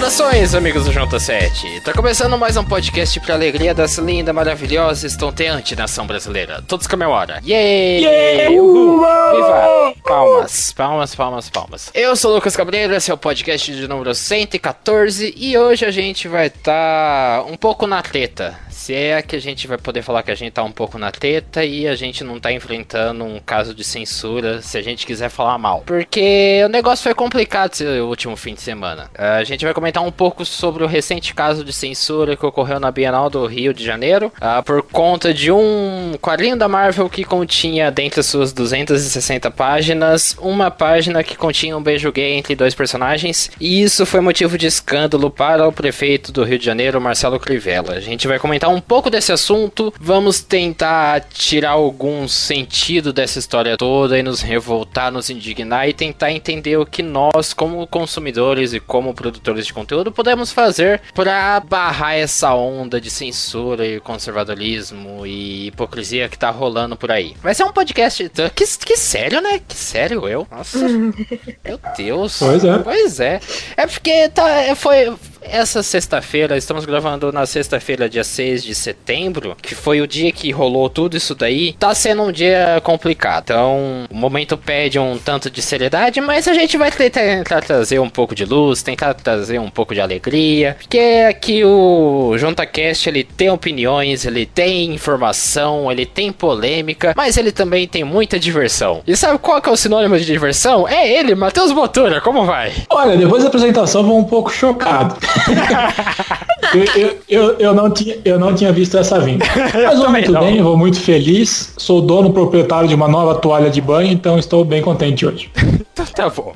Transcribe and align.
Saudações, 0.00 0.54
amigos 0.54 0.86
do 0.86 0.92
Junta 0.92 1.20
7. 1.20 1.82
Tá 1.82 1.92
começando 1.92 2.38
mais 2.38 2.56
um 2.56 2.64
podcast 2.64 3.20
pra 3.20 3.34
alegria 3.34 3.74
dessa 3.74 4.00
linda, 4.00 4.32
maravilhosa, 4.32 5.06
estonteante 5.06 5.76
nação 5.76 6.06
brasileira. 6.06 6.62
Todos 6.66 6.86
comemoram. 6.86 7.34
Yay! 7.44 8.02
Yeah! 8.02 8.50
Uhul! 8.50 9.00
Viva! 9.00 9.94
Palmas, 10.02 10.72
palmas, 10.72 11.14
palmas, 11.14 11.50
palmas. 11.50 11.90
Eu 11.92 12.16
sou 12.16 12.30
o 12.30 12.34
Lucas 12.36 12.56
Cabreiro, 12.56 12.94
esse 12.94 13.10
é 13.10 13.14
o 13.14 13.18
podcast 13.18 13.70
de 13.70 13.86
número 13.86 14.14
114 14.14 15.34
e 15.36 15.58
hoje 15.58 15.84
a 15.84 15.90
gente 15.90 16.26
vai 16.28 16.46
estar 16.46 17.42
tá 17.42 17.44
um 17.46 17.56
pouco 17.58 17.86
na 17.86 18.00
treta. 18.00 18.58
Se 18.70 18.94
é 18.94 19.20
que 19.22 19.36
a 19.36 19.40
gente 19.40 19.66
vai 19.66 19.78
poder 19.78 20.02
falar 20.02 20.22
que 20.22 20.30
a 20.30 20.34
gente 20.34 20.52
tá 20.52 20.62
um 20.62 20.72
pouco 20.72 20.98
na 20.98 21.10
treta 21.10 21.64
e 21.64 21.86
a 21.86 21.94
gente 21.94 22.24
não 22.24 22.40
tá 22.40 22.52
enfrentando 22.52 23.24
um 23.24 23.38
caso 23.40 23.74
de 23.74 23.84
censura, 23.84 24.62
se 24.62 24.78
a 24.78 24.82
gente 24.82 25.06
quiser 25.06 25.28
falar 25.28 25.58
mal. 25.58 25.82
Porque 25.84 26.62
o 26.64 26.68
negócio 26.68 27.02
foi 27.02 27.14
complicado 27.14 27.72
esse 27.72 27.84
último 28.00 28.36
fim 28.36 28.54
de 28.54 28.60
semana. 28.60 29.10
A 29.16 29.44
gente 29.44 29.64
vai 29.64 29.74
comentar 29.74 30.02
um 30.02 30.12
pouco 30.12 30.44
sobre 30.44 30.84
o 30.84 30.86
recente 30.86 31.34
caso 31.34 31.64
de 31.64 31.72
censura 31.72 32.36
que 32.36 32.46
ocorreu 32.46 32.80
na 32.80 32.90
Bienal 32.90 33.28
do 33.28 33.46
Rio 33.46 33.74
de 33.74 33.84
Janeiro, 33.84 34.32
uh, 34.36 34.62
por 34.62 34.82
conta 34.82 35.34
de 35.34 35.50
um 35.50 36.14
quadrinho 36.20 36.56
da 36.56 36.68
Marvel 36.68 37.08
que 37.08 37.24
continha, 37.24 37.90
dentre 37.90 38.22
suas 38.22 38.52
260 38.52 39.50
páginas, 39.50 40.36
uma 40.40 40.70
página 40.70 41.22
que 41.22 41.36
continha 41.36 41.76
um 41.76 41.82
beijo 41.82 42.12
gay 42.12 42.34
entre 42.34 42.54
dois 42.54 42.74
personagens, 42.74 43.50
e 43.60 43.82
isso 43.82 44.06
foi 44.06 44.20
motivo 44.20 44.56
de 44.56 44.66
escândalo 44.66 45.30
para 45.30 45.66
o 45.66 45.72
prefeito 45.72 46.32
do 46.32 46.44
Rio 46.44 46.58
de 46.58 46.64
Janeiro, 46.64 47.00
Marcelo 47.00 47.38
Crivella. 47.38 47.94
A 47.94 48.00
gente 48.00 48.26
vai 48.28 48.38
comentar 48.38 48.69
um 48.70 48.80
pouco 48.80 49.10
desse 49.10 49.32
assunto, 49.32 49.92
vamos 50.00 50.40
tentar 50.40 51.20
tirar 51.20 51.70
algum 51.70 52.26
sentido 52.26 53.12
dessa 53.12 53.38
história 53.38 53.76
toda 53.76 54.18
e 54.18 54.22
nos 54.22 54.40
revoltar, 54.40 55.12
nos 55.12 55.30
indignar 55.30 55.88
e 55.88 55.92
tentar 55.92 56.32
entender 56.32 56.76
o 56.76 56.86
que 56.86 57.02
nós, 57.02 57.52
como 57.52 57.86
consumidores 57.86 58.72
e 58.72 58.80
como 58.80 59.14
produtores 59.14 59.66
de 59.66 59.72
conteúdo, 59.72 60.12
podemos 60.12 60.52
fazer 60.52 61.00
para 61.14 61.60
barrar 61.60 62.14
essa 62.14 62.54
onda 62.54 63.00
de 63.00 63.10
censura 63.10 63.86
e 63.86 64.00
conservadorismo 64.00 65.26
e 65.26 65.68
hipocrisia 65.68 66.28
que 66.28 66.38
tá 66.38 66.50
rolando 66.50 66.96
por 66.96 67.10
aí. 67.10 67.34
Vai 67.42 67.54
ser 67.54 67.64
um 67.64 67.72
podcast. 67.72 68.30
Que, 68.54 68.64
que 68.64 68.96
sério, 68.96 69.40
né? 69.40 69.60
Que 69.66 69.76
sério 69.76 70.28
eu? 70.28 70.46
Nossa. 70.50 70.78
Meu 71.64 71.78
Deus. 71.96 72.38
Pois 72.38 72.64
é. 72.64 72.78
Pois 72.78 73.20
é. 73.20 73.40
É 73.76 73.86
porque 73.86 74.28
tá, 74.28 74.44
foi, 74.76 75.12
essa 75.42 75.82
sexta-feira, 75.82 76.56
estamos 76.56 76.84
gravando 76.84 77.32
na 77.32 77.46
sexta-feira, 77.46 78.08
dia 78.08 78.24
6 78.24 78.62
de 78.62 78.74
setembro, 78.74 79.56
que 79.60 79.74
foi 79.74 80.00
o 80.00 80.06
dia 80.06 80.32
que 80.32 80.50
rolou 80.50 80.88
tudo 80.88 81.16
isso 81.16 81.34
daí, 81.34 81.72
tá 81.74 81.94
sendo 81.94 82.22
um 82.22 82.32
dia 82.32 82.80
complicado. 82.82 83.44
Então, 83.44 84.04
o 84.10 84.16
momento 84.16 84.56
pede 84.56 84.98
um 84.98 85.18
tanto 85.18 85.50
de 85.50 85.62
seriedade, 85.62 86.20
mas 86.20 86.46
a 86.46 86.54
gente 86.54 86.76
vai 86.76 86.90
tentar 86.90 87.62
trazer 87.62 87.98
um 87.98 88.08
pouco 88.08 88.34
de 88.34 88.44
luz, 88.44 88.82
tentar 88.82 89.14
trazer 89.14 89.58
um 89.58 89.70
pouco 89.70 89.94
de 89.94 90.00
alegria, 90.00 90.76
porque 90.78 91.24
aqui 91.28 91.64
o 91.64 92.36
JuntaCast, 92.36 93.08
ele 93.08 93.24
tem 93.24 93.50
opiniões, 93.50 94.24
ele 94.24 94.46
tem 94.46 94.92
informação, 94.92 95.90
ele 95.90 96.06
tem 96.06 96.32
polêmica, 96.32 97.14
mas 97.16 97.36
ele 97.36 97.52
também 97.52 97.88
tem 97.88 98.04
muita 98.04 98.38
diversão. 98.38 99.02
E 99.06 99.16
sabe 99.16 99.38
qual 99.38 99.60
que 99.60 99.68
é 99.68 99.72
o 99.72 99.76
sinônimo 99.76 100.18
de 100.18 100.24
diversão? 100.24 100.86
É 100.88 101.10
ele, 101.12 101.34
Matheus 101.34 101.72
Botura, 101.72 102.20
como 102.20 102.44
vai? 102.44 102.72
Olha, 102.90 103.16
depois 103.16 103.42
da 103.42 103.48
apresentação 103.48 104.04
vou 104.04 104.18
um 104.18 104.24
pouco 104.24 104.50
chocado. 104.50 105.16
eu, 106.96 107.18
eu, 107.28 107.58
eu, 107.58 107.74
não 107.74 107.90
tinha, 107.90 108.16
eu 108.24 108.38
não 108.38 108.54
tinha 108.54 108.72
visto 108.72 108.96
essa 108.96 109.18
vinda. 109.20 109.44
Mas 109.74 109.98
vou 109.98 110.10
muito 110.10 110.32
não. 110.32 110.40
bem, 110.40 110.62
vou 110.62 110.76
muito 110.76 111.00
feliz. 111.00 111.74
Sou 111.76 112.00
dono 112.00 112.32
proprietário 112.32 112.88
de 112.88 112.94
uma 112.94 113.08
nova 113.08 113.34
toalha 113.34 113.70
de 113.70 113.80
banho, 113.80 114.10
então 114.12 114.38
estou 114.38 114.64
bem 114.64 114.82
contente 114.82 115.26
hoje. 115.26 115.50
tá 116.06 116.28
bom. 116.30 116.54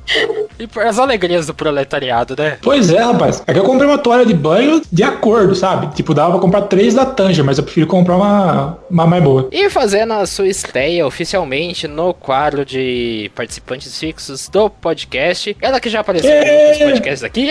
E 0.59 0.69
as 0.81 0.99
alegrias 0.99 1.47
do 1.47 1.55
proletariado, 1.55 2.35
né? 2.39 2.59
Pois 2.63 2.91
é, 2.91 3.03
rapaz. 3.03 3.43
É 3.47 3.53
que 3.53 3.59
eu 3.59 3.65
comprei 3.65 3.89
uma 3.89 3.99
toalha 3.99 4.25
de 4.25 4.35
banho 4.35 4.81
de 4.91 5.03
acordo, 5.03 5.55
sabe? 5.55 5.95
Tipo, 5.95 6.15
dava 6.15 6.33
pra 6.33 6.41
comprar 6.41 6.63
três 6.63 6.95
da 6.95 7.05
Tanja, 7.05 7.43
mas 7.43 7.59
eu 7.59 7.65
prefiro 7.65 7.87
comprar 7.87 8.17
uma, 8.17 8.79
uma 8.91 9.07
mais 9.07 9.23
boa. 9.23 9.49
E 9.51 9.69
fazendo 9.71 10.13
a 10.13 10.27
sua 10.27 10.47
estreia 10.47 11.07
oficialmente 11.07 11.89
no 11.89 12.15
quadro 12.15 12.65
de 12.65 13.31
participantes 13.35 13.99
fixos 13.99 14.49
do 14.49 14.71
podcast. 14.71 15.57
Ela 15.61 15.81
que 15.81 15.89
já 15.89 16.01
apareceu 16.01 16.31
em 16.31 16.69
outros 16.69 16.79
podcasts 16.79 17.25
aqui. 17.25 17.49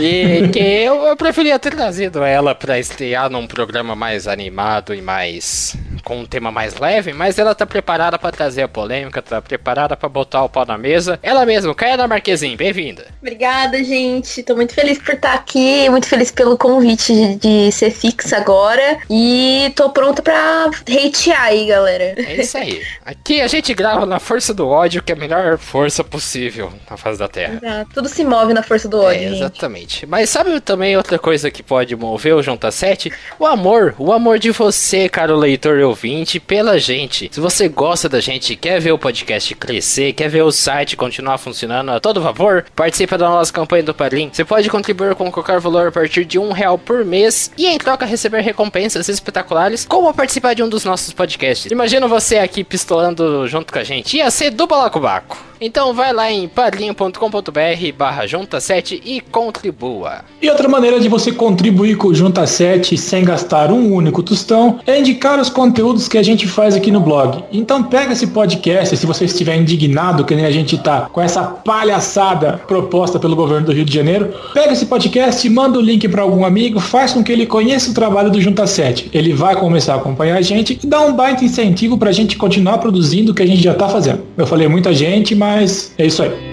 E 0.00 0.48
que 0.48 0.58
eu, 0.58 1.02
eu 1.04 1.16
preferia 1.16 1.58
ter 1.58 1.74
trazido 1.74 2.22
ela 2.22 2.54
pra 2.54 2.78
estrear 2.78 3.28
num 3.30 3.46
programa 3.46 3.94
mais 3.96 4.26
animado 4.28 4.94
e 4.94 5.02
mais. 5.02 5.76
com 6.04 6.20
um 6.20 6.24
tema 6.26 6.50
mais 6.50 6.78
leve, 6.78 7.12
mas 7.12 7.38
ela 7.38 7.54
tá 7.54 7.66
preparada 7.66 8.18
para 8.18 8.30
trazer 8.30 8.62
a 8.62 8.68
polêmica, 8.68 9.20
tá 9.20 9.40
preparada 9.40 9.96
para 9.96 10.08
botar 10.08 10.44
o 10.44 10.48
pau 10.48 10.64
na 10.64 10.78
mesa. 10.78 11.09
Ela 11.22 11.44
mesma, 11.44 11.74
Caia 11.74 12.06
Marquezine, 12.06 12.56
bem-vinda. 12.56 13.06
Obrigada, 13.20 13.82
gente. 13.84 14.42
Tô 14.42 14.54
muito 14.54 14.74
feliz 14.74 14.98
por 14.98 15.14
estar 15.14 15.34
aqui, 15.34 15.88
muito 15.90 16.06
feliz 16.06 16.30
pelo 16.30 16.56
convite 16.56 17.12
de, 17.12 17.36
de 17.36 17.72
ser 17.72 17.90
fixa 17.90 18.36
agora. 18.36 18.98
E 19.08 19.72
tô 19.76 19.90
pronta 19.90 20.22
pra 20.22 20.66
hatear 20.66 21.42
aí, 21.42 21.66
galera. 21.66 22.14
É 22.16 22.40
isso 22.40 22.56
aí. 22.56 22.82
Aqui 23.04 23.40
a 23.40 23.46
gente 23.46 23.74
grava 23.74 24.06
na 24.06 24.18
força 24.18 24.54
do 24.54 24.66
ódio, 24.66 25.02
que 25.02 25.12
é 25.12 25.14
a 25.14 25.18
melhor 25.18 25.58
força 25.58 26.02
possível 26.02 26.72
na 26.88 26.96
face 26.96 27.18
da 27.18 27.28
Terra. 27.28 27.86
Tudo 27.92 28.08
se 28.08 28.24
move 28.24 28.54
na 28.54 28.62
força 28.62 28.88
do 28.88 29.00
ódio. 29.00 29.20
É, 29.20 29.36
exatamente. 29.36 30.00
Gente. 30.00 30.06
Mas 30.06 30.30
sabe 30.30 30.60
também 30.60 30.96
outra 30.96 31.18
coisa 31.18 31.50
que 31.50 31.62
pode 31.62 31.94
mover 31.96 32.34
o 32.34 32.42
Junta 32.42 32.70
7? 32.70 33.12
O 33.38 33.46
amor. 33.46 33.94
O 33.98 34.12
amor 34.12 34.38
de 34.38 34.50
você, 34.50 35.08
caro 35.08 35.36
leitor 35.36 35.78
e 35.78 35.82
ouvinte, 35.82 36.38
pela 36.38 36.78
gente. 36.78 37.28
Se 37.32 37.40
você 37.40 37.68
gosta 37.68 38.08
da 38.08 38.20
gente, 38.20 38.56
quer 38.56 38.80
ver 38.80 38.92
o 38.92 38.98
podcast 38.98 39.54
crescer, 39.54 40.12
quer 40.12 40.28
ver 40.28 40.42
o 40.42 40.52
site 40.52 40.96
continuar 41.00 41.38
funcionando 41.38 41.90
a 41.90 41.98
todo 41.98 42.20
vapor, 42.20 42.66
participa 42.76 43.16
da 43.16 43.26
nossa 43.26 43.50
campanha 43.50 43.82
do 43.82 43.94
Padrim. 43.94 44.28
Você 44.30 44.44
pode 44.44 44.68
contribuir 44.68 45.14
com 45.14 45.32
qualquer 45.32 45.58
valor 45.58 45.88
a 45.88 45.92
partir 45.92 46.26
de 46.26 46.38
um 46.38 46.52
real 46.52 46.76
por 46.76 47.06
mês 47.06 47.50
e 47.56 47.66
em 47.66 47.78
troca 47.78 48.04
receber 48.04 48.42
recompensas 48.42 49.08
espetaculares, 49.08 49.86
como 49.86 50.12
participar 50.12 50.54
de 50.54 50.62
um 50.62 50.68
dos 50.68 50.84
nossos 50.84 51.14
podcasts. 51.14 51.72
Imagina 51.72 52.06
você 52.06 52.36
aqui 52.36 52.62
pistolando 52.62 53.48
junto 53.48 53.72
com 53.72 53.78
a 53.78 53.84
gente. 53.84 54.18
Ia 54.18 54.30
ser 54.30 54.50
do 54.50 54.66
Balacobaco. 54.66 55.49
Então 55.62 55.92
vai 55.92 56.10
lá 56.10 56.32
em 56.32 56.48
padrinho.com.br 56.48 57.92
barra 57.94 58.26
junta 58.26 58.58
7 58.58 59.02
e 59.04 59.20
contribua. 59.20 60.24
E 60.40 60.48
outra 60.48 60.66
maneira 60.66 60.98
de 60.98 61.06
você 61.06 61.32
contribuir 61.32 61.98
com 61.98 62.08
o 62.08 62.14
Junta 62.14 62.46
7 62.46 62.96
sem 62.96 63.22
gastar 63.22 63.70
um 63.70 63.92
único 63.92 64.22
tostão 64.22 64.80
é 64.86 64.98
indicar 64.98 65.38
os 65.38 65.50
conteúdos 65.50 66.08
que 66.08 66.16
a 66.16 66.22
gente 66.22 66.48
faz 66.48 66.74
aqui 66.74 66.90
no 66.90 66.98
blog. 66.98 67.44
Então 67.52 67.82
pega 67.82 68.14
esse 68.14 68.28
podcast, 68.28 68.96
se 68.96 69.04
você 69.04 69.26
estiver 69.26 69.54
indignado 69.56 70.24
que 70.24 70.34
nem 70.34 70.46
a 70.46 70.50
gente 70.50 70.78
tá 70.78 71.10
com 71.12 71.20
essa 71.20 71.42
palhaçada 71.42 72.58
proposta 72.66 73.18
pelo 73.18 73.36
governo 73.36 73.66
do 73.66 73.72
Rio 73.72 73.84
de 73.84 73.92
Janeiro, 73.92 74.32
pega 74.54 74.72
esse 74.72 74.86
podcast, 74.86 75.46
manda 75.50 75.78
o 75.78 75.82
link 75.82 76.08
para 76.08 76.22
algum 76.22 76.42
amigo, 76.42 76.80
faz 76.80 77.12
com 77.12 77.22
que 77.22 77.30
ele 77.30 77.44
conheça 77.44 77.90
o 77.90 77.94
trabalho 77.94 78.30
do 78.30 78.40
Junta 78.40 78.66
7. 78.66 79.10
Ele 79.12 79.34
vai 79.34 79.54
começar 79.56 79.92
a 79.92 79.96
acompanhar 79.96 80.38
a 80.38 80.42
gente 80.42 80.80
e 80.82 80.86
dá 80.86 81.02
um 81.02 81.12
baita 81.12 81.44
incentivo 81.44 81.98
pra 81.98 82.12
gente 82.12 82.38
continuar 82.38 82.78
produzindo 82.78 83.32
o 83.32 83.34
que 83.34 83.42
a 83.42 83.46
gente 83.46 83.62
já 83.62 83.74
tá 83.74 83.90
fazendo. 83.90 84.22
Eu 84.38 84.46
falei 84.46 84.66
muita 84.66 84.94
gente, 84.94 85.34
mas 85.34 85.49
mas 85.50 85.92
é 85.98 86.06
isso 86.06 86.22
aí. 86.22 86.49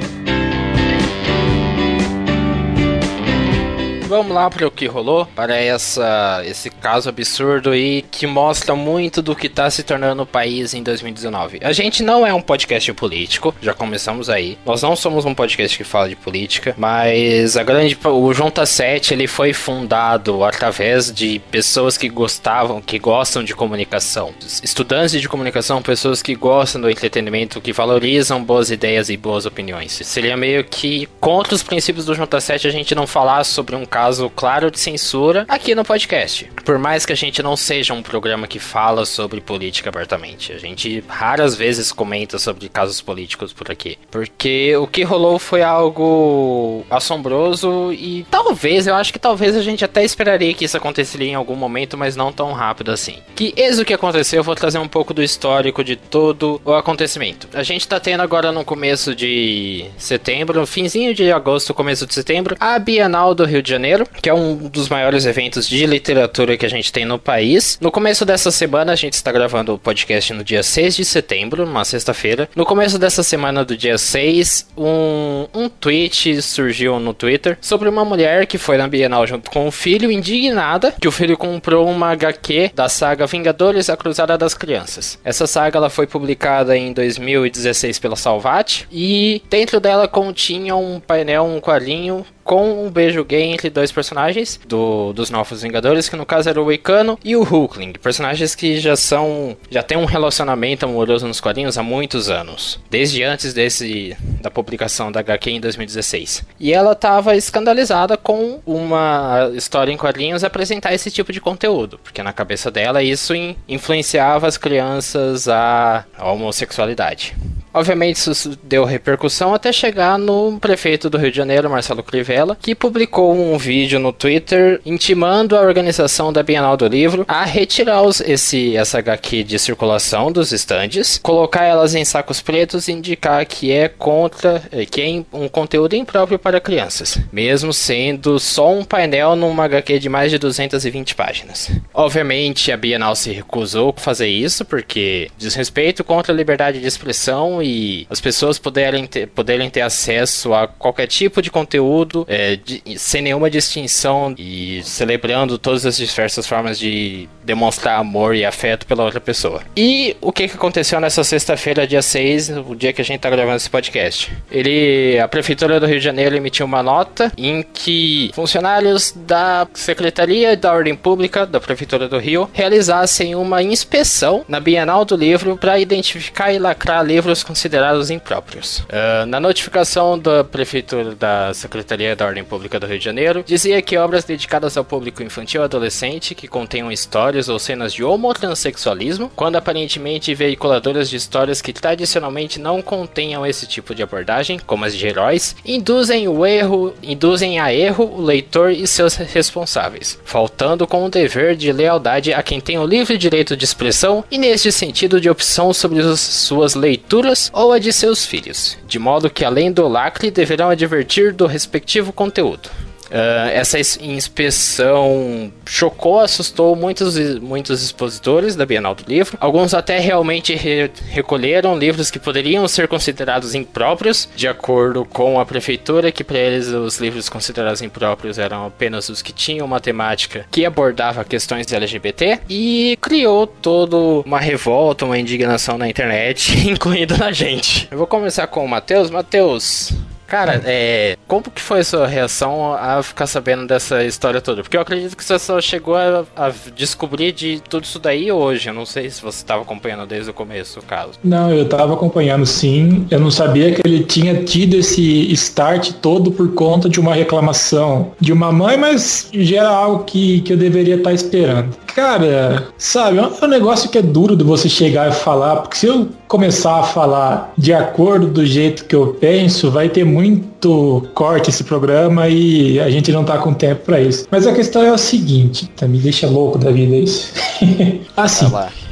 Vamos 4.17 4.33
lá 4.33 4.49
para 4.49 4.65
o 4.65 4.71
que 4.71 4.87
rolou, 4.87 5.27
para 5.27 5.55
essa, 5.55 6.41
esse 6.43 6.71
caso 6.71 7.07
absurdo 7.07 7.69
aí 7.69 8.03
que 8.09 8.25
mostra 8.25 8.75
muito 8.75 9.21
do 9.21 9.35
que 9.35 9.45
está 9.45 9.69
se 9.69 9.83
tornando 9.83 10.23
o 10.23 10.25
país 10.25 10.73
em 10.73 10.81
2019. 10.81 11.59
A 11.61 11.71
gente 11.71 12.01
não 12.01 12.25
é 12.25 12.33
um 12.33 12.41
podcast 12.41 12.91
político, 12.93 13.53
já 13.61 13.75
começamos 13.75 14.27
aí. 14.27 14.57
Nós 14.65 14.81
não 14.81 14.95
somos 14.95 15.23
um 15.23 15.35
podcast 15.35 15.77
que 15.77 15.83
fala 15.83 16.09
de 16.09 16.15
política, 16.15 16.73
mas 16.77 17.55
a 17.55 17.63
grande 17.63 17.95
o 18.05 18.33
Junta 18.33 18.65
7 18.65 19.13
ele 19.13 19.27
foi 19.27 19.53
fundado 19.53 20.43
através 20.43 21.13
de 21.13 21.39
pessoas 21.51 21.95
que 21.95 22.09
gostavam, 22.09 22.81
que 22.81 22.97
gostam 22.97 23.43
de 23.43 23.53
comunicação, 23.53 24.33
estudantes 24.63 25.21
de 25.21 25.29
comunicação, 25.29 25.79
pessoas 25.79 26.23
que 26.23 26.33
gostam 26.33 26.81
do 26.81 26.89
entretenimento, 26.89 27.61
que 27.61 27.71
valorizam 27.71 28.43
boas 28.43 28.71
ideias 28.71 29.09
e 29.09 29.17
boas 29.17 29.45
opiniões. 29.45 29.91
Seria 29.91 30.35
meio 30.35 30.63
que 30.63 31.07
contra 31.19 31.53
os 31.53 31.61
princípios 31.61 32.05
do 32.05 32.15
Junta 32.15 32.41
7 32.41 32.67
a 32.67 32.71
gente 32.71 32.95
não 32.95 33.05
falar 33.05 33.43
sobre 33.43 33.75
um 33.75 33.85
caso 33.85 34.06
caso 34.07 34.29
claro 34.29 34.71
de 34.71 34.79
censura 34.79 35.45
aqui 35.49 35.75
no 35.75 35.83
podcast. 35.83 36.49
Por 36.63 36.79
mais 36.79 37.05
que 37.05 37.11
a 37.11 37.15
gente 37.15 37.43
não 37.43 37.57
seja 37.57 37.93
um 37.93 38.01
programa 38.01 38.47
que 38.47 38.57
fala 38.57 39.05
sobre 39.05 39.41
política 39.41 39.89
abertamente, 39.89 40.53
a 40.53 40.57
gente 40.57 41.03
raras 41.09 41.55
vezes 41.55 41.91
comenta 41.91 42.39
sobre 42.39 42.69
casos 42.69 43.01
políticos 43.01 43.51
por 43.51 43.69
aqui. 43.69 43.97
Porque 44.09 44.73
o 44.77 44.87
que 44.87 45.03
rolou 45.03 45.37
foi 45.37 45.61
algo 45.61 46.85
assombroso 46.89 47.91
e 47.91 48.25
talvez, 48.31 48.87
eu 48.87 48.95
acho 48.95 49.11
que 49.11 49.19
talvez 49.19 49.57
a 49.57 49.61
gente 49.61 49.83
até 49.83 50.05
esperaria 50.05 50.53
que 50.53 50.63
isso 50.63 50.77
aconteceria 50.77 51.31
em 51.31 51.35
algum 51.35 51.55
momento, 51.55 51.97
mas 51.97 52.15
não 52.15 52.31
tão 52.31 52.53
rápido 52.53 52.91
assim. 52.91 53.17
Que 53.35 53.53
eis 53.57 53.77
o 53.77 53.83
que 53.83 53.93
aconteceu, 53.93 54.39
eu 54.39 54.43
vou 54.43 54.55
trazer 54.55 54.77
um 54.77 54.87
pouco 54.87 55.13
do 55.13 55.21
histórico 55.21 55.83
de 55.83 55.97
todo 55.97 56.61
o 56.63 56.73
acontecimento. 56.73 57.49
A 57.53 57.63
gente 57.63 57.85
tá 57.85 57.99
tendo 57.99 58.23
agora 58.23 58.53
no 58.53 58.63
começo 58.63 59.13
de 59.13 59.83
setembro, 59.97 60.65
finzinho 60.65 61.13
de 61.13 61.29
agosto, 61.29 61.73
começo 61.73 62.07
de 62.07 62.13
setembro, 62.13 62.55
a 62.57 62.79
Bienal 62.79 63.35
do 63.35 63.43
Rio 63.43 63.61
de 63.61 63.69
Janeiro 63.69 63.96
Janeiro, 63.97 64.09
que 64.21 64.29
é 64.29 64.33
um 64.33 64.55
dos 64.55 64.89
maiores 64.89 65.25
eventos 65.25 65.67
de 65.67 65.85
literatura 65.85 66.55
que 66.55 66.65
a 66.65 66.69
gente 66.69 66.91
tem 66.91 67.05
no 67.05 67.17
país. 67.17 67.77
No 67.81 67.91
começo 67.91 68.25
dessa 68.25 68.51
semana, 68.51 68.93
a 68.93 68.95
gente 68.95 69.13
está 69.13 69.31
gravando 69.31 69.73
o 69.73 69.79
podcast 69.79 70.33
no 70.33 70.43
dia 70.43 70.61
6 70.61 70.95
de 70.95 71.05
setembro, 71.05 71.65
numa 71.65 71.83
sexta-feira. 71.83 72.49
No 72.55 72.65
começo 72.65 72.99
dessa 72.99 73.23
semana 73.23 73.65
do 73.65 73.75
dia 73.75 73.97
6, 73.97 74.67
um, 74.77 75.47
um 75.53 75.69
tweet 75.69 76.41
surgiu 76.41 76.99
no 76.99 77.13
Twitter 77.13 77.57
sobre 77.59 77.89
uma 77.89 78.05
mulher 78.05 78.45
que 78.45 78.57
foi 78.57 78.77
na 78.77 78.87
Bienal 78.87 79.25
junto 79.25 79.49
com 79.49 79.67
o 79.67 79.71
filho, 79.71 80.11
indignada 80.11 80.93
que 80.99 81.07
o 81.07 81.11
filho 81.11 81.37
comprou 81.37 81.89
uma 81.89 82.11
HQ 82.11 82.71
da 82.75 82.87
saga 82.87 83.25
Vingadores, 83.25 83.89
a 83.89 83.97
Cruzada 83.97 84.37
das 84.37 84.53
Crianças. 84.53 85.17
Essa 85.23 85.47
saga 85.47 85.77
ela 85.77 85.89
foi 85.89 86.05
publicada 86.05 86.77
em 86.77 86.93
2016 86.93 87.99
pela 87.99 88.15
Salvat 88.15 88.85
e 88.91 89.41
dentro 89.49 89.79
dela 89.79 90.07
continha 90.07 90.75
um 90.75 90.99
painel, 90.99 91.45
um 91.45 91.59
quadrinho 91.59 92.25
com 92.47 92.85
um 92.85 92.89
beijo 92.89 93.25
gay 93.25 93.43
entre 93.43 93.69
dois 93.69 93.91
personagens 93.91 94.57
do, 94.65 95.11
dos 95.11 95.29
Novos 95.29 95.61
Vingadores, 95.61 96.07
que 96.07 96.15
no 96.15 96.25
caso 96.25 96.47
era 96.49 96.61
o 96.61 96.65
Wicano 96.65 97.19
e 97.23 97.35
o 97.35 97.43
Hulkling, 97.43 97.91
personagens 98.01 98.55
que 98.55 98.79
já 98.79 98.95
são 98.95 99.57
já 99.69 99.83
tem 99.83 99.97
um 99.97 100.05
relacionamento 100.05 100.85
amoroso 100.85 101.27
nos 101.27 101.41
quadrinhos 101.41 101.77
há 101.77 101.83
muitos 101.83 102.29
anos, 102.29 102.79
desde 102.89 103.21
antes 103.21 103.53
desse 103.53 104.15
da 104.41 104.49
publicação 104.49 105.11
da 105.11 105.19
HQ 105.19 105.51
em 105.51 105.59
2016. 105.59 106.45
E 106.57 106.71
ela 106.71 106.93
estava 106.93 107.35
escandalizada 107.35 108.15
com 108.15 108.61
uma 108.65 109.51
história 109.53 109.91
em 109.91 109.97
quadrinhos 109.97 110.45
apresentar 110.45 110.93
esse 110.93 111.11
tipo 111.11 111.33
de 111.33 111.41
conteúdo, 111.41 111.99
porque 112.01 112.23
na 112.23 112.31
cabeça 112.31 112.71
dela 112.71 113.03
isso 113.03 113.33
influenciava 113.67 114.47
as 114.47 114.57
crianças 114.57 115.49
à 115.49 116.05
homossexualidade. 116.17 117.35
Obviamente 117.77 118.17
isso 118.17 118.57
deu 118.63 118.85
repercussão 118.85 119.53
até 119.53 119.71
chegar 119.71 120.17
no 120.17 120.57
prefeito 120.59 121.11
do 121.11 121.17
Rio 121.19 121.29
de 121.29 121.37
Janeiro, 121.37 121.69
Marcelo 121.69 122.01
Crivella, 122.01 122.57
que 122.59 122.73
publicou 122.73 123.35
um 123.35 123.55
vídeo 123.55 123.99
no 123.99 124.11
Twitter 124.11 124.81
intimando 124.83 125.55
a 125.55 125.61
organização 125.61 126.33
da 126.33 126.41
Bienal 126.41 126.75
do 126.75 126.87
Livro 126.87 127.23
a 127.27 127.45
retirar 127.45 128.01
os, 128.01 128.19
esse, 128.19 128.75
essa 128.75 128.97
HQ 128.97 129.43
de 129.43 129.59
circulação 129.59 130.31
dos 130.31 130.51
estandes, 130.51 131.19
colocar 131.19 131.65
elas 131.65 131.93
em 131.93 132.03
sacos 132.03 132.41
pretos 132.41 132.87
e 132.87 132.93
indicar 132.93 133.45
que 133.45 133.71
é 133.71 133.87
contra, 133.87 134.63
eh, 134.71 134.83
que 134.83 134.99
é 134.99 135.37
um 135.37 135.47
conteúdo 135.47 135.95
impróprio 135.95 136.39
para 136.39 136.59
crianças, 136.59 137.19
mesmo 137.31 137.71
sendo 137.71 138.39
só 138.39 138.73
um 138.73 138.83
painel 138.83 139.35
numa 139.35 139.65
HQ 139.65 139.99
de 139.99 140.09
mais 140.09 140.31
de 140.31 140.39
220 140.39 141.13
páginas. 141.13 141.69
Obviamente 141.93 142.71
a 142.71 142.77
Bienal 142.77 143.15
se 143.15 143.31
recusou 143.31 143.93
a 143.95 144.01
fazer 144.01 144.29
isso 144.29 144.65
porque 144.65 145.29
desrespeito 145.37 146.03
contra 146.03 146.33
a 146.33 146.35
liberdade 146.35 146.79
de 146.79 146.87
expressão 146.87 147.61
e 147.61 147.66
as 148.09 148.21
pessoas 148.21 148.59
poderem 148.59 149.05
ter, 149.05 149.27
poderem 149.27 149.69
ter 149.69 149.81
acesso 149.81 150.53
a 150.53 150.67
qualquer 150.67 151.07
tipo 151.07 151.41
de 151.41 151.49
conteúdo 151.49 152.25
é, 152.27 152.55
de, 152.55 152.81
sem 152.97 153.21
nenhuma 153.21 153.49
distinção 153.49 154.33
e 154.37 154.81
celebrando 154.83 155.57
todas 155.57 155.85
as 155.85 155.97
diversas 155.97 156.47
formas 156.47 156.77
de 156.77 157.27
demonstrar 157.43 157.99
amor 157.99 158.35
e 158.35 158.43
afeto 158.45 158.85
pela 158.85 159.03
outra 159.03 159.21
pessoa. 159.21 159.61
E 159.75 160.15
o 160.19 160.31
que, 160.31 160.47
que 160.47 160.55
aconteceu 160.55 160.99
nessa 160.99 161.23
sexta-feira, 161.23 161.87
dia 161.87 162.01
6, 162.01 162.49
o 162.49 162.75
dia 162.75 162.91
que 162.91 163.01
a 163.01 163.05
gente 163.05 163.17
está 163.17 163.29
gravando 163.29 163.55
esse 163.55 163.69
podcast? 163.69 164.31
Ele, 164.51 165.17
a 165.19 165.27
Prefeitura 165.27 165.79
do 165.79 165.85
Rio 165.85 165.99
de 165.99 166.03
Janeiro 166.03 166.35
emitiu 166.35 166.65
uma 166.65 166.83
nota 166.83 167.31
em 167.37 167.63
que 167.63 168.31
funcionários 168.33 169.13
da 169.15 169.67
Secretaria 169.73 170.57
da 170.57 170.73
Ordem 170.73 170.95
Pública 170.95 171.45
da 171.45 171.59
Prefeitura 171.59 172.09
do 172.09 172.19
Rio 172.19 172.49
realizassem 172.53 173.33
uma 173.35 173.63
inspeção 173.63 174.43
na 174.47 174.59
Bienal 174.59 175.05
do 175.05 175.15
Livro 175.15 175.57
para 175.57 175.79
identificar 175.79 176.51
e 176.51 176.59
lacrar 176.59 177.05
livros 177.05 177.43
considerados 177.57 178.11
impróprios. 178.11 178.79
Uh, 178.81 179.25
na 179.25 179.39
notificação 179.39 180.19
da 180.19 180.43
Prefeitura 180.43 181.15
da 181.15 181.51
Secretaria 181.55 182.15
da 182.15 182.27
Ordem 182.27 182.43
Pública 182.43 182.79
do 182.79 182.85
Rio 182.85 182.99
de 182.99 183.05
Janeiro, 183.05 183.43
dizia 183.43 183.81
que 183.81 183.97
obras 183.97 184.23
dedicadas 184.23 184.77
ao 184.77 184.85
público 184.85 185.23
infantil 185.23 185.61
e 185.61 185.63
adolescente 185.63 186.35
que 186.35 186.47
contenham 186.47 186.91
histórias 186.91 187.49
ou 187.49 187.57
cenas 187.57 187.91
de 187.91 188.03
homotransexualismo, 188.03 189.31
quando 189.35 189.55
aparentemente 189.55 190.35
veiculadoras 190.35 191.09
de 191.09 191.15
histórias 191.15 191.59
que 191.59 191.73
tradicionalmente 191.73 192.59
não 192.59 192.79
contenham 192.79 193.43
esse 193.43 193.65
tipo 193.65 193.95
de 193.95 194.03
abordagem, 194.03 194.59
como 194.59 194.85
as 194.85 194.95
de 194.95 195.07
heróis, 195.07 195.55
induzem 195.65 196.27
o 196.27 196.45
erro, 196.45 196.93
induzem 197.01 197.59
a 197.59 197.73
erro 197.73 198.03
o 198.17 198.21
leitor 198.21 198.69
e 198.69 198.85
seus 198.85 199.15
responsáveis, 199.15 200.19
faltando 200.23 200.85
com 200.85 201.03
o 201.03 201.09
dever 201.09 201.55
de 201.55 201.71
lealdade 201.71 202.33
a 202.33 202.43
quem 202.43 202.61
tem 202.61 202.77
o 202.77 202.85
livre 202.85 203.17
direito 203.17 203.57
de 203.57 203.65
expressão 203.65 204.23
e 204.29 204.37
neste 204.37 204.71
sentido 204.71 205.19
de 205.19 205.27
opção 205.27 205.73
sobre 205.73 206.03
suas 206.15 206.75
leituras 206.75 207.36
ou 207.53 207.71
a 207.71 207.79
de 207.79 207.91
seus 207.93 208.25
filhos, 208.25 208.77
de 208.87 208.99
modo 208.99 209.29
que 209.29 209.45
além 209.45 209.71
do 209.71 209.87
lacre 209.87 210.31
deverão 210.31 210.69
advertir 210.69 211.33
do 211.33 211.45
respectivo 211.45 212.11
conteúdo. 212.11 212.69
Uh, 213.07 213.49
essa 213.51 213.79
inspeção 213.79 215.51
chocou, 215.65 216.19
assustou 216.19 216.75
muitos, 216.75 217.17
muitos 217.39 217.83
expositores 217.83 218.55
da 218.55 218.65
Bienal 218.65 218.95
do 218.95 219.03
Livro. 219.07 219.37
Alguns 219.39 219.73
até 219.73 219.99
realmente 219.99 220.55
re 220.55 220.89
recolheram 221.09 221.77
livros 221.77 222.11
que 222.11 222.19
poderiam 222.19 222.67
ser 222.67 222.87
considerados 222.87 223.55
impróprios, 223.55 224.29
de 224.35 224.47
acordo 224.47 225.05
com 225.05 225.39
a 225.39 225.45
prefeitura, 225.45 226.11
que 226.11 226.23
para 226.23 226.37
eles 226.37 226.67
os 226.67 226.97
livros 226.97 227.29
considerados 227.29 227.81
impróprios 227.81 228.37
eram 228.37 228.65
apenas 228.65 229.09
os 229.09 229.21
que 229.21 229.33
tinham 229.33 229.65
uma 229.65 229.79
temática 229.79 230.45
que 230.51 230.65
abordava 230.65 231.23
questões 231.23 231.71
LGBT, 231.71 232.41
e 232.49 232.97
criou 233.01 233.47
toda 233.47 233.97
uma 234.25 234.39
revolta, 234.39 235.05
uma 235.05 235.17
indignação 235.17 235.77
na 235.77 235.89
internet, 235.89 236.57
incluindo 236.67 237.17
na 237.17 237.31
gente. 237.31 237.87
Eu 237.89 237.97
vou 237.97 238.07
começar 238.07 238.47
com 238.47 238.63
o 238.63 238.67
Matheus. 238.67 239.09
Matheus, 239.09 239.93
Cara, 240.27 240.61
é, 240.65 241.17
como 241.25 241.43
que 241.43 241.61
foi 241.61 241.79
a 241.79 241.83
sua 241.83 242.05
reação 242.05 242.73
a 242.73 243.01
ficar 243.01 243.27
sabendo 243.27 243.65
dessa 243.65 244.03
história 244.03 244.41
toda? 244.41 244.61
Porque 244.61 244.75
eu 244.75 244.81
acredito 244.81 245.15
que 245.15 245.23
você 245.23 245.39
só 245.39 245.59
chegou 245.61 245.95
a, 245.95 246.25
a 246.35 246.51
descobrir 246.75 247.31
de 247.31 247.61
tudo 247.69 247.85
isso 247.85 247.97
daí 247.97 248.29
hoje. 248.29 248.69
Eu 248.69 248.73
não 248.73 248.85
sei 248.85 249.09
se 249.09 249.21
você 249.21 249.37
estava 249.37 249.61
acompanhando 249.61 250.05
desde 250.05 250.29
o 250.29 250.33
começo 250.33 250.79
o 250.79 250.83
caso. 250.83 251.13
Não, 251.23 251.51
eu 251.51 251.63
estava 251.63 251.93
acompanhando 251.93 252.45
sim. 252.45 253.07
Eu 253.09 253.21
não 253.21 253.31
sabia 253.31 253.73
que 253.73 253.81
ele 253.85 254.03
tinha 254.03 254.43
tido 254.43 254.75
esse 254.75 255.31
start 255.31 255.93
todo 256.01 256.29
por 256.29 256.53
conta 256.53 256.89
de 256.89 256.99
uma 256.99 257.15
reclamação 257.15 258.11
de 258.19 258.33
uma 258.33 258.51
mãe, 258.51 258.77
mas 258.77 259.29
já 259.33 259.57
era 259.59 259.69
algo 259.69 260.03
que, 260.03 260.41
que 260.41 260.51
eu 260.51 260.57
deveria 260.57 260.95
estar 260.95 261.13
esperando. 261.13 261.75
Cara, 261.97 262.67
sabe, 262.77 263.17
é 263.17 263.23
um 263.43 263.47
negócio 263.47 263.89
que 263.89 263.97
é 263.97 264.03
duro 264.03 264.35
de 264.35 264.43
você 264.43 264.69
chegar 264.69 265.09
e 265.09 265.11
falar, 265.11 265.55
porque 265.55 265.77
se 265.77 265.87
eu 265.87 266.07
começar 266.27 266.81
a 266.81 266.83
falar 266.83 267.51
de 267.57 267.73
acordo 267.73 268.27
do 268.27 268.45
jeito 268.45 268.85
que 268.85 268.95
eu 268.95 269.17
penso, 269.19 269.71
vai 269.71 269.89
ter 269.89 270.03
muito 270.03 271.07
corte 271.15 271.49
esse 271.49 271.63
programa 271.63 272.29
e 272.29 272.79
a 272.79 272.87
gente 272.91 273.11
não 273.11 273.23
tá 273.23 273.39
com 273.39 273.51
tempo 273.51 273.83
para 273.83 273.99
isso. 273.99 274.27
Mas 274.29 274.45
a 274.45 274.53
questão 274.53 274.83
é 274.83 274.91
o 274.91 274.97
seguinte, 274.97 275.71
tá, 275.75 275.87
me 275.87 275.97
deixa 275.97 276.27
louco 276.27 276.59
da 276.59 276.69
vida 276.69 276.95
isso. 276.95 277.33
assim, 278.15 278.45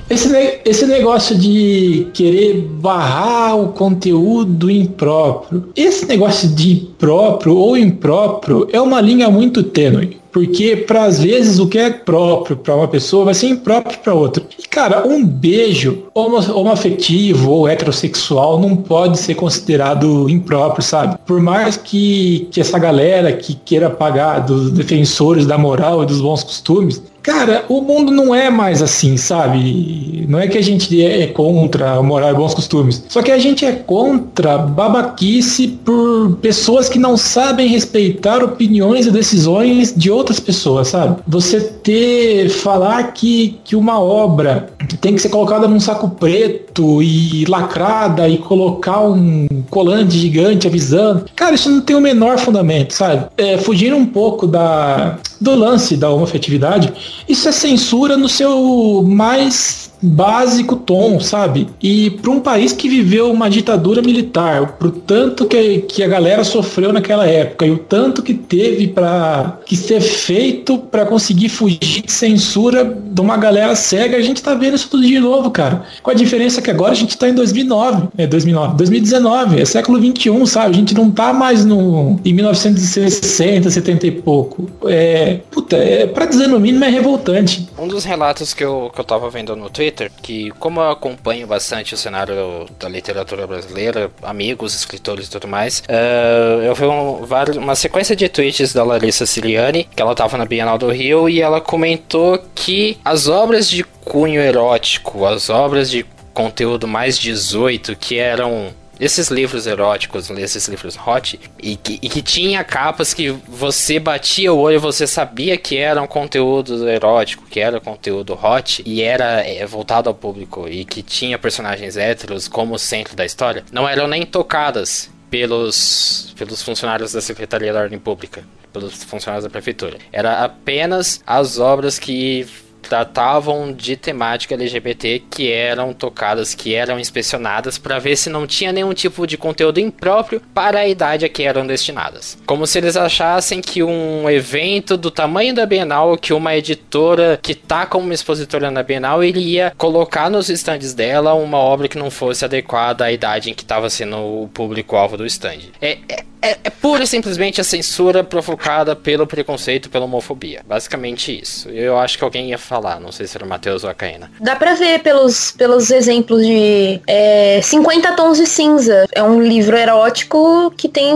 esse, 0.10 0.60
esse 0.64 0.86
negócio 0.86 1.36
de 1.36 2.08
querer 2.14 2.62
barrar 2.80 3.60
o 3.60 3.70
conteúdo 3.70 4.70
impróprio, 4.70 5.70
esse 5.76 6.06
negócio 6.06 6.48
de 6.50 6.88
próprio 6.98 7.56
ou 7.56 7.78
impróprio 7.78 8.68
é 8.72 8.80
uma 8.80 9.02
linha 9.02 9.30
muito 9.30 9.64
tênue. 9.64 10.18
Porque, 10.36 10.76
para 10.76 11.06
às 11.06 11.24
vezes, 11.24 11.60
o 11.60 11.68
que 11.68 11.78
é 11.78 11.90
próprio 11.90 12.58
para 12.58 12.76
uma 12.76 12.90
pessoa 12.90 13.24
vai 13.24 13.34
ser 13.34 13.48
impróprio 13.48 13.98
para 14.00 14.14
outra. 14.14 14.44
E, 14.60 14.68
cara, 14.68 15.08
um 15.08 15.26
beijo 15.26 16.04
homoafetivo 16.14 17.52
ou 17.52 17.70
heterossexual 17.70 18.60
não 18.60 18.76
pode 18.76 19.18
ser 19.18 19.36
considerado 19.36 20.30
impróprio, 20.30 20.84
sabe? 20.84 21.18
Por 21.26 21.40
mais 21.40 21.78
que, 21.78 22.50
que 22.52 22.60
essa 22.60 22.78
galera 22.78 23.32
que 23.32 23.56
queira 23.56 23.90
pagar 23.90 24.40
dos 24.40 24.74
defensores 24.74 25.46
da 25.46 25.58
moral 25.58 26.04
e 26.04 26.06
dos 26.06 26.20
bons 26.20 26.44
costumes, 26.44 27.02
Cara, 27.26 27.66
o 27.68 27.82
mundo 27.82 28.12
não 28.12 28.36
é 28.36 28.52
mais 28.52 28.84
assim, 28.84 29.18
sabe? 29.18 30.28
Não 30.30 30.40
é 30.40 30.48
que 30.48 30.60
a 30.60 30.62
gente 30.62 31.04
é 31.04 31.26
contra 31.26 31.94
a 31.94 32.04
moral 32.04 32.30
e 32.30 32.36
bons 32.36 32.54
costumes. 32.54 33.04
Só 33.10 33.24
que 33.24 33.32
a 33.32 33.40
gente 33.40 33.66
é 33.66 33.72
contra 33.72 34.60
babaquice 34.60 35.68
por 35.68 36.38
pessoas 36.40 36.88
que 36.88 37.00
não 37.00 37.18
sabem 37.18 37.68
respeitar 37.68 38.44
opiniões 38.44 39.08
e 39.08 39.12
decisões 39.12 39.92
de 39.98 40.12
outras 40.12 40.40
pessoas, 40.40 40.90
sabe? 40.90 41.20
Você 41.28 41.62
ter, 41.62 42.48
falar 42.50 43.12
que, 43.12 43.60
que 43.64 43.76
uma 43.76 44.00
obra 44.00 44.70
tem 45.02 45.16
que 45.16 45.22
ser 45.22 45.30
colocada 45.30 45.68
num 45.68 45.80
saco 45.80 46.10
preto 46.10 47.02
e 47.02 47.44
lacrada 47.46 48.30
e 48.30 48.38
colocar 48.38 49.02
um 49.02 49.48
colante 49.72 50.16
gigante 50.16 50.68
avisando. 50.68 51.26
Cara, 51.36 51.56
isso 51.56 51.72
não 51.72 51.82
tem 51.82 51.96
o 51.96 52.02
menor 52.02 52.38
fundamento, 52.38 52.94
sabe? 52.94 53.26
É, 53.36 53.58
fugir 53.58 53.96
um 53.96 54.06
pouco 54.06 54.46
da, 54.46 55.18
do 55.42 55.56
lance 55.56 55.98
da 55.98 56.12
homofetividade 56.12 56.94
isso 57.28 57.50
é 57.50 57.52
censura 57.52 58.18
no 58.18 58.30
seu 58.30 59.04
mais 59.08 59.85
básico 60.06 60.76
tom, 60.76 61.20
sabe? 61.20 61.68
E 61.82 62.12
para 62.12 62.32
um 62.32 62.40
país 62.40 62.72
que 62.72 62.88
viveu 62.88 63.32
uma 63.32 63.50
ditadura 63.50 64.02
militar, 64.02 64.74
pro 64.78 64.92
tanto 64.92 65.46
que, 65.46 65.80
que 65.80 66.04
a 66.04 66.08
galera 66.08 66.44
sofreu 66.44 66.94
naquela 66.94 67.28
época 67.28 67.66
e 67.66 67.72
o 67.72 67.78
tanto 67.78 68.22
que 68.22 68.34
teve 68.34 68.88
para 68.88 69.60
que 69.66 69.76
ser 69.76 70.02
feito 70.02 70.78
para 70.78 71.06
conseguir 71.06 71.50
fugir 71.50 72.04
de 72.04 72.12
censura 72.12 72.84
de 72.84 73.22
uma 73.22 73.38
galera 73.38 73.76
cega, 73.76 74.18
a 74.18 74.22
gente 74.22 74.42
tá 74.42 74.54
vendo 74.54 74.76
isso 74.76 74.90
tudo 74.90 75.06
de 75.06 75.20
novo, 75.20 75.50
cara. 75.52 75.84
Com 76.04 76.12
a 76.12 76.14
diferença 76.14 76.62
que 76.62 76.70
agora 76.70 76.92
a 76.92 76.96
gente 76.96 77.18
tá 77.18 77.28
em 77.28 77.34
2009, 77.34 78.10
é 78.18 78.28
2009, 78.28 78.78
2019, 78.78 79.62
é 79.62 79.66
século 79.66 80.00
21, 80.00 80.46
sabe? 80.46 80.76
A 80.76 80.78
gente 80.80 80.94
não 80.94 81.10
tá 81.10 81.34
mais 81.34 81.66
no 81.66 82.20
em 82.24 82.34
1960, 82.34 83.70
70 83.70 84.08
e 84.08 84.12
pouco. 84.12 84.70
É, 84.86 85.40
puta, 85.52 85.78
é, 85.78 86.06
pra 86.06 86.26
dizer 86.26 86.48
no 86.48 86.60
mínimo 86.60 86.84
é 86.84 86.90
revoltante. 86.90 87.68
Um 87.78 87.88
dos 87.88 88.04
relatos 88.04 88.54
que 88.54 88.64
eu, 88.64 88.92
que 88.94 89.00
eu 89.00 89.06
tava 89.06 89.30
vendo 89.30 89.56
no 89.56 89.70
Twitter, 89.70 89.95
que 90.22 90.52
como 90.52 90.80
eu 90.80 90.92
acompanho 90.92 91.48
bastante 91.48 91.94
o 91.94 91.98
cenário 91.98 92.68
da 92.80 92.88
literatura 92.90 93.48
brasileira, 93.48 94.12
amigos, 94.22 94.76
escritores 94.76 95.28
e 95.28 95.32
tudo 95.32 95.48
mais, 95.48 95.80
uh, 95.90 96.62
eu 96.64 96.76
vi 96.76 96.86
um, 96.86 97.26
uma 97.60 97.76
sequência 97.76 98.16
de 98.16 98.28
tweets 98.30 98.74
da 98.74 98.84
Larissa 98.84 99.26
Siriani, 99.26 99.86
que 99.86 100.02
ela 100.02 100.16
tava 100.16 100.38
na 100.38 100.46
Bienal 100.46 100.78
do 100.78 100.92
Rio, 100.92 101.30
e 101.30 101.42
ela 101.42 101.62
comentou 101.62 102.40
que 102.54 102.98
as 103.04 103.28
obras 103.28 103.70
de 103.70 103.84
cunho 103.84 104.42
erótico, 104.42 105.26
as 105.26 105.50
obras 105.50 105.90
de 105.90 106.06
conteúdo 106.34 106.88
mais 106.88 107.18
18 107.18 107.96
que 107.96 108.20
eram 108.20 108.74
esses 109.00 109.30
livros 109.30 109.68
eróticos, 109.68 110.30
esses 110.30 110.68
livros 110.68 110.96
hot, 110.96 111.40
e 111.62 111.76
que, 111.76 112.00
e 112.02 112.10
que 112.10 112.22
tinha 112.22 112.64
capas 112.64 113.14
que 113.14 113.30
você 113.48 114.00
batia 114.00 114.54
o 114.54 114.58
olho 114.58 114.76
e 114.76 114.80
você 114.80 115.06
sabia 115.08 115.58
que 115.58 115.78
era 115.78 116.02
um 116.02 116.08
conteúdo 116.08 116.88
erótico, 116.88 117.46
que 117.50 117.60
era 117.60 117.80
conteúdo 117.80 118.34
hot, 118.34 118.82
e 118.86 119.02
era 119.02 119.42
é, 119.42 119.66
voltado 119.66 120.10
ao 120.10 120.16
público, 120.16 120.68
e 120.68 120.86
que 120.86 121.02
tinha 121.02 121.38
personagens 121.38 121.98
héteros 121.98 122.48
como 122.48 122.78
centro 122.78 123.16
da 123.16 123.26
história, 123.26 123.64
não 123.72 123.88
eram 123.88 124.08
nem 124.08 124.26
tocadas 124.26 125.10
pelos, 125.30 126.34
pelos 126.38 126.62
funcionários 126.62 127.12
da 127.12 127.22
Secretaria 127.22 127.74
da 127.74 127.82
Ordem 127.82 128.00
Pública, 128.00 128.44
pelos 128.72 129.04
funcionários 129.04 129.44
da 129.44 129.50
Prefeitura. 129.50 129.98
Era 130.12 130.44
apenas 130.44 131.22
as 131.26 131.60
obras 131.60 132.00
que 132.00 132.48
tratavam 132.88 133.74
de 133.74 133.96
temática 133.96 134.54
LGBT 134.54 135.24
que 135.30 135.52
eram 135.52 135.94
tocadas, 135.94 136.54
que 136.54 136.74
eram 136.74 137.00
inspecionadas 137.00 137.78
para 137.78 138.00
ver 138.00 138.16
se 138.16 138.30
não 138.30 138.48
tinha 138.48 138.72
nenhum 138.72 138.94
tipo 138.94 139.26
de 139.26 139.38
conteúdo 139.38 139.80
impróprio 139.80 140.42
para 140.54 140.80
a 140.80 140.88
idade 140.88 141.26
a 141.26 141.30
que 141.30 141.44
eram 141.44 141.66
destinadas. 141.66 142.38
Como 142.46 142.66
se 142.68 142.78
eles 142.78 142.96
achassem 142.96 143.62
que 143.62 143.84
um 143.84 144.30
evento 144.30 144.98
do 144.98 145.12
tamanho 145.12 145.54
da 145.54 145.66
Bienal, 145.66 146.18
que 146.18 146.34
uma 146.34 146.56
editora 146.56 147.40
que 147.42 147.56
tá 147.56 147.86
como 147.86 148.14
expositora 148.14 148.72
na 148.72 148.84
Bienal 148.84 149.24
iria 149.24 149.74
colocar 149.78 150.30
nos 150.30 150.50
estandes 150.50 150.94
dela 150.94 151.34
uma 151.34 151.58
obra 151.58 151.88
que 151.88 151.98
não 151.98 152.12
fosse 152.12 152.46
adequada 152.46 153.06
à 153.06 153.12
idade 153.12 153.50
em 153.50 153.54
que 153.54 153.64
estava 153.64 153.90
sendo 153.90 154.18
o 154.18 154.50
público-alvo 154.54 155.18
do 155.18 155.26
stand. 155.26 155.60
É, 155.82 155.98
é, 156.10 156.24
é, 156.46 156.58
é 156.64 156.70
pura 156.70 157.04
e 157.04 157.08
simplesmente 157.08 157.60
a 157.60 157.64
censura 157.64 158.24
provocada 158.24 158.96
pelo 158.96 159.26
preconceito, 159.26 159.90
pela 159.90 160.06
homofobia. 160.06 160.62
Basicamente 160.66 161.38
isso. 161.42 161.70
Eu 161.70 161.98
acho 161.98 162.18
que 162.18 162.24
alguém 162.24 162.50
ia 162.50 162.58
falar, 162.58 163.00
não 163.00 163.12
sei 163.12 163.26
se 163.26 163.36
era 163.36 163.46
o 163.46 163.50
Matheus 163.50 163.84
ou 163.84 163.90
a 163.90 163.94
Caína. 163.94 164.32
Dá 164.40 164.56
pra 164.56 164.76
ver 164.76 165.00
pelos, 165.00 165.52
pelos 165.52 165.90
exemplos 165.90 166.46
de 166.46 167.02
é, 167.08 167.60
50 167.64 168.14
Tons 168.14 168.38
de 168.38 168.46
Cinza. 168.46 169.08
É 169.12 169.24
um 169.24 169.42
livro 169.42 169.76
erótico 169.76 170.72
que 170.78 170.88
tem 170.88 171.14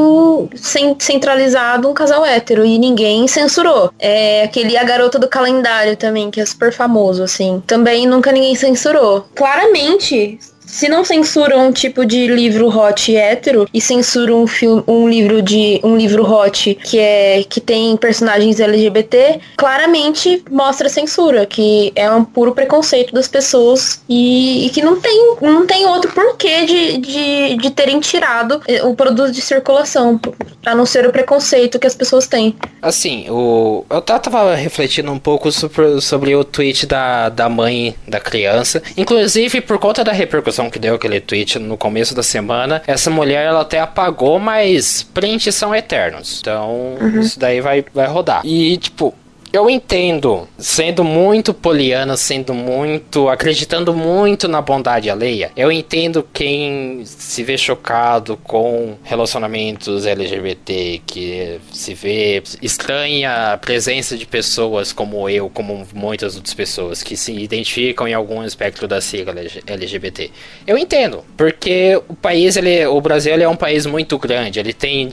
centralizado 0.97 1.89
um 1.89 1.93
casal 1.93 2.25
hétero 2.25 2.65
e 2.65 2.77
ninguém 2.79 3.27
censurou. 3.27 3.93
É 3.99 4.43
aquele 4.43 4.77
A 4.77 4.83
Garota 4.83 5.19
do 5.19 5.27
Calendário 5.27 5.95
também, 5.95 6.31
que 6.31 6.41
é 6.41 6.45
super 6.45 6.73
famoso, 6.73 7.23
assim. 7.23 7.61
Também 7.67 8.07
nunca 8.07 8.31
ninguém 8.31 8.55
censurou. 8.55 9.27
Claramente, 9.35 10.39
se 10.69 10.87
não 10.87 11.03
censuram 11.03 11.67
um 11.67 11.71
tipo 11.71 12.05
de 12.05 12.27
livro 12.27 12.67
hot 12.67 13.15
hétero 13.15 13.67
e 13.73 13.81
censuram 13.81 14.43
um, 14.43 14.47
filme, 14.47 14.83
um 14.87 15.09
livro 15.09 15.41
de 15.41 15.79
um 15.83 15.97
livro 15.97 16.23
hot 16.23 16.75
que 16.75 16.99
é 16.99 17.43
que 17.49 17.59
tem 17.59 17.97
personagens 17.97 18.59
LGBT, 18.59 19.39
claramente 19.57 20.43
mostra 20.49 20.87
censura, 20.87 21.45
que 21.45 21.91
é 21.95 22.09
um 22.11 22.23
puro 22.23 22.53
preconceito 22.53 23.13
das 23.13 23.27
pessoas 23.27 24.01
e, 24.07 24.67
e 24.67 24.69
que 24.69 24.81
não 24.81 24.99
tem, 24.99 25.35
não 25.41 25.65
tem 25.65 25.85
outro 25.85 26.11
porquê 26.11 26.65
de, 26.65 26.97
de, 26.97 27.55
de 27.57 27.71
terem 27.71 27.99
tirado 27.99 28.61
o 28.83 28.93
produto 28.93 29.31
de 29.31 29.41
circulação, 29.41 30.19
a 30.65 30.75
não 30.75 30.85
ser 30.85 31.05
o 31.07 31.11
preconceito 31.11 31.79
que 31.79 31.87
as 31.87 31.95
pessoas 31.95 32.27
têm. 32.27 32.55
Assim, 32.81 33.25
o 33.29 33.85
eu 33.89 34.01
tava 34.01 34.53
refletindo 34.55 35.11
um 35.11 35.19
pouco 35.19 35.51
sobre, 35.51 35.99
sobre 36.01 36.35
o 36.35 36.43
tweet 36.43 36.85
da, 36.85 37.29
da 37.29 37.49
mãe 37.49 37.95
da 38.07 38.19
criança, 38.19 38.83
inclusive 38.95 39.61
por 39.61 39.79
conta 39.79 40.03
da 40.03 40.11
repercussão 40.11 40.58
que 40.67 40.79
deu 40.79 40.95
aquele 40.95 41.21
tweet 41.21 41.59
no 41.59 41.77
começo 41.77 42.15
da 42.15 42.23
semana, 42.23 42.81
essa 42.87 43.11
mulher 43.11 43.45
ela 43.45 43.61
até 43.61 43.79
apagou, 43.79 44.39
mas 44.39 45.03
prints 45.03 45.53
são 45.53 45.75
eternos. 45.75 46.39
Então, 46.41 46.97
uhum. 46.99 47.19
isso 47.19 47.39
daí 47.39 47.61
vai, 47.61 47.85
vai 47.93 48.07
rodar. 48.07 48.41
E, 48.43 48.75
tipo, 48.77 49.13
eu 49.51 49.69
entendo, 49.69 50.47
sendo 50.57 51.03
muito 51.03 51.53
poliana, 51.53 52.15
sendo 52.15 52.53
muito. 52.53 53.27
acreditando 53.29 53.93
muito 53.93 54.47
na 54.47 54.61
bondade 54.61 55.09
alheia. 55.09 55.51
Eu 55.55 55.71
entendo 55.71 56.27
quem 56.31 57.01
se 57.03 57.43
vê 57.43 57.57
chocado 57.57 58.37
com 58.37 58.95
relacionamentos 59.03 60.05
LGBT, 60.05 61.01
que 61.05 61.59
se 61.73 61.93
vê 61.95 62.43
estranha 62.61 63.53
a 63.53 63.57
presença 63.57 64.15
de 64.15 64.25
pessoas 64.25 64.93
como 64.93 65.27
eu, 65.27 65.49
como 65.49 65.87
muitas 65.93 66.35
outras 66.35 66.53
pessoas, 66.53 67.01
que 67.01 67.17
se 67.17 67.33
identificam 67.33 68.07
em 68.07 68.13
algum 68.13 68.41
aspecto 68.41 68.87
da 68.87 69.01
sigla 69.01 69.33
LGBT. 69.65 70.29
Eu 70.67 70.77
entendo, 70.77 71.23
porque 71.35 71.99
o 72.07 72.15
país, 72.15 72.55
ele, 72.55 72.85
o 72.85 73.01
Brasil 73.01 73.33
ele 73.33 73.43
é 73.43 73.49
um 73.49 73.55
país 73.55 73.85
muito 73.87 74.17
grande, 74.19 74.59
ele 74.59 74.73
tem, 74.73 75.09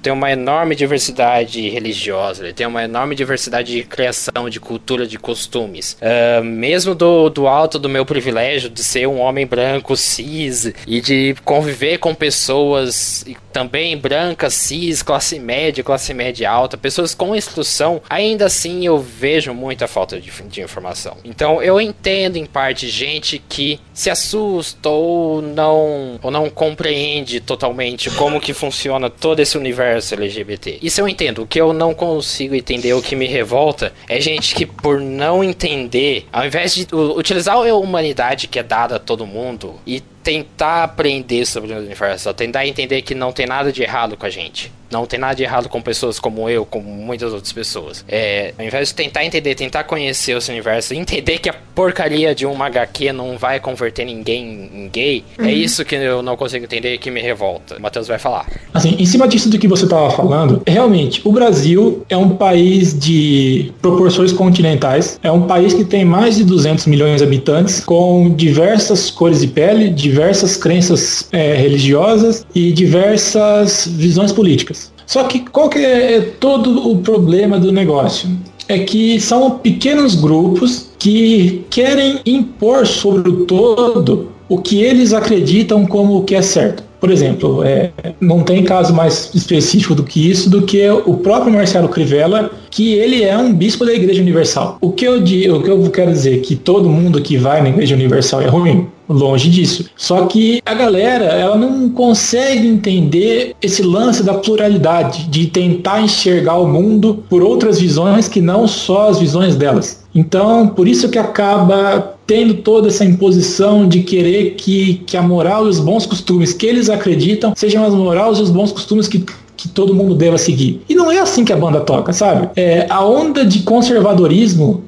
tem 0.00 0.12
uma 0.12 0.30
enorme 0.30 0.74
diversidade 0.74 1.68
religiosa, 1.68 2.44
ele 2.44 2.52
tem 2.54 2.66
uma 2.66 2.84
enorme 2.84 3.14
diversidade 3.14 3.41
diversidade 3.42 3.72
de 3.72 3.82
criação, 3.84 4.48
de 4.48 4.60
cultura, 4.60 5.06
de 5.06 5.18
costumes. 5.18 5.96
Uh, 6.00 6.44
mesmo 6.44 6.94
do, 6.94 7.28
do 7.28 7.46
alto 7.46 7.78
do 7.78 7.88
meu 7.88 8.04
privilégio 8.04 8.70
de 8.70 8.82
ser 8.82 9.06
um 9.08 9.20
homem 9.20 9.46
branco 9.46 9.96
cis 9.96 10.72
e 10.86 11.00
de 11.00 11.34
conviver 11.44 11.98
com 11.98 12.14
pessoas 12.14 13.24
também 13.52 13.96
brancas, 13.96 14.54
cis, 14.54 15.02
classe 15.02 15.38
média, 15.38 15.84
classe 15.84 16.14
média 16.14 16.50
alta, 16.50 16.76
pessoas 16.76 17.14
com 17.14 17.36
instrução, 17.36 18.00
ainda 18.08 18.46
assim 18.46 18.86
eu 18.86 18.98
vejo 18.98 19.52
muita 19.52 19.86
falta 19.86 20.20
de, 20.20 20.30
de 20.30 20.60
informação. 20.60 21.16
Então 21.24 21.62
eu 21.62 21.80
entendo 21.80 22.36
em 22.36 22.46
parte 22.46 22.88
gente 22.88 23.42
que 23.48 23.78
se 23.92 24.08
assusta 24.08 24.88
ou 24.88 25.42
não, 25.42 26.18
ou 26.22 26.30
não 26.30 26.48
compreende 26.48 27.40
totalmente 27.40 28.10
como 28.10 28.40
que 28.40 28.54
funciona 28.54 29.10
todo 29.10 29.40
esse 29.40 29.58
universo 29.58 30.14
LGBT. 30.14 30.78
Isso 30.82 31.00
eu 31.00 31.08
entendo. 31.08 31.42
O 31.42 31.46
que 31.46 31.60
eu 31.60 31.72
não 31.72 31.92
consigo 31.92 32.54
entender, 32.54 32.94
o 32.94 33.02
que 33.02 33.16
me 33.16 33.26
revolta, 33.32 33.92
é 34.08 34.20
gente 34.20 34.54
que 34.54 34.66
por 34.66 35.00
não 35.00 35.42
entender, 35.42 36.26
ao 36.32 36.46
invés 36.46 36.74
de 36.74 36.86
utilizar 36.92 37.56
a 37.56 37.74
humanidade 37.74 38.46
que 38.46 38.58
é 38.58 38.62
dada 38.62 38.96
a 38.96 38.98
todo 38.98 39.26
mundo 39.26 39.74
e 39.86 40.02
tentar 40.22 40.84
aprender 40.84 41.44
sobre 41.46 41.72
o 41.72 41.78
universo, 41.78 42.32
tentar 42.34 42.66
entender 42.66 43.02
que 43.02 43.14
não 43.14 43.32
tem 43.32 43.46
nada 43.46 43.72
de 43.72 43.82
errado 43.82 44.16
com 44.16 44.26
a 44.26 44.30
gente. 44.30 44.72
Não 44.90 45.06
tem 45.06 45.18
nada 45.18 45.34
de 45.34 45.42
errado 45.42 45.70
com 45.70 45.80
pessoas 45.80 46.20
como 46.20 46.50
eu, 46.50 46.66
como 46.66 46.84
muitas 46.84 47.32
outras 47.32 47.50
pessoas. 47.50 48.04
É, 48.06 48.52
ao 48.58 48.64
invés 48.64 48.88
de 48.88 48.94
tentar 48.94 49.24
entender, 49.24 49.54
tentar 49.54 49.84
conhecer 49.84 50.36
esse 50.36 50.50
universo, 50.50 50.92
entender 50.92 51.38
que 51.38 51.48
a 51.48 51.54
porcaria 51.74 52.34
de 52.34 52.44
uma 52.44 52.66
HQ 52.66 53.10
não 53.10 53.38
vai 53.38 53.58
converter 53.58 54.04
ninguém 54.04 54.70
em 54.74 54.90
gay, 54.92 55.24
é 55.38 55.42
uhum. 55.42 55.48
é 55.48 55.52
isso 55.52 55.82
que 55.82 55.94
eu 55.94 56.22
não 56.22 56.36
consigo 56.36 56.66
entender 56.66 56.92
e 56.92 56.98
que 56.98 57.10
me 57.10 57.22
revolta. 57.22 57.78
O 57.78 57.80
Matheus 57.80 58.06
vai 58.06 58.18
falar. 58.18 58.46
Assim, 58.74 58.94
em 58.98 59.06
cima 59.06 59.26
disso 59.26 59.48
do 59.48 59.58
que 59.58 59.66
você 59.66 59.84
estava 59.84 60.10
falando, 60.10 60.62
realmente, 60.66 61.22
o 61.24 61.32
Brasil 61.32 62.04
é 62.10 62.16
um 62.16 62.36
país 62.36 62.98
de 62.98 63.72
proporções 63.80 64.30
continentais, 64.30 65.18
é 65.22 65.32
um 65.32 65.46
país 65.46 65.72
que 65.72 65.84
tem 65.84 66.04
mais 66.04 66.36
de 66.36 66.44
200 66.44 66.84
milhões 66.86 67.18
de 67.18 67.24
habitantes, 67.24 67.80
com 67.80 68.28
diversas 68.28 69.10
cores 69.10 69.40
de 69.40 69.46
pele, 69.46 69.88
diversas 69.88 70.11
crenças 70.56 71.28
é, 71.32 71.54
religiosas 71.54 72.46
e 72.54 72.72
diversas 72.72 73.88
visões 73.90 74.32
políticas. 74.32 74.92
Só 75.06 75.24
que 75.24 75.40
qual 75.40 75.68
que 75.68 75.78
é 75.78 76.20
todo 76.40 76.90
o 76.90 76.98
problema 76.98 77.58
do 77.58 77.70
negócio? 77.70 78.28
É 78.68 78.78
que 78.78 79.20
são 79.20 79.58
pequenos 79.58 80.14
grupos 80.14 80.90
que 80.98 81.64
querem 81.68 82.20
impor 82.24 82.86
sobre 82.86 83.28
o 83.28 83.44
todo 83.44 84.32
o 84.48 84.58
que 84.58 84.82
eles 84.82 85.12
acreditam 85.12 85.86
como 85.86 86.18
o 86.18 86.24
que 86.24 86.34
é 86.34 86.42
certo. 86.42 86.82
Por 87.00 87.10
exemplo, 87.10 87.64
é, 87.64 87.90
não 88.20 88.42
tem 88.42 88.62
caso 88.62 88.94
mais 88.94 89.30
específico 89.34 89.94
do 89.94 90.04
que 90.04 90.30
isso, 90.30 90.48
do 90.48 90.62
que 90.62 90.88
o 90.88 91.14
próprio 91.14 91.52
Marcelo 91.52 91.88
Crivella, 91.88 92.50
que 92.70 92.92
ele 92.92 93.24
é 93.24 93.36
um 93.36 93.52
bispo 93.52 93.84
da 93.84 93.92
Igreja 93.92 94.22
Universal. 94.22 94.78
O 94.80 94.92
que 94.92 95.04
eu, 95.06 95.16
o 95.16 95.24
que 95.24 95.70
eu 95.70 95.90
quero 95.90 96.12
dizer 96.12 96.42
que 96.42 96.54
todo 96.54 96.88
mundo 96.88 97.20
que 97.20 97.36
vai 97.36 97.60
na 97.60 97.70
Igreja 97.70 97.94
Universal 97.94 98.42
é 98.42 98.46
ruim? 98.46 98.86
Longe 99.12 99.50
disso. 99.50 99.86
Só 99.96 100.26
que 100.26 100.62
a 100.64 100.74
galera, 100.74 101.26
ela 101.26 101.56
não 101.56 101.88
consegue 101.90 102.66
entender 102.66 103.54
esse 103.60 103.82
lance 103.82 104.22
da 104.22 104.34
pluralidade, 104.34 105.24
de 105.24 105.46
tentar 105.46 106.00
enxergar 106.00 106.56
o 106.56 106.66
mundo 106.66 107.22
por 107.28 107.42
outras 107.42 107.78
visões 107.78 108.26
que 108.26 108.40
não 108.40 108.66
só 108.66 109.10
as 109.10 109.18
visões 109.18 109.54
delas. 109.54 110.02
Então, 110.14 110.68
por 110.68 110.86
isso 110.86 111.08
que 111.08 111.18
acaba 111.18 112.16
tendo 112.26 112.54
toda 112.54 112.88
essa 112.88 113.04
imposição 113.04 113.86
de 113.86 114.02
querer 114.02 114.54
que, 114.54 115.02
que 115.06 115.16
a 115.16 115.22
moral 115.22 115.66
e 115.66 115.68
os 115.68 115.80
bons 115.80 116.06
costumes 116.06 116.52
que 116.52 116.66
eles 116.66 116.88
acreditam 116.88 117.52
sejam 117.56 117.84
as 117.84 117.94
morais 117.94 118.38
e 118.38 118.42
os 118.42 118.50
bons 118.50 118.72
costumes 118.72 119.08
que 119.08 119.24
que 119.56 119.68
todo 119.68 119.94
mundo 119.94 120.14
deva 120.14 120.38
seguir. 120.38 120.82
E 120.88 120.94
não 120.94 121.10
é 121.10 121.20
assim 121.20 121.44
que 121.44 121.52
a 121.52 121.56
banda 121.56 121.80
toca, 121.80 122.12
sabe? 122.12 122.48
É, 122.56 122.86
a 122.88 123.04
onda 123.04 123.44
de 123.44 123.60
conservadorismo 123.60 124.82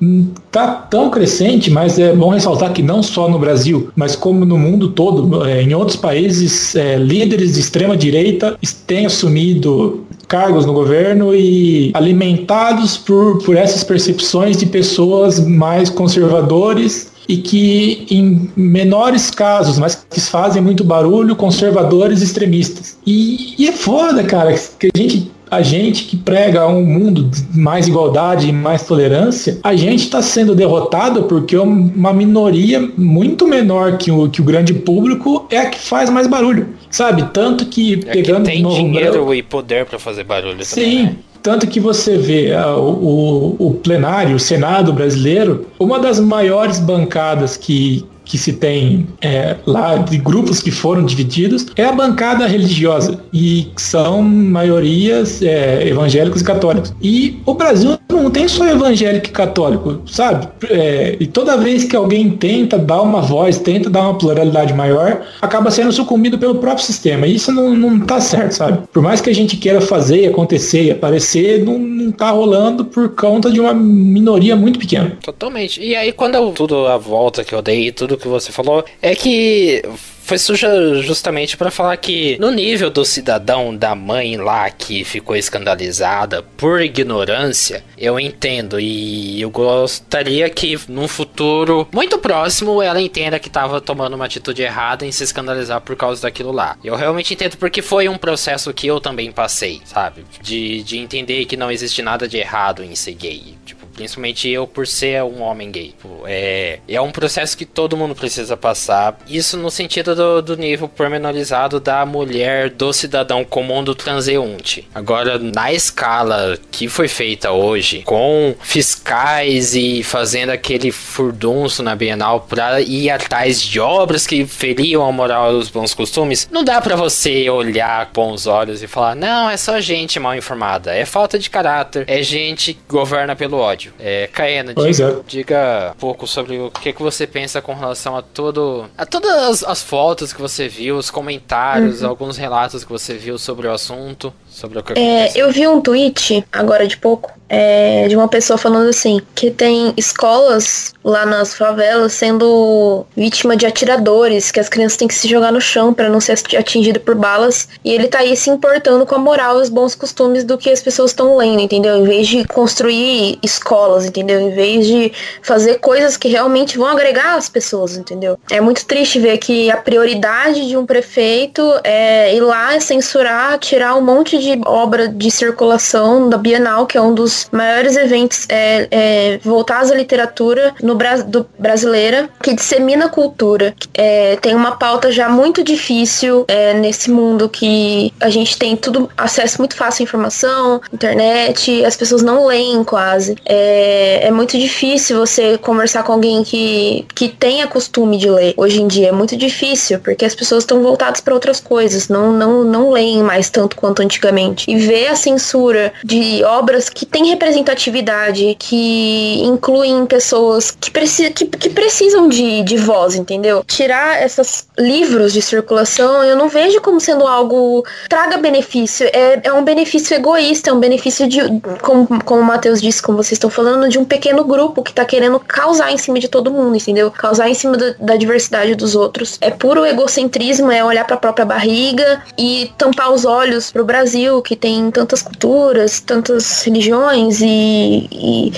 tá 0.51 0.67
tão 0.69 1.11
crescente, 1.11 1.71
mas 1.71 1.99
é 1.99 2.13
bom 2.13 2.31
ressaltar 2.31 2.73
que 2.73 2.83
não 2.83 3.03
só 3.03 3.29
no 3.29 3.39
Brasil, 3.39 3.91
mas 3.95 4.17
como 4.17 4.45
no 4.45 4.59
mundo 4.59 4.89
todo, 4.89 5.45
é, 5.45 5.63
em 5.63 5.75
outros 5.75 5.97
países, 5.97 6.75
é, 6.75 6.97
líderes 6.97 7.55
de 7.55 7.61
extrema 7.61 7.97
direita 7.97 8.57
têm 8.87 9.07
assumido 9.07 10.05
cargos 10.27 10.67
no 10.67 10.73
governo 10.73 11.35
e 11.35 11.91
alimentados 11.95 12.97
por, 12.97 13.39
por 13.45 13.57
essas 13.57 13.85
percepções 13.85 14.57
de 14.57 14.67
pessoas 14.67 15.39
mais 15.39 15.89
conservadores 15.91 17.14
e 17.29 17.37
que 17.39 18.07
em 18.11 18.51
menores 18.57 19.31
casos, 19.31 19.79
mas 19.79 20.07
que 20.09 20.21
fazem 20.21 20.63
muito 20.63 20.85
barulho, 20.85 21.35
conservadores 21.37 22.21
extremistas. 22.21 22.99
E, 23.07 23.55
e 23.59 23.69
é 23.69 23.73
foda, 23.73 24.23
cara, 24.25 24.55
que 24.79 24.91
a 24.95 24.99
gente 24.99 25.33
a 25.51 25.63
gente 25.63 26.05
que 26.05 26.17
prega 26.17 26.67
um 26.67 26.85
mundo 26.85 27.25
de 27.25 27.59
mais 27.59 27.87
igualdade 27.87 28.49
e 28.49 28.53
mais 28.53 28.83
tolerância, 28.83 29.59
a 29.63 29.77
gente 29.77 30.05
está 30.05 30.21
sendo 30.21 30.55
derrotado 30.55 31.25
porque 31.25 31.57
uma 31.57 32.13
minoria 32.13 32.81
muito 32.97 33.47
menor 33.47 33.97
que 33.97 34.11
o, 34.11 34.29
que 34.29 34.41
o 34.41 34.45
grande 34.45 34.75
público 34.75 35.47
é 35.51 35.59
a 35.59 35.71
que 35.71 35.79
faz 35.79 36.11
mais 36.11 36.27
barulho, 36.27 36.69
sabe? 36.91 37.25
Tanto 37.33 37.67
que 37.67 38.03
é 38.07 38.13
pegando 38.13 38.47
que 38.47 38.53
tem 38.53 38.67
dinheiro 38.67 39.33
e 39.33 39.43
poder 39.43 39.87
para 39.87 39.99
fazer 39.99 40.25
barulho. 40.25 40.65
Sim. 40.65 40.81
Também, 40.81 41.05
né? 41.05 41.17
Tanto 41.45 41.67
que 41.67 41.79
você 41.79 42.17
vê 42.17 42.53
uh, 42.53 42.81
o, 42.81 43.57
o 43.59 43.75
plenário, 43.75 44.35
o 44.35 44.41
Senado 44.41 44.95
brasileiro, 44.95 45.67
uma 45.79 45.99
das 45.99 46.19
maiores 46.19 46.79
bancadas 46.79 47.55
que, 47.55 48.03
que 48.25 48.39
se 48.39 48.55
tem 48.55 49.07
é, 49.21 49.55
lá 49.67 49.97
de 49.99 50.17
grupos 50.17 50.63
que 50.63 50.71
foram 50.71 51.05
divididos 51.05 51.67
é 51.77 51.85
a 51.85 51.93
bancada 51.93 52.47
religiosa 52.47 53.21
e 53.31 53.71
são 53.77 54.23
maiorias 54.23 55.43
é, 55.43 55.87
evangélicos 55.87 56.41
e 56.41 56.45
católicos. 56.45 56.95
E 57.03 57.39
o 57.45 57.53
Brasil 57.53 57.99
não 58.09 58.31
tem 58.31 58.49
só 58.49 58.67
evangélico 58.67 59.27
e 59.27 59.31
católico, 59.31 60.01
sabe? 60.07 60.49
É, 60.71 61.17
e 61.21 61.27
toda 61.27 61.57
vez 61.57 61.85
que 61.85 61.97
alguém 61.97 62.31
tenta 62.31 62.79
dar 62.79 63.03
uma 63.03 63.21
voz, 63.21 63.59
tenta 63.59 63.91
dar 63.91 64.03
uma 64.03 64.19
pluralidade 64.19 64.73
maior, 64.73 65.23
acaba 65.43 65.71
sendo 65.71 65.93
sucumbido 65.93 66.39
pelo 66.39 66.55
próprio 66.57 66.85
sistema. 66.85 67.27
E 67.27 67.35
isso 67.35 67.53
não, 67.53 67.75
não 67.75 68.01
tá 68.01 68.21
certo, 68.21 68.53
sabe? 68.53 68.87
Por 68.93 69.03
mais 69.03 69.21
que 69.21 69.31
a 69.31 69.35
gente 69.35 69.57
queira 69.57 69.81
fazer, 69.81 70.27
acontecer 70.27 70.85
e 70.85 70.91
aparecer, 70.91 71.65
não, 71.65 71.79
não 71.79 72.13
tá 72.13 72.31
rolando 72.31 72.85
por 72.85 73.11
conta 73.11 73.51
de 73.51 73.61
uma 73.61 73.75
minoria 73.75 74.57
muito 74.57 74.79
pequena. 74.79 75.19
Totalmente. 75.23 75.83
E 75.83 75.95
aí, 75.95 76.13
quando 76.13 76.37
eu, 76.37 76.53
tudo 76.53 76.87
a 76.87 76.97
volta 76.97 77.45
que 77.45 77.55
eu 77.55 77.61
dei, 77.61 77.91
tudo 77.91 78.15
tudo 78.15 78.19
que 78.19 78.29
você 78.29 78.53
falou, 78.53 78.85
é 79.03 79.15
que 79.15 79.83
foi 80.25 80.39
suja 80.39 81.03
justamente 81.03 81.57
para 81.57 81.71
falar 81.71 81.97
que 81.99 82.39
no 82.41 82.51
nível 82.51 82.89
do 82.89 83.05
cidadão 83.05 83.77
da 83.77 83.95
mãe 83.95 84.37
lá 84.39 84.71
que 84.71 85.05
ficou 85.05 85.37
escandalizada 85.37 86.43
por 86.57 86.81
ignorância, 86.81 87.85
eu 87.99 88.19
entendo 88.19 88.81
e 88.81 89.41
eu 89.41 89.51
gostaria 89.51 90.49
que 90.49 90.79
num 90.89 91.07
futuro 91.07 91.87
muito 91.93 92.19
próximo 92.19 92.81
ela 92.81 93.01
entenda 93.01 93.39
que 93.39 93.49
estava 93.49 93.81
tomando 93.81 94.15
uma 94.15 94.25
atitude 94.25 94.63
errada 94.63 95.05
em 95.05 95.13
se 95.13 95.23
escandalizar 95.23 95.83
por 95.83 95.95
causa 95.95 96.23
daquilo 96.23 96.53
lá. 96.53 96.79
Eu 96.83 96.97
realmente 96.97 97.35
entendo 97.35 97.59
porque 97.59 97.83
foi 97.83 98.09
um 98.09 98.17
processo 98.17 98.73
que 98.73 98.87
eu 98.87 99.01
também 99.01 99.31
passei, 99.31 99.83
sabe? 99.85 100.25
De, 100.41 100.83
de 100.83 100.99
entender 100.99 101.45
que 101.45 101.57
não 101.57 101.71
existe 101.71 102.01
nada 102.01 102.27
de 102.27 102.39
errado 102.39 102.83
em 102.83 102.95
ser 102.95 103.13
gay. 103.13 103.55
Tipo, 103.67 103.84
Principalmente 103.95 104.49
eu 104.49 104.67
por 104.67 104.87
ser 104.87 105.23
um 105.23 105.43
homem 105.43 105.71
gay. 105.71 105.95
É, 106.27 106.79
é 106.89 107.01
um 107.01 107.11
processo 107.11 107.57
que 107.57 107.65
todo 107.65 107.97
mundo 107.97 108.15
precisa 108.15 108.57
passar. 108.57 109.19
Isso 109.29 109.57
no 109.57 109.71
sentido 109.71 110.15
do, 110.15 110.43
do 110.43 110.57
nível 110.57 110.89
pormenorizado 110.89 111.81
da 111.81 112.05
mulher, 112.05 112.71
do 112.71 112.93
cidadão 112.93 113.45
comum, 113.45 113.83
do 113.83 113.95
transeunte. 113.95 114.89
Agora, 114.95 115.39
na 115.39 115.73
escala 115.73 116.59
que 116.71 116.89
foi 116.89 117.09
feita 117.09 117.53
hoje, 117.53 118.03
com 118.03 118.55
fiscais 118.61 119.75
e 119.75 120.03
fazendo 120.03 120.51
aquele 120.51 120.91
furdunço 120.91 121.83
na 121.83 121.95
Bienal 121.95 122.41
para 122.41 122.81
ir 122.81 123.11
atrás 123.11 123.63
de 123.63 123.79
obras 123.79 124.27
que 124.27 124.47
feriam 124.47 125.07
a 125.07 125.13
moral 125.13 125.53
e 125.53 125.57
os 125.57 125.71
bons 125.71 125.95
costumes, 125.95 126.49
não 126.51 126.65
dá 126.65 126.81
para 126.81 126.97
você 126.97 127.49
olhar 127.49 128.11
com 128.13 128.33
os 128.33 128.47
olhos 128.47 128.83
e 128.83 128.87
falar, 128.87 129.15
não, 129.15 129.49
é 129.49 129.57
só 129.57 129.81
gente 129.81 130.19
mal 130.19 130.35
informada, 130.35 130.95
é 130.95 131.05
falta 131.05 131.39
de 131.39 131.49
caráter, 131.51 132.05
é 132.09 132.23
gente 132.23 132.75
que 132.75 132.81
governa 132.89 133.37
pelo 133.37 133.59
ódio 133.59 133.84
vídeo. 133.85 133.93
É, 133.99 134.29
Caena, 134.29 134.75
diga, 134.75 135.05
é. 135.05 135.23
diga 135.27 135.93
um 135.95 135.99
pouco 135.99 136.27
sobre 136.27 136.59
o 136.59 136.71
que, 136.71 136.93
que 136.93 137.03
você 137.03 137.27
pensa 137.27 137.61
com 137.61 137.75
relação 137.75 138.17
a 138.17 138.23
todo. 138.23 138.87
a 138.97 139.05
todas 139.05 139.31
as, 139.31 139.65
as 139.65 139.83
fotos 139.83 140.33
que 140.33 140.41
você 140.41 140.69
viu, 140.69 140.97
os 140.97 141.11
comentários, 141.11 142.03
uhum. 142.03 142.09
alguns 142.09 142.37
relatos 142.37 142.85
que 142.85 142.91
você 142.91 143.15
viu 143.15 143.39
sobre 143.39 143.67
o 143.67 143.73
assunto. 143.73 144.33
Sobre 144.55 144.79
o 144.79 144.85
que 144.85 144.93
é, 144.97 145.33
eu 145.35 145.51
vi 145.51 145.67
um 145.67 145.81
tweet 145.81 146.47
agora 146.53 146.87
de 146.87 146.97
pouco 146.97 147.33
é, 147.49 148.09
de 148.09 148.17
uma 148.17 148.29
pessoa 148.29 148.57
falando 148.57 148.89
assim 148.89 149.21
que 149.35 149.51
tem 149.51 149.93
escolas 149.97 150.93
lá 151.05 151.27
nas 151.27 151.55
favelas 151.55 152.13
sendo 152.13 153.05
vítima 153.17 153.57
de 153.57 153.67
atiradores, 153.67 154.51
que 154.51 154.59
as 154.59 154.69
crianças 154.69 154.97
têm 154.97 155.07
que 155.07 155.15
se 155.15 155.29
jogar 155.29 155.53
no 155.53 155.61
chão 155.61 155.93
para 155.93 156.09
não 156.09 156.21
ser 156.21 156.39
atingido 156.57 156.99
por 157.01 157.15
balas, 157.15 157.69
e 157.85 157.93
ele 157.93 158.09
tá 158.09 158.21
aí 158.21 158.37
se 158.37 158.49
importando 158.49 159.05
com 159.05 159.15
a 159.15 159.19
moral 159.19 159.59
e 159.59 159.63
os 159.63 159.69
bons 159.69 159.95
costumes 159.95 160.45
do 160.45 160.57
que 160.57 160.71
as 160.71 160.81
pessoas 160.81 161.11
estão 161.11 161.37
lendo, 161.37 161.61
entendeu? 161.61 161.97
Em 161.97 162.05
vez 162.05 162.27
de 162.27 162.45
construir 162.47 163.39
escolas, 163.43 164.07
entendeu? 164.07 164.41
Em 164.41 164.51
vez 164.51 164.87
de 164.87 165.13
fazer 165.43 165.79
coisas 165.79 166.17
que 166.17 166.29
realmente 166.29 166.79
vão 166.79 166.89
agregar 166.89 167.37
as 167.37 167.49
pessoas, 167.49 167.97
entendeu? 167.97 168.39
É 168.51 168.61
muito 168.61 168.87
triste 168.87 169.19
ver 169.19 169.37
que 169.39 169.71
a 169.71 169.77
prioridade 169.77 170.67
de 170.67 170.77
um 170.77 170.87
prefeito 170.87 171.63
é 171.85 172.35
ir 172.35 172.41
lá 172.41 172.81
censurar, 172.81 173.59
tirar 173.59 173.95
um 173.95 174.01
monte 174.01 174.39
de 174.39 174.44
de 174.45 174.61
obra 174.67 175.09
de 175.09 175.31
circulação 175.31 176.29
da 176.29 176.37
Bienal, 176.37 176.87
que 176.87 176.97
é 176.97 177.01
um 177.01 177.15
dos 177.15 177.49
maiores 177.51 177.97
eventos 177.97 178.47
é, 178.49 178.87
é, 178.91 179.39
voltados 179.43 179.91
à 179.91 179.95
literatura 179.95 180.75
no 180.83 180.95
do, 181.27 181.47
brasileira, 181.59 182.29
que 182.43 182.55
dissemina 182.55 183.09
cultura. 183.09 183.75
É, 183.95 184.37
tem 184.37 184.55
uma 184.55 184.77
pauta 184.77 185.11
já 185.11 185.29
muito 185.29 185.63
difícil 185.63 186.45
é, 186.49 186.75
nesse 186.75 187.11
mundo 187.11 187.49
que 187.49 188.13
a 188.21 188.29
gente 188.29 188.59
tem 188.59 188.77
tudo 188.77 189.11
acesso 189.17 189.59
muito 189.59 189.75
fácil 189.77 190.03
à 190.03 190.05
informação, 190.05 190.81
internet, 190.93 191.85
as 191.85 191.97
pessoas 191.97 192.23
não 192.23 192.47
leem 192.47 192.85
quase. 192.85 193.37
É, 193.45 194.27
é 194.27 194.31
muito 194.31 194.59
difícil 194.59 195.19
você 195.19 195.57
conversar 195.59 196.03
com 196.03 196.13
alguém 196.13 196.43
que, 196.45 197.07
que 197.15 197.29
tenha 197.29 197.67
costume 197.67 198.17
de 198.19 198.29
ler. 198.29 198.55
Hoje 198.57 198.83
em 198.83 198.87
dia 198.87 199.09
é 199.09 199.13
muito 199.13 199.37
difícil, 199.37 200.01
porque 200.01 200.25
as 200.25 200.35
pessoas 200.35 200.65
estão 200.65 200.83
voltadas 200.83 201.21
para 201.21 201.35
outras 201.35 201.61
coisas, 201.61 202.09
não, 202.09 202.33
não, 202.33 202.65
não 202.65 202.91
leem 202.91 203.23
mais 203.23 203.49
tanto 203.49 203.77
quanto 203.77 204.03
antigamente 204.03 204.34
e 204.69 204.77
ver 204.77 205.09
a 205.09 205.17
censura 205.17 205.93
de 206.03 206.43
obras 206.45 206.89
que 206.89 207.07
têm 207.07 207.27
representatividade, 207.27 208.57
que 208.59 209.43
incluem 209.43 210.07
pessoas 210.07 210.71
que, 210.71 210.91
preci 210.91 211.31
que, 211.31 211.47
que 211.47 211.71
precisam 211.71 212.29
de, 212.29 212.63
de 212.63 212.77
voz, 212.77 213.15
entendeu? 213.15 213.65
Tirar 213.67 214.23
esses 214.23 214.67
livros 214.79 215.33
de 215.33 215.41
circulação, 215.41 216.23
eu 216.25 216.37
não 216.37 216.49
vejo 216.49 216.81
como 216.81 217.01
sendo 217.01 217.27
algo 217.27 217.85
traga 218.09 218.37
benefício. 218.37 219.07
É, 219.13 219.41
é 219.45 219.53
um 219.53 219.65
benefício 219.65 220.15
egoísta, 220.15 220.71
é 220.71 220.73
um 220.73 220.81
benefício 220.81 221.29
de, 221.29 221.41
como, 221.81 222.07
como 222.25 222.41
o 222.41 222.45
Matheus 222.45 222.81
disse, 222.81 223.03
como 223.03 223.19
vocês 223.19 223.33
estão 223.33 223.51
falando, 223.51 223.89
de 223.89 223.99
um 223.99 224.05
pequeno 224.05 224.45
grupo 224.45 224.83
que 224.83 224.93
tá 224.93 225.05
querendo 225.05 225.39
causar 225.41 225.93
em 225.93 225.99
cima 225.99 226.19
de 226.19 226.29
todo 226.29 226.51
mundo, 226.51 226.77
entendeu? 226.77 227.11
Causar 227.11 227.49
em 227.49 227.55
cima 227.55 227.77
da, 227.77 227.95
da 227.99 228.17
diversidade 228.17 228.75
dos 228.75 228.95
outros. 228.95 229.39
É 229.41 229.51
puro 229.51 229.85
egocentrismo, 229.85 230.71
é 230.71 230.85
olhar 230.85 231.05
para 231.05 231.17
a 231.17 231.19
própria 231.19 231.45
barriga 231.45 232.23
e 232.39 232.73
tampar 232.77 233.13
os 233.13 233.25
olhos 233.25 233.71
pro 233.71 233.85
Brasil 233.85 234.24
Brasil, 234.25 234.43
que 234.43 234.57
tem 234.57 234.91
tantas 234.91 235.23
culturas, 235.23 236.01
tantas 236.01 236.63
religiões, 236.63 237.41
e, 237.41 238.09
e 238.11 238.53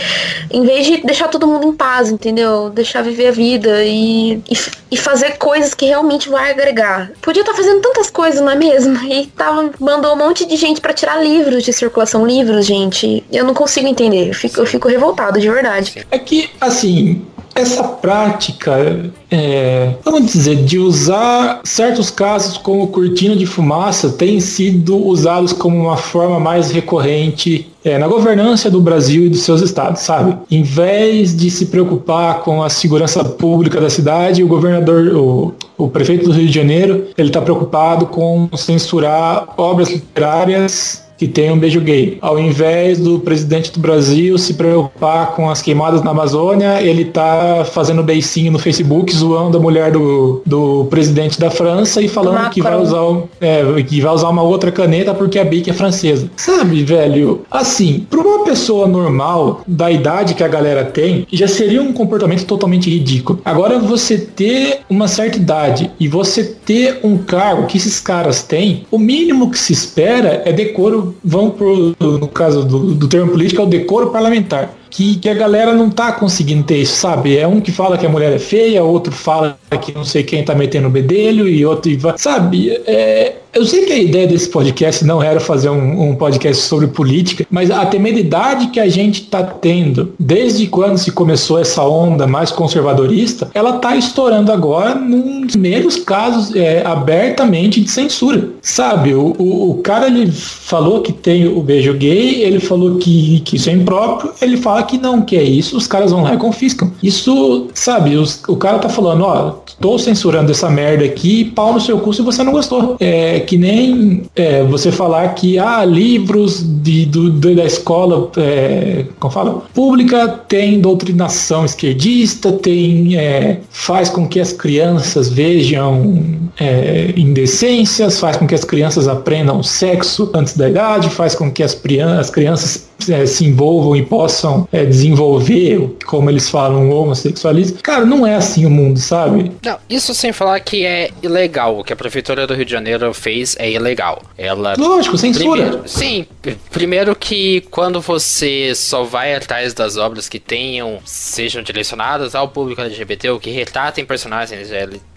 em 0.50 0.64
vez 0.64 0.87
de 0.87 0.98
deixar 0.98 1.29
todo 1.29 1.46
mundo 1.46 1.66
em 1.66 1.72
paz, 1.72 2.11
entendeu? 2.11 2.70
Deixar 2.70 3.02
viver 3.02 3.29
a 3.29 3.33
vida 3.33 3.85
e, 3.85 4.35
e, 4.48 4.57
e 4.92 4.96
fazer 4.96 5.37
coisas 5.38 5.74
que 5.74 5.87
realmente 5.87 6.29
vai 6.29 6.50
agregar. 6.50 7.11
Podia 7.20 7.42
estar 7.42 7.52
tá 7.52 7.59
fazendo 7.59 7.81
tantas 7.81 8.11
coisas, 8.11 8.40
não 8.40 8.50
é 8.50 8.57
mesmo? 8.57 8.96
E 9.16 9.26
tava, 9.29 9.70
mandou 9.79 10.12
um 10.12 10.16
monte 10.16 10.44
de 10.44 10.57
gente 10.57 10.81
para 10.81 10.92
tirar 10.92 11.22
livros 11.22 11.62
de 11.62 11.72
circulação, 11.72 12.26
livros, 12.26 12.66
gente. 12.66 13.24
Eu 13.33 13.44
não 13.44 13.55
consigo 13.55 13.87
entender. 13.87 14.29
Eu 14.29 14.35
fico, 14.35 14.61
eu 14.61 14.66
fico 14.66 14.88
revoltado, 14.88 15.40
de 15.40 15.48
verdade. 15.48 16.07
É 16.11 16.18
que, 16.18 16.50
assim, 16.61 17.24
essa 17.56 17.82
prática, 17.82 19.10
é, 19.30 19.94
vamos 20.04 20.30
dizer, 20.30 20.56
de 20.56 20.78
usar 20.78 21.60
certos 21.64 22.10
casos 22.10 22.58
como 22.58 22.86
cortina 22.88 23.34
de 23.34 23.46
fumaça 23.46 24.10
tem 24.10 24.38
sido 24.40 24.96
usados 24.96 25.52
como 25.52 25.76
uma 25.76 25.96
forma 25.96 26.38
mais 26.38 26.70
recorrente 26.70 27.66
é, 27.82 27.98
na 27.98 28.06
governança 28.06 28.70
do 28.70 28.80
Brasil 28.80 29.24
e 29.26 29.28
dos 29.30 29.40
seus 29.40 29.62
estados, 29.62 30.02
sabe? 30.02 30.36
Em 30.50 30.62
vez 30.62 31.34
de 31.34 31.50
se 31.50 31.66
preocupar 31.66 32.40
com 32.40 32.62
a 32.62 32.68
segurança 32.68 33.24
pública 33.24 33.80
da 33.80 33.88
cidade, 33.88 34.42
o 34.44 34.48
governador, 34.48 35.16
o, 35.16 35.54
o 35.78 35.88
prefeito 35.88 36.26
do 36.26 36.32
Rio 36.32 36.46
de 36.46 36.52
Janeiro, 36.52 37.06
ele 37.16 37.28
está 37.28 37.40
preocupado 37.40 38.06
com 38.06 38.48
censurar 38.54 39.48
obras 39.56 39.90
literárias 39.90 41.05
que 41.16 41.26
tem 41.26 41.50
um 41.50 41.59
beijo 41.59 41.81
gay. 41.81 42.18
Ao 42.20 42.38
invés 42.38 42.98
do 42.98 43.18
presidente 43.20 43.72
do 43.72 43.81
Brasil 43.81 44.37
se 44.38 44.55
preocupar 44.55 45.35
com 45.35 45.50
as 45.50 45.62
queimadas 45.62 46.02
na 46.02 46.11
Amazônia, 46.11 46.83
ele 46.83 47.05
tá 47.05 47.66
fazendo 47.70 48.02
beicinho 48.02 48.52
no 48.52 48.59
Facebook, 48.59 49.14
zoando 49.14 49.59
a 49.59 49.61
mulher 49.61 49.92
do, 49.92 50.42
do 50.44 50.87
presidente 50.90 51.38
da 51.38 51.50
França 51.50 52.00
e 52.00 52.09
falando 52.09 52.50
que 52.50 52.61
vai, 52.61 52.76
usar, 52.76 53.22
é, 53.40 53.83
que 53.83 54.00
vai 54.00 54.12
usar 54.12 54.29
uma 54.29 54.42
outra 54.42 54.70
caneta 54.70 55.14
porque 55.14 55.38
a 55.38 55.44
Bic 55.44 55.70
é 55.70 55.72
francesa. 55.72 56.31
Sabe, 56.37 56.83
velho? 56.85 57.42
Assim, 57.50 58.07
para 58.11 58.20
uma 58.20 58.44
pessoa 58.44 58.87
normal, 58.87 59.62
da 59.66 59.90
idade 59.90 60.35
que 60.35 60.44
a 60.44 60.48
galera 60.48 60.85
tem, 60.85 61.26
já 61.33 61.48
seria 61.48 61.83
um 61.83 61.92
comportamento 61.92 62.44
totalmente 62.44 62.90
ridículo. 62.90 63.40
Agora, 63.44 63.79
você 63.79 64.18
ter 64.18 64.81
uma 64.88 65.09
certa 65.09 65.37
idade 65.37 65.90
e 65.98 66.09
você 66.09 66.44
ter 66.44 67.00
um 67.02 67.18
cargo 67.18 67.66
que 67.66 67.76
esses 67.76 68.00
caras 68.00 68.42
têm, 68.42 68.87
o 68.90 68.98
mínimo 68.98 69.50
que 69.50 69.59
se 69.59 69.72
espera 69.72 70.42
é 70.44 70.52
decoro, 70.52 71.05
vão 71.24 71.50
pro, 71.50 71.94
no 72.00 72.28
caso 72.28 72.64
do, 72.64 72.94
do 72.94 73.08
termo 73.08 73.32
político, 73.32 73.62
é 73.62 73.64
o 73.64 73.68
decoro 73.68 74.10
parlamentar 74.10 74.74
que, 74.96 75.16
que 75.16 75.28
a 75.28 75.34
galera 75.34 75.74
não 75.74 75.90
tá 75.90 76.12
conseguindo 76.12 76.64
ter 76.64 76.78
isso, 76.78 76.96
sabe? 76.96 77.36
É 77.36 77.46
um 77.46 77.60
que 77.60 77.70
fala 77.70 77.98
que 77.98 78.06
a 78.06 78.08
mulher 78.08 78.32
é 78.32 78.38
feia, 78.38 78.82
outro 78.82 79.12
fala 79.12 79.58
que 79.82 79.92
não 79.92 80.04
sei 80.04 80.22
quem 80.22 80.42
tá 80.42 80.54
metendo 80.54 80.88
o 80.88 80.90
bedelho 80.90 81.46
e 81.46 81.66
outro, 81.66 81.90
sabe? 82.16 82.70
É, 82.86 83.34
eu 83.56 83.64
sei 83.64 83.86
que 83.86 83.92
a 83.92 83.98
ideia 83.98 84.26
desse 84.26 84.50
podcast 84.50 85.02
não 85.04 85.22
era 85.22 85.40
fazer 85.40 85.70
um, 85.70 86.10
um, 86.10 86.14
podcast 86.14 86.62
sobre 86.62 86.88
política, 86.88 87.46
mas 87.50 87.70
a 87.70 87.86
temeridade 87.86 88.66
que 88.68 88.78
a 88.78 88.88
gente 88.88 89.22
está 89.22 89.42
tendo 89.42 90.12
desde 90.18 90.66
quando 90.66 90.98
se 90.98 91.10
começou 91.10 91.58
essa 91.58 91.82
onda 91.82 92.26
mais 92.26 92.52
conservadorista, 92.52 93.50
ela 93.54 93.76
está 93.76 93.96
estourando 93.96 94.52
agora 94.52 94.94
nos 94.94 95.52
primeiros 95.52 95.96
casos 95.96 96.54
é, 96.54 96.84
abertamente 96.84 97.80
de 97.80 97.90
censura. 97.90 98.50
Sabe, 98.60 99.14
o, 99.14 99.34
o, 99.38 99.70
o, 99.70 99.74
cara 99.78 100.08
ele 100.08 100.30
falou 100.30 101.00
que 101.00 101.12
tem 101.12 101.48
o 101.48 101.62
beijo 101.62 101.94
gay, 101.94 102.42
ele 102.42 102.60
falou 102.60 102.96
que, 102.96 103.40
que 103.40 103.56
isso 103.56 103.70
é 103.70 103.72
impróprio, 103.72 104.32
ele 104.42 104.58
fala 104.58 104.82
que 104.82 104.98
não, 104.98 105.22
que 105.22 105.34
é 105.34 105.42
isso, 105.42 105.78
os 105.78 105.86
caras 105.86 106.10
vão 106.10 106.22
lá 106.22 106.34
e 106.34 106.38
confiscam. 106.38 106.92
Isso, 107.02 107.68
sabe, 107.72 108.16
os, 108.16 108.42
o 108.46 108.56
cara 108.56 108.78
tá 108.78 108.88
falando, 108.88 109.24
ó, 109.24 109.54
tô 109.80 109.98
censurando 109.98 110.50
essa 110.50 110.68
merda 110.68 111.04
aqui, 111.04 111.44
pau 111.44 111.72
no 111.72 111.80
seu 111.80 111.98
cu 111.98 112.12
se 112.12 112.22
você 112.22 112.42
não 112.42 112.52
gostou. 112.52 112.96
É 113.00 113.40
que 113.46 113.56
nem 113.56 114.24
é, 114.35 114.62
você 114.64 114.92
falar 114.92 115.28
que, 115.35 115.59
ah, 115.59 115.85
livros 115.85 116.62
de, 116.62 117.06
do, 117.06 117.30
da 117.30 117.64
escola, 117.64 118.30
é, 118.37 119.04
como 119.18 119.32
fala, 119.32 119.62
pública 119.72 120.28
tem 120.28 120.80
doutrinação 120.80 121.64
esquerdista, 121.64 122.52
tem, 122.52 123.16
é, 123.16 123.61
faz 123.70 124.11
com 124.11 124.28
que 124.28 124.40
as 124.40 124.52
crianças 124.52 125.28
vejam 125.28 126.50
é, 126.59 127.12
indecências, 127.16 128.18
faz 128.18 128.37
com 128.37 128.46
que 128.46 128.54
as 128.54 128.64
crianças 128.64 129.09
aprendam 129.09 129.62
sexo 129.62 130.30
antes 130.35 130.56
da 130.56 130.68
idade, 130.68 131.09
faz 131.11 131.35
com 131.35 131.50
que 131.50 131.62
as, 131.62 131.80
as 132.18 132.30
crianças 132.30 132.88
é, 133.09 133.26
se 133.26 133.44
envolvam 133.44 133.94
e 133.94 134.02
possam 134.02 134.66
é, 134.72 134.85
desenvolver, 134.85 135.96
como 136.06 136.30
eles 136.30 136.48
falam, 136.48 136.88
o 136.88 136.94
homossexualismo. 136.94 137.78
Cara, 137.82 138.04
não 138.04 138.26
é 138.26 138.35
assim 138.35 138.64
o 138.64 138.70
mundo, 138.70 138.98
sabe? 138.98 139.52
Não, 139.64 139.78
isso 139.88 140.14
sem 140.14 140.32
falar 140.32 140.59
que 140.61 140.85
é 140.85 141.11
ilegal. 141.22 141.78
O 141.78 141.85
que 141.85 141.92
a 141.92 141.96
Prefeitura 141.96 142.46
do 142.46 142.54
Rio 142.54 142.64
de 142.64 142.72
Janeiro 142.72 143.12
fez 143.12 143.36
é 143.59 143.70
ilegal. 143.70 144.22
Ela. 144.37 144.75
Lógico, 144.79 145.16
censura. 145.18 145.62
Primeiro, 145.62 145.88
sim, 145.88 146.27
primeiro 146.70 147.14
que 147.14 147.62
quando 147.70 148.01
você 148.01 148.75
só 148.75 149.03
vai 149.05 149.35
atrás 149.35 149.75
das 149.75 149.96
obras 149.96 150.29
que 150.29 150.38
tenham, 150.38 151.01
sejam 151.05 151.62
direcionadas 151.62 152.35
ao 152.35 152.49
público 152.49 152.81
LGBT 152.81 153.31
ou 153.31 153.40
que 153.40 153.51
retratem 153.51 154.05
personagens 154.05 154.70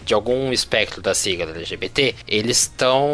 de 0.04 0.14
algum 0.14 0.52
espectro 0.52 1.00
da 1.00 1.14
sigla 1.14 1.50
LGBT, 1.50 2.14
eles 2.26 2.62
estão 2.62 3.08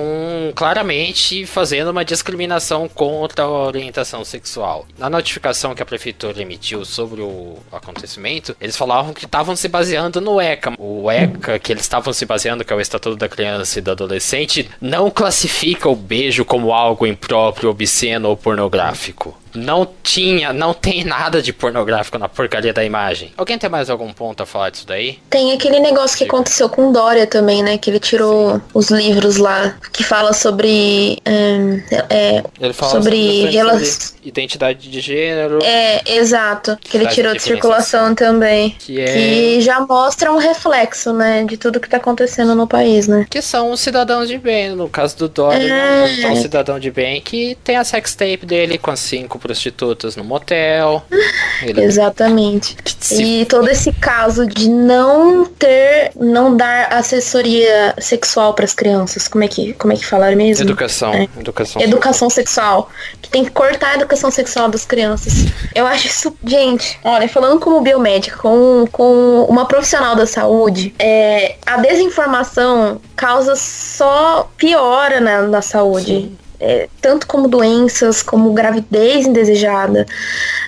claramente 0.55 1.46
fazendo 1.46 1.90
uma 1.90 2.05
discriminação 2.05 2.88
contra 2.88 3.44
a 3.44 3.49
orientação 3.51 4.25
sexual. 4.25 4.87
Na 4.99 5.11
notificação 5.11 5.75
que 5.75 5.83
a 5.83 5.87
prefeitura 5.87 6.42
emitiu 6.42 6.85
sobre 6.85 7.20
o 7.20 7.59
acontecimento, 7.72 8.57
eles 8.61 8.77
falavam 8.77 9.12
que 9.12 9.25
estavam 9.25 9.57
se 9.57 9.68
baseando 9.68 10.20
no 10.20 10.40
ECA. 10.40 10.75
O 10.79 11.11
ECA 11.11 11.59
que 11.59 11.72
eles 11.72 11.83
estavam 11.83 12.12
se 12.12 12.25
baseando, 12.25 12.64
que 12.64 12.72
é 12.72 12.77
o 12.77 12.81
Estatuto 12.81 13.16
da 13.16 13.29
Criança 13.29 13.79
e 13.79 13.83
do 13.83 13.90
Adolescente, 13.90 14.68
não 14.81 15.11
classifica 15.11 15.88
o 15.88 15.96
beijo 15.96 16.44
como 16.44 16.72
algo 16.72 17.07
impróprio, 17.07 17.70
obsceno 17.70 18.29
ou 18.29 18.37
pornográfico 18.37 19.37
não 19.57 19.88
tinha, 20.03 20.53
não 20.53 20.73
tem 20.73 21.05
nada 21.05 21.42
de 21.42 21.53
pornográfico 21.53 22.19
na 22.19 22.29
porcaria 22.29 22.73
da 22.73 22.85
imagem. 22.85 23.33
Alguém 23.37 23.59
tem 23.59 23.71
mais 23.71 23.90
algum 23.90 24.12
ponto 24.12 24.42
a 24.42 24.47
falar 24.47 24.71
disso 24.71 24.87
daí? 24.87 25.19
Tem 25.31 25.53
aquele 25.53 25.81
negócio 25.81 26.16
que 26.16 26.25
aconteceu 26.25 26.69
com 26.69 26.92
Dória 26.92 27.27
também, 27.27 27.62
né? 27.62 27.79
Que 27.79 27.90
ele 27.90 28.01
tirou 28.01 28.57
Sim. 28.57 28.62
os 28.75 28.90
livros 28.90 29.37
lá 29.37 29.77
que 29.92 30.05
fala 30.05 30.33
sobre. 30.33 31.19
É, 31.25 32.42
ele 32.61 32.73
fala 32.73 32.92
sobre, 32.92 33.51
sobre 33.53 34.29
identidade 34.29 34.90
de 34.90 35.01
gênero. 35.01 35.59
É, 35.62 36.16
exato. 36.16 36.77
Que 36.81 36.97
ele 36.97 37.07
tirou 37.07 37.33
de, 37.33 37.38
de 37.38 37.45
circulação 37.45 38.14
também. 38.14 38.71
Que, 38.79 39.01
é... 39.01 39.05
que 39.12 39.61
já 39.61 39.81
mostra 39.81 40.33
um 40.33 40.37
reflexo, 40.37 41.12
né? 41.12 41.45
De 41.45 41.57
tudo 41.57 41.81
que 41.81 41.88
tá 41.88 41.97
acontecendo 41.97 42.55
no 42.55 42.66
país, 42.66 43.07
né? 43.07 43.27
Que 43.29 43.40
são 43.40 43.71
os 43.71 43.81
cidadãos 43.81 44.29
de 44.29 44.38
bem. 44.38 44.75
No 44.75 44.88
caso 44.88 45.16
do 45.16 45.29
Dória, 45.29 45.73
é... 45.73 46.23
é 46.23 46.29
um 46.29 46.37
cidadão 46.37 46.79
de 46.79 46.90
bem 46.90 47.21
que 47.21 47.57
tem 47.62 47.77
a 47.77 47.85
sextape 47.85 48.45
dele 48.45 48.79
com 48.79 48.90
as 48.90 49.01
cinco 49.01 49.38
prostitutas 49.46 50.16
no 50.16 50.24
motel. 50.24 51.02
Ele... 51.62 51.82
Exatamente. 51.82 52.76
E 53.12 53.46
todo 53.46 53.68
esse 53.68 53.92
caso 53.92 54.46
de 54.46 54.68
não 54.68 55.46
ter, 55.46 56.11
não 56.16 56.56
dar 56.56 56.92
assessoria 56.92 57.94
sexual 57.98 58.52
para 58.54 58.64
as 58.64 58.74
crianças, 58.74 59.28
como 59.28 59.44
é 59.44 59.48
que, 59.48 59.72
como 59.74 59.92
é 59.92 59.96
que 59.96 60.04
falaram 60.04 60.37
mesmo? 60.37 60.64
Educação, 60.64 61.14
é. 61.14 61.28
educação. 61.38 61.80
Educação 61.80 62.28
sexual. 62.28 62.90
Que 63.22 63.30
tem 63.30 63.44
que 63.44 63.50
cortar 63.50 63.92
a 63.92 63.94
educação 63.94 64.30
sexual 64.30 64.68
das 64.68 64.85
crianças. 64.85 65.46
Eu 65.74 65.87
acho 65.87 66.09
isso, 66.09 66.37
gente. 66.44 66.98
Olha, 67.04 67.28
falando 67.28 67.61
como 67.61 67.80
biomédica, 67.80 68.37
com, 68.37 68.85
com 68.90 69.46
uma 69.48 69.66
profissional 69.66 70.16
da 70.16 70.26
saúde, 70.26 70.94
é, 70.98 71.56
a 71.64 71.76
desinformação 71.78 73.00
causa 73.14 73.54
só 73.54 74.50
piora 74.56 75.20
na, 75.20 75.42
na 75.42 75.62
saúde. 75.62 76.06
Sim 76.06 76.45
é, 76.61 76.88
tanto 77.01 77.27
como 77.27 77.49
doenças, 77.49 78.23
como 78.23 78.53
gravidez 78.53 79.27
indesejada. 79.27 80.07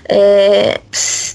É, 0.09 0.81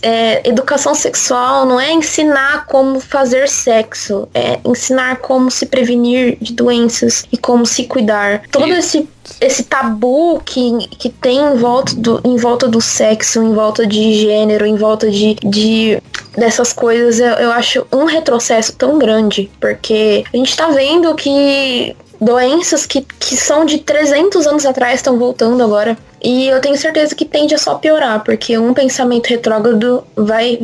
é, 0.02 0.48
educação 0.48 0.94
sexual 0.94 1.66
não 1.66 1.80
é 1.80 1.92
ensinar 1.92 2.66
como 2.66 3.00
fazer 3.00 3.48
sexo, 3.48 4.28
é 4.34 4.60
ensinar 4.66 5.18
como 5.18 5.50
se 5.50 5.66
prevenir 5.66 6.38
de 6.42 6.54
doenças 6.54 7.26
e 7.32 7.38
como 7.38 7.66
se 7.66 7.86
cuidar. 7.86 8.44
Todo 8.52 8.68
esse 8.68 9.08
esse 9.40 9.64
tabu 9.64 10.42
que, 10.44 10.88
que 10.98 11.10
tem 11.10 11.40
em 11.40 11.56
volta, 11.56 11.96
do, 11.96 12.22
em 12.26 12.36
volta 12.36 12.68
do 12.68 12.82
sexo, 12.82 13.42
em 13.42 13.54
volta 13.54 13.88
de 13.88 14.14
gênero, 14.16 14.66
em 14.66 14.76
volta 14.76 15.10
de, 15.10 15.36
de 15.36 16.02
dessas 16.38 16.74
coisas, 16.74 17.20
eu, 17.20 17.34
eu 17.36 17.52
acho 17.52 17.86
um 17.92 18.06
retrocesso 18.06 18.74
tão 18.74 18.98
grande, 18.98 19.50
porque 19.60 20.24
a 20.34 20.38
gente 20.38 20.56
tá 20.56 20.68
vendo 20.68 21.16
que 21.16 21.96
doenças 22.24 22.86
que, 22.86 23.02
que 23.20 23.36
são 23.36 23.66
de 23.66 23.80
300 23.80 24.48
anos 24.48 24.66
atrás 24.66 24.96
estão 24.96 25.18
voltando 25.18 25.64
agora. 25.64 25.98
E 26.24 26.48
eu 26.48 26.62
tenho 26.62 26.78
certeza 26.78 27.14
que 27.14 27.26
tende 27.26 27.54
a 27.54 27.58
só 27.58 27.76
piorar, 27.76 28.24
porque 28.24 28.58
um 28.58 28.74
pensamento 28.74 29.28
retrógrado 29.28 30.06
vai 30.16 30.58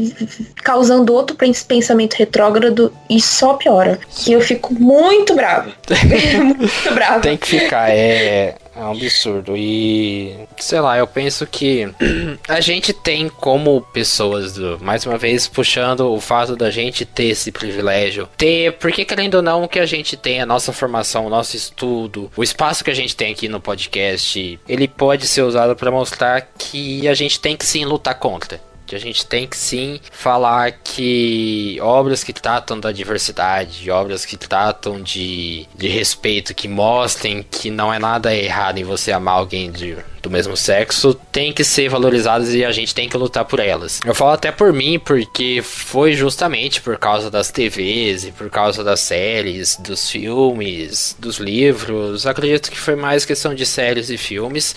causando 0.63 1.13
outro 1.13 1.35
pensamento 1.35 2.13
retrógrado 2.13 2.93
e 3.09 3.19
só 3.19 3.55
piora. 3.55 3.99
E 4.25 4.31
eu 4.31 4.39
fico 4.39 4.73
muito 4.73 5.35
bravo. 5.35 5.69
muito 6.55 6.93
bravo. 6.93 7.21
Tem 7.21 7.35
que 7.35 7.47
ficar, 7.47 7.89
é. 7.89 8.55
É 8.79 8.81
um 8.81 8.91
absurdo. 8.91 9.57
E 9.57 10.33
sei 10.57 10.79
lá, 10.79 10.97
eu 10.97 11.05
penso 11.05 11.45
que 11.45 11.93
a 12.47 12.61
gente 12.61 12.93
tem 12.93 13.27
como 13.27 13.81
pessoas, 13.93 14.53
do, 14.53 14.79
mais 14.81 15.05
uma 15.05 15.17
vez 15.17 15.49
puxando 15.49 16.09
o 16.09 16.21
fato 16.21 16.55
da 16.55 16.71
gente 16.71 17.03
ter 17.03 17.25
esse 17.25 17.51
privilégio, 17.51 18.29
ter, 18.37 18.71
porque 18.73 19.03
querendo 19.03 19.35
ou 19.35 19.41
não, 19.41 19.67
que 19.67 19.79
a 19.79 19.85
gente 19.85 20.15
tem 20.15 20.41
a 20.41 20.45
nossa 20.45 20.71
formação, 20.71 21.25
o 21.25 21.29
nosso 21.29 21.57
estudo, 21.57 22.31
o 22.37 22.41
espaço 22.41 22.83
que 22.83 22.89
a 22.89 22.95
gente 22.95 23.15
tem 23.15 23.33
aqui 23.33 23.49
no 23.49 23.59
podcast, 23.59 24.57
ele 24.67 24.87
pode 24.87 25.27
ser 25.27 25.41
usado 25.41 25.75
para 25.75 25.91
mostrar 25.91 26.41
que 26.57 27.05
a 27.05 27.13
gente 27.13 27.37
tem 27.37 27.57
que 27.57 27.65
sim 27.65 27.83
lutar 27.83 28.15
contra 28.15 28.68
que 28.89 28.95
a 28.95 28.99
gente 28.99 29.23
tem 29.23 29.47
que 29.47 29.55
sim 29.55 29.99
falar 30.11 30.71
que 30.71 31.77
obras 31.79 32.23
que 32.23 32.33
tratam 32.33 32.79
da 32.79 32.91
diversidade, 32.91 33.91
obras 33.91 34.25
que 34.25 34.35
tratam 34.35 34.99
de, 34.99 35.67
de 35.75 35.87
respeito, 35.87 36.55
que 36.55 36.67
mostrem 36.67 37.43
que 37.43 37.69
não 37.69 37.93
é 37.93 37.99
nada 37.99 38.35
errado 38.35 38.79
em 38.79 38.83
você 38.83 39.11
amar 39.11 39.35
alguém 39.35 39.71
de, 39.71 39.95
do 40.23 40.29
mesmo 40.31 40.57
sexo, 40.57 41.13
tem 41.31 41.53
que 41.53 41.63
ser 41.63 41.87
valorizadas 41.87 42.51
e 42.55 42.65
a 42.65 42.71
gente 42.71 42.95
tem 42.95 43.07
que 43.07 43.15
lutar 43.15 43.45
por 43.45 43.59
elas. 43.59 43.99
Eu 44.03 44.15
falo 44.15 44.31
até 44.31 44.51
por 44.51 44.73
mim, 44.73 44.97
porque 44.97 45.61
foi 45.63 46.13
justamente 46.13 46.81
por 46.81 46.97
causa 46.97 47.29
das 47.29 47.51
TVs 47.51 48.25
e 48.25 48.31
por 48.31 48.49
causa 48.49 48.83
das 48.83 49.01
séries, 49.01 49.77
dos 49.77 50.09
filmes, 50.09 51.15
dos 51.19 51.37
livros. 51.37 52.25
Acredito 52.25 52.71
que 52.71 52.79
foi 52.79 52.95
mais 52.95 53.23
questão 53.23 53.53
de 53.53 53.67
séries 53.67 54.09
e 54.09 54.17
filmes 54.17 54.75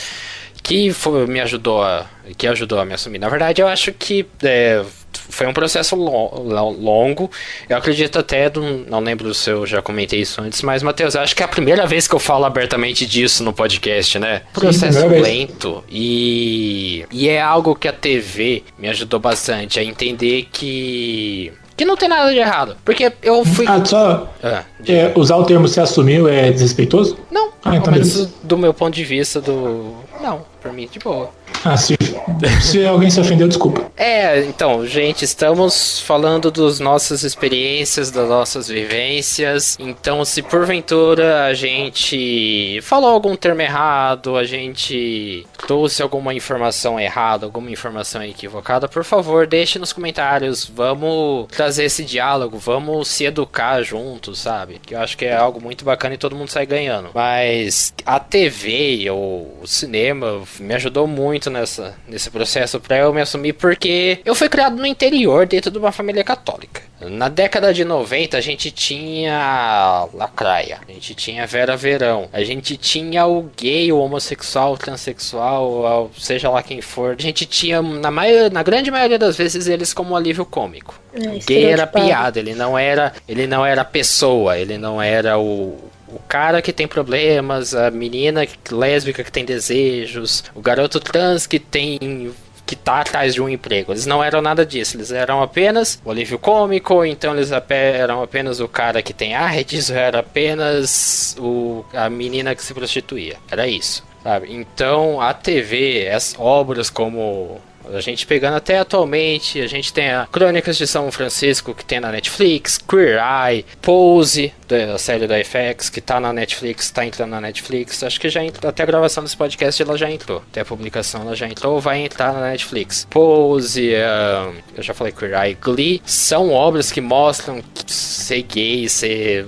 que 0.63 0.93
foi, 0.93 1.27
me 1.27 1.41
ajudou 1.41 1.83
a, 1.83 2.07
que 2.37 2.47
ajudou 2.47 2.79
a 2.79 2.85
me 2.85 2.95
assumir. 2.95 3.19
Na 3.19 3.29
verdade, 3.29 3.61
eu 3.61 3.69
acho 3.69 3.93
que 3.93 4.27
é, 4.43 4.83
foi 5.29 5.47
um 5.47 5.53
processo 5.53 5.97
longo. 5.97 7.31
Eu 7.69 7.77
acredito 7.77 8.19
até, 8.19 8.51
não 8.89 9.01
lembro 9.01 9.35
se 9.35 9.51
eu 9.51 9.67
já 9.67 9.83
comentei 9.83 10.21
isso 10.21 10.41
antes, 10.41 10.63
mas, 10.63 10.83
Matheus, 10.83 11.17
acho 11.17 11.35
que 11.35 11.43
é 11.43 11.47
a 11.47 11.49
primeira 11.49 11.87
vez 11.87 12.07
que 12.07 12.15
eu 12.15 12.19
falo 12.19 12.45
abertamente 12.45 13.07
disso 13.07 13.43
no 13.43 13.53
podcast, 13.53 14.19
né? 14.19 14.43
Processo 14.53 15.01
Sim, 15.01 15.09
lento. 15.09 15.83
E, 15.91 17.05
e 17.11 17.29
é 17.29 17.41
algo 17.41 17.75
que 17.75 17.89
a 17.89 17.93
TV 17.93 18.63
me 18.79 18.89
ajudou 18.89 19.19
bastante 19.19 19.81
a 19.81 19.85
entender 19.85 20.49
que 20.53 21.53
que 21.75 21.85
não 21.85 21.97
tem 21.97 22.09
nada 22.09 22.31
de 22.31 22.39
errado. 22.39 22.77
Porque 22.85 23.13
eu 23.23 23.45
fui. 23.45 23.67
Ah, 23.67 23.85
só. 23.85 24.33
Ah, 24.43 24.63
é, 24.87 25.11
usar 25.17 25.37
o 25.37 25.45
termo 25.45 25.67
se 25.67 25.81
assumiu 25.81 26.29
é 26.29 26.51
desrespeitoso? 26.51 27.17
Não. 27.31 27.51
Ah, 27.65 27.77
então 27.77 27.93
menos 27.93 28.27
do 28.43 28.59
meu 28.59 28.75
ponto 28.75 28.95
de 28.95 29.05
vista 29.05 29.41
do. 29.41 29.95
Não, 30.23 30.45
pra 30.61 30.73
mim, 30.73 30.89
de 30.91 31.01
boa. 31.01 31.31
Ah, 31.65 31.77
se, 31.77 31.97
se 32.63 32.87
alguém 32.87 33.11
se 33.11 33.21
ofendeu, 33.21 33.49
desculpa. 33.49 33.91
É, 33.97 34.41
então, 34.45 34.87
gente, 34.87 35.25
estamos 35.25 36.01
falando 36.01 36.51
das 36.51 36.79
nossas 36.79 37.25
experiências, 37.25 38.11
das 38.11 38.29
nossas 38.29 38.69
vivências. 38.69 39.77
Então, 39.81 40.25
se 40.25 40.43
porventura 40.43 41.47
a 41.47 41.55
gente 41.55 42.81
falou 42.83 43.11
algum 43.11 43.35
termo 43.35 43.63
errado, 43.63 44.37
a 44.37 44.45
gente 44.45 45.47
trouxe 45.67 46.03
alguma 46.03 46.33
informação 46.33 46.99
errada, 46.99 47.47
alguma 47.47 47.71
informação 47.71 48.23
equivocada, 48.23 48.89
por 48.89 49.05
favor, 49.05 49.47
deixe 49.47 49.79
nos 49.79 49.93
comentários. 49.93 50.71
Vamos 50.73 51.47
trazer 51.49 51.85
esse 51.85 52.05
diálogo, 52.05 52.59
vamos 52.59 53.09
se 53.09 53.25
educar 53.25 53.83
juntos, 53.83 54.39
sabe? 54.41 54.81
Que 54.85 54.95
eu 54.95 55.01
acho 55.01 55.17
que 55.17 55.25
é 55.25 55.37
algo 55.37 55.61
muito 55.61 55.85
bacana 55.85 56.15
e 56.15 56.19
todo 56.19 56.37
mundo 56.37 56.49
sai 56.49 56.67
ganhando. 56.67 57.11
Mas 57.15 57.93
a 58.07 58.21
TV 58.21 59.11
ou 59.11 59.59
o 59.63 59.67
cinema 59.67 60.12
me 60.15 60.75
ajudou 60.75 61.07
muito 61.07 61.51
nessa, 61.51 61.95
nesse 62.09 62.31
processo 62.31 62.81
para 62.81 62.99
eu 62.99 63.13
me 63.13 63.21
assumir, 63.21 63.53
porque 63.55 64.21
eu 64.25 64.35
fui 64.35 64.49
criado 64.49 64.77
no 64.77 64.87
interior, 64.87 65.47
dentro 65.47 65.71
de 65.71 65.79
uma 65.79 65.93
família 65.93 66.25
católica. 66.25 66.83
Na 67.01 67.29
década 67.29 67.75
de 67.75 67.85
90 67.85 68.37
a 68.37 68.41
gente 68.41 68.71
tinha 68.71 70.07
Lacraia, 70.15 70.79
a 70.89 70.93
gente 70.93 71.15
tinha 71.15 71.47
Vera 71.47 71.77
Verão, 71.77 72.29
a 72.33 72.45
gente 72.45 72.77
tinha 72.77 73.27
o 73.27 73.51
gay, 73.57 73.91
o 73.93 73.99
homossexual, 73.99 74.75
o 74.75 74.79
transexual, 74.79 76.11
seja 76.17 76.49
lá 76.49 76.63
quem 76.63 76.81
for. 76.81 77.17
A 77.19 77.23
gente 77.23 77.45
tinha, 77.45 77.83
na, 77.83 78.11
maioria, 78.11 78.51
na 78.51 78.63
grande 78.63 78.91
maioria 78.91 79.19
das 79.19 79.37
vezes, 79.37 79.67
eles 79.67 79.93
como 79.93 80.17
alívio 80.17 80.45
cômico. 80.45 81.01
É, 81.13 81.39
gay 81.45 81.65
era 81.65 81.87
piada, 81.87 82.39
ele 82.39 82.55
não 82.55 82.79
era, 82.79 83.13
ele 83.29 83.47
não 83.47 83.67
era 83.67 83.85
pessoa, 83.85 84.57
ele 84.57 84.79
não 84.79 85.03
era 85.03 85.39
o, 85.39 85.91
o 86.13 86.19
cara 86.29 86.61
que 86.61 86.73
tem 86.73 86.87
problemas, 86.87 87.75
a 87.75 87.91
menina 87.91 88.47
lésbica 88.71 89.25
que 89.25 89.33
tem 89.33 89.45
desejos, 89.45 90.45
o 90.55 90.61
garoto 90.61 91.01
trans 91.01 91.47
que 91.47 91.59
tem 91.59 92.33
que 92.65 92.77
tá 92.77 93.01
atrás 93.01 93.35
de 93.35 93.43
um 93.43 93.49
emprego. 93.49 93.93
Eles 93.93 94.07
não 94.07 94.25
eram 94.25 94.41
nada 94.41 94.65
disso, 94.65 94.97
eles 94.97 95.11
eram 95.11 95.43
apenas 95.43 96.01
o 96.05 96.11
alívio 96.11 96.39
cômico, 96.39 97.05
então 97.05 97.35
eles 97.35 97.51
eram 97.69 98.23
apenas 98.23 98.61
o 98.61 98.69
cara 98.69 99.03
que 99.03 99.13
tem 99.13 99.35
artes, 99.35 99.91
era 99.91 100.21
apenas 100.21 101.37
o, 101.39 101.85
a 101.93 102.09
menina 102.09 102.55
que 102.55 102.63
se 102.63 102.73
prostituía. 102.73 103.37
Era 103.51 103.67
isso. 103.67 104.03
Sabe? 104.23 104.53
Então 104.53 105.21
a 105.21 105.35
TV, 105.35 106.09
as 106.09 106.35
obras 106.39 106.89
como 106.89 107.61
a 107.93 108.01
gente 108.01 108.27
pegando 108.27 108.57
até 108.57 108.79
atualmente, 108.79 109.61
a 109.61 109.67
gente 109.67 109.93
tem 109.93 110.11
a 110.11 110.27
Crônicas 110.31 110.77
de 110.77 110.87
São 110.87 111.11
Francisco 111.11 111.75
que 111.75 111.85
tem 111.85 112.01
na 112.01 112.11
Netflix, 112.11 112.79
Queer 112.79 113.21
Eye, 113.21 113.65
Pose, 113.81 114.53
da 114.69 114.99
série 114.99 115.27
da 115.27 115.37
FX, 115.43 115.91
que 115.91 116.01
tá 116.01 116.19
na 116.21 116.33
Netflix, 116.33 116.91
tá 116.91 117.05
entrando 117.05 117.31
na 117.31 117.41
Netflix. 117.41 118.03
Acho 118.03 118.21
que 118.21 118.29
já 118.29 118.43
entrou, 118.45 118.69
até 118.69 118.83
a 118.83 118.87
gravação 118.87 119.23
desse 119.23 119.37
podcast 119.37 119.83
ela 119.83 119.97
já 119.97 120.11
entrou. 120.11 120.43
Até 120.51 120.61
a 120.61 120.65
publicação 120.65 121.23
ela 121.23 121.37
já 121.37 121.47
entrou, 121.47 121.81
vai 121.81 122.01
entrar 122.01 122.33
na 122.33 122.41
Netflix. 122.51 123.07
Pose, 123.11 123.93
uh, 123.93 124.55
eu 124.77 124.83
já 124.83 124.95
falei 124.95 125.13
Queer 125.13 125.35
Eye, 125.35 125.55
Glee, 125.61 126.03
são 126.05 126.51
obras 126.51 126.91
que 126.91 127.01
mostram 127.01 127.63
ser 127.87 128.43
gay, 128.43 128.89
ser 128.89 129.47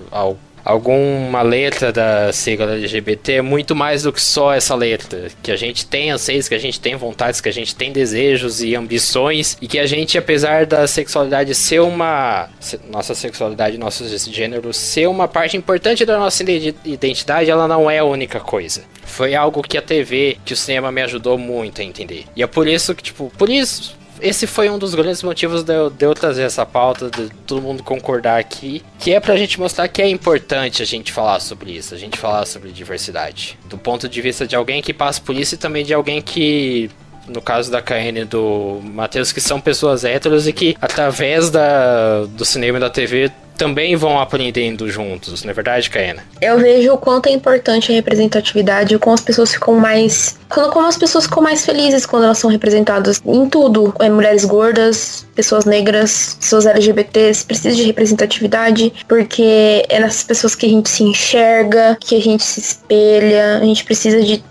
alguma 0.65 1.43
letra 1.43 1.93
da 1.93 2.33
sigla 2.33 2.73
LGBT 2.73 3.35
é 3.35 3.43
muito 3.43 3.75
mais 3.75 4.03
do 4.05 4.13
que 4.13 4.21
só 4.21 4.53
essa 4.55 4.75
letra. 4.75 5.29
Que 5.43 5.53
a 5.53 5.57
gente 5.57 5.87
tem 5.87 6.11
anseios, 6.11 6.49
que 6.49 6.55
a 6.55 6.59
gente 6.59 6.81
tem 6.81 6.97
vontades, 6.97 7.41
que 7.41 7.49
a 7.49 7.53
gente 7.53 7.75
tem 7.75 7.93
desejos 7.93 8.63
e 8.63 8.75
ambições 8.75 9.59
e 9.61 9.69
que 9.69 9.79
a 9.79 9.87
gente, 9.87 10.17
apesar 10.17 10.67
da 10.67 10.87
sexualidade 10.87 11.55
ser 11.55 11.81
uma. 11.81 12.49
Nossa 12.91 13.15
sexualidade, 13.15 13.77
nosso 13.77 14.05
gênero 14.33 14.73
ser 14.73 15.09
uma 15.09 15.29
parte 15.29 15.57
importante 15.57 16.05
da 16.05 16.19
nossa 16.19 16.43
identidade, 16.85 17.51
ela 17.51 17.69
não 17.69 17.91
é 17.91 17.99
a 17.99 18.05
única 18.05 18.41
coisa. 18.41 18.83
Foi 19.05 19.35
algo 19.35 19.63
que 19.63 19.77
a 19.77 19.83
TV, 19.83 20.39
que 20.45 20.55
o 20.55 20.57
cinema 20.57 20.91
me 20.91 21.03
ajudou 21.03 21.37
muito 21.37 21.81
a 21.81 21.85
entender. 21.85 22.25
E 22.35 22.43
é 22.43 22.47
por 22.47 22.67
isso 22.67 22.95
que, 22.95 23.03
tipo, 23.03 23.31
por 23.37 23.51
isso 23.51 23.97
esse 24.21 24.47
foi 24.47 24.71
um 24.71 24.79
dos 24.79 24.95
grandes 24.95 25.23
motivos 25.23 25.63
de 25.63 25.75
eu, 25.75 25.91
de 25.91 26.05
eu, 26.05 26.15
trazer 26.15 26.43
essa 26.43 26.65
pauta, 26.65 27.11
de 27.11 27.29
todo 27.47 27.63
mundo 27.63 27.83
concordar 27.83 28.39
aqui, 28.39 28.83
que 28.99 29.13
é 29.13 29.21
pra 29.21 29.37
gente 29.37 29.59
mostrar 29.59 29.89
que 29.89 30.01
é 30.01 30.09
importante 30.09 30.83
a 30.83 30.87
gente 30.87 31.13
falar 31.13 31.41
sobre 31.41 31.73
isso, 31.73 31.95
a 31.95 31.99
gente 31.99 32.19
falar 32.19 32.47
sobre 32.47 32.71
diversidade. 32.71 33.59
Do 33.69 33.79
ponto 33.79 34.09
de 34.09 34.21
vista 34.21 34.47
de 34.47 34.57
alguém 34.57 34.83
que 34.83 34.93
passa 34.93 35.21
por 35.21 35.35
isso 35.35 35.55
e 35.55 35.59
também 35.59 35.85
de 35.85 35.95
alguém 35.95 36.21
que 36.23 36.91
no 37.27 37.41
caso 37.41 37.71
da 37.71 37.81
KN 37.81 38.27
do 38.29 38.81
Matheus, 38.83 39.33
que 39.33 39.41
são 39.41 39.61
pessoas 39.61 40.05
héteros 40.05 40.47
e 40.47 40.53
que, 40.53 40.77
através 40.81 41.51
da, 41.51 42.25
do 42.27 42.45
cinema 42.45 42.77
e 42.79 42.81
da 42.81 42.91
TV, 42.91 43.33
também 43.57 43.97
vão 43.97 44.19
aprendendo 44.19 44.89
juntos, 44.91 45.45
não 45.45 45.51
é 45.51 45.55
verdade, 45.55 45.89
Caena? 45.91 46.23
Eu 46.41 46.59
vejo 46.59 46.93
o 46.93 46.99
quanto 46.99 47.29
é 47.29 47.33
importante 47.33 47.93
a 47.93 47.95
representatividade, 47.95 48.99
como 48.99 49.15
as 49.15 49.21
pessoas 49.21 49.53
ficam 49.53 49.75
mais. 49.75 50.39
Como 50.49 50.87
as 50.87 50.97
pessoas 50.97 51.25
ficam 51.25 51.43
mais 51.43 51.65
felizes 51.65 52.07
quando 52.07 52.25
elas 52.25 52.39
são 52.39 52.51
representadas 52.51 53.21
em 53.25 53.49
tudo. 53.49 53.95
É, 54.01 54.09
mulheres 54.09 54.45
gordas, 54.45 55.27
pessoas 55.35 55.65
negras, 55.65 56.37
pessoas 56.41 56.67
LGBTs, 56.67 57.45
precisa 57.45 57.75
de 57.75 57.83
representatividade, 57.83 58.93
porque 59.09 59.85
é 59.89 60.01
nessas 60.01 60.23
pessoas 60.23 60.55
que 60.55 60.67
a 60.67 60.69
gente 60.69 60.89
se 60.89 61.03
enxerga, 61.03 61.97
que 62.01 62.17
a 62.17 62.21
gente 62.21 62.43
se 62.43 62.61
espelha, 62.61 63.59
a 63.59 63.65
gente 63.65 63.85
precisa 63.85 64.23
de 64.23 64.43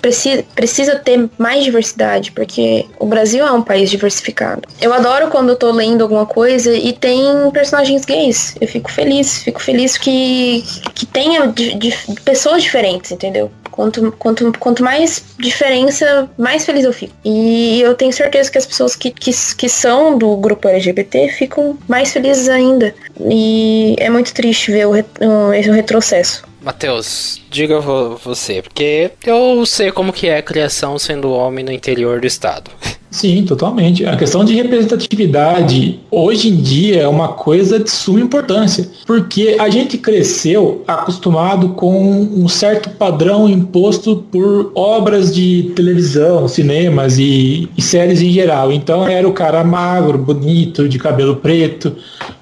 precisa, 0.00 0.44
precisa 0.54 0.96
ter 0.96 1.28
mais 1.38 1.64
diversidade, 1.64 2.32
porque 2.32 2.86
o 2.98 3.06
Brasil 3.06 3.46
é 3.46 3.52
um 3.52 3.62
país 3.62 3.90
diversificado. 3.90 4.62
Eu 4.80 4.92
adoro 4.92 5.28
quando 5.28 5.50
eu 5.50 5.56
tô 5.56 5.70
lendo 5.70 6.02
alguma 6.02 6.26
coisa 6.26 6.74
e 6.74 6.92
tem 6.92 7.22
personagens 7.52 8.04
gays. 8.04 8.56
Eu 8.60 8.68
fico 8.68 8.90
feliz, 8.90 9.42
fico 9.42 9.60
feliz 9.60 9.96
que, 9.96 10.64
que 10.94 11.06
tenha 11.06 11.46
de, 11.46 11.74
de 11.74 11.94
pessoas 12.24 12.62
diferentes, 12.62 13.10
entendeu? 13.12 13.50
Quanto, 13.70 14.12
quanto, 14.12 14.52
quanto 14.58 14.82
mais 14.82 15.24
diferença, 15.38 16.28
mais 16.36 16.64
feliz 16.64 16.84
eu 16.84 16.92
fico. 16.92 17.14
E 17.24 17.80
eu 17.80 17.94
tenho 17.94 18.12
certeza 18.12 18.50
que 18.50 18.58
as 18.58 18.66
pessoas 18.66 18.96
que, 18.96 19.10
que, 19.10 19.30
que 19.56 19.68
são 19.68 20.18
do 20.18 20.36
grupo 20.36 20.68
LGBT 20.68 21.28
ficam 21.28 21.78
mais 21.88 22.12
felizes 22.12 22.48
ainda. 22.48 22.94
E 23.18 23.96
é 23.98 24.10
muito 24.10 24.34
triste 24.34 24.72
ver 24.72 24.86
o, 24.86 24.92
o, 24.92 25.54
esse 25.54 25.70
retrocesso. 25.70 26.42
Matheus, 26.60 27.39
diga 27.50 27.80
você, 27.80 28.62
porque 28.62 29.10
eu 29.26 29.66
sei 29.66 29.90
como 29.90 30.12
que 30.12 30.28
é 30.28 30.38
a 30.38 30.42
criação 30.42 30.98
sendo 30.98 31.32
homem 31.32 31.64
no 31.64 31.72
interior 31.72 32.20
do 32.20 32.26
estado. 32.26 32.70
Sim, 33.10 33.44
totalmente. 33.44 34.06
A 34.06 34.16
questão 34.16 34.44
de 34.44 34.54
representatividade 34.54 35.98
hoje 36.12 36.48
em 36.48 36.56
dia 36.56 37.02
é 37.02 37.08
uma 37.08 37.28
coisa 37.28 37.80
de 37.80 37.90
suma 37.90 38.20
importância, 38.20 38.88
porque 39.04 39.56
a 39.58 39.68
gente 39.68 39.98
cresceu 39.98 40.84
acostumado 40.86 41.70
com 41.70 42.00
um 42.00 42.46
certo 42.46 42.88
padrão 42.90 43.48
imposto 43.48 44.24
por 44.30 44.70
obras 44.76 45.34
de 45.34 45.72
televisão, 45.74 46.46
cinemas 46.46 47.18
e, 47.18 47.68
e 47.76 47.82
séries 47.82 48.22
em 48.22 48.30
geral. 48.30 48.70
Então 48.70 49.04
era 49.04 49.28
o 49.28 49.32
cara 49.32 49.64
magro, 49.64 50.16
bonito, 50.16 50.88
de 50.88 50.96
cabelo 50.96 51.34
preto, 51.34 51.96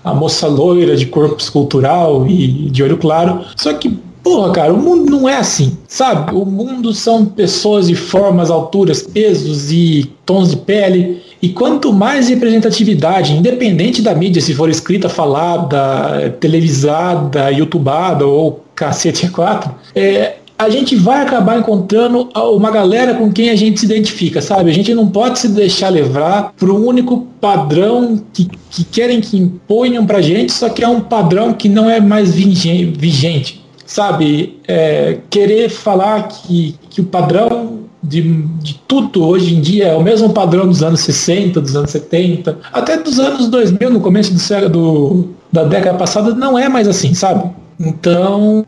a 0.04 0.12
moça 0.12 0.46
loira 0.46 0.94
de 0.94 1.06
corpo 1.06 1.40
escultural 1.40 2.26
e 2.28 2.68
de 2.70 2.82
olho 2.82 2.98
claro. 2.98 3.40
Só 3.56 3.72
que 3.72 3.98
Porra, 4.28 4.52
cara, 4.52 4.74
o 4.74 4.76
mundo 4.76 5.10
não 5.10 5.26
é 5.26 5.36
assim, 5.36 5.78
sabe? 5.88 6.34
O 6.34 6.44
mundo 6.44 6.92
são 6.92 7.24
pessoas 7.24 7.88
de 7.88 7.94
formas, 7.94 8.50
alturas, 8.50 9.00
pesos 9.00 9.72
e 9.72 10.12
tons 10.26 10.50
de 10.50 10.56
pele. 10.58 11.22
E 11.40 11.48
quanto 11.48 11.94
mais 11.94 12.28
representatividade, 12.28 13.32
independente 13.32 14.02
da 14.02 14.14
mídia, 14.14 14.42
se 14.42 14.52
for 14.54 14.68
escrita, 14.68 15.08
falada, 15.08 16.36
televisada, 16.40 17.50
youtubada 17.50 18.26
ou 18.26 18.62
cacete 18.74 19.30
4, 19.30 19.74
é, 19.94 20.34
a 20.58 20.68
gente 20.68 20.94
vai 20.94 21.22
acabar 21.22 21.58
encontrando 21.58 22.28
uma 22.34 22.70
galera 22.70 23.14
com 23.14 23.32
quem 23.32 23.48
a 23.48 23.56
gente 23.56 23.80
se 23.80 23.86
identifica, 23.86 24.42
sabe? 24.42 24.68
A 24.68 24.74
gente 24.74 24.92
não 24.92 25.08
pode 25.08 25.38
se 25.38 25.48
deixar 25.48 25.88
levar 25.88 26.52
por 26.54 26.70
um 26.70 26.86
único 26.86 27.26
padrão 27.40 28.22
que, 28.34 28.46
que 28.68 28.84
querem 28.84 29.22
que 29.22 29.38
imponham 29.38 30.04
pra 30.04 30.20
gente, 30.20 30.52
só 30.52 30.68
que 30.68 30.84
é 30.84 30.88
um 30.88 31.00
padrão 31.00 31.54
que 31.54 31.66
não 31.66 31.88
é 31.88 31.98
mais 31.98 32.34
vigente 32.34 33.57
sabe, 33.88 34.60
é, 34.68 35.16
querer 35.30 35.70
falar 35.70 36.28
que, 36.28 36.76
que 36.90 37.00
o 37.00 37.04
padrão 37.04 37.78
de, 38.02 38.20
de 38.60 38.74
tudo 38.86 39.24
hoje 39.24 39.54
em 39.54 39.62
dia 39.62 39.88
é 39.88 39.96
o 39.96 40.02
mesmo 40.02 40.30
padrão 40.30 40.68
dos 40.68 40.82
anos 40.82 41.00
60, 41.00 41.58
dos 41.58 41.74
anos 41.74 41.90
70, 41.90 42.58
até 42.70 42.98
dos 42.98 43.18
anos 43.18 43.48
2000, 43.48 43.90
no 43.90 44.00
começo 44.00 44.34
do, 44.34 44.68
do, 44.68 45.28
da 45.50 45.64
década 45.64 45.96
passada, 45.96 46.34
não 46.34 46.58
é 46.58 46.68
mais 46.68 46.86
assim, 46.86 47.14
sabe? 47.14 47.50
Então, 47.80 48.66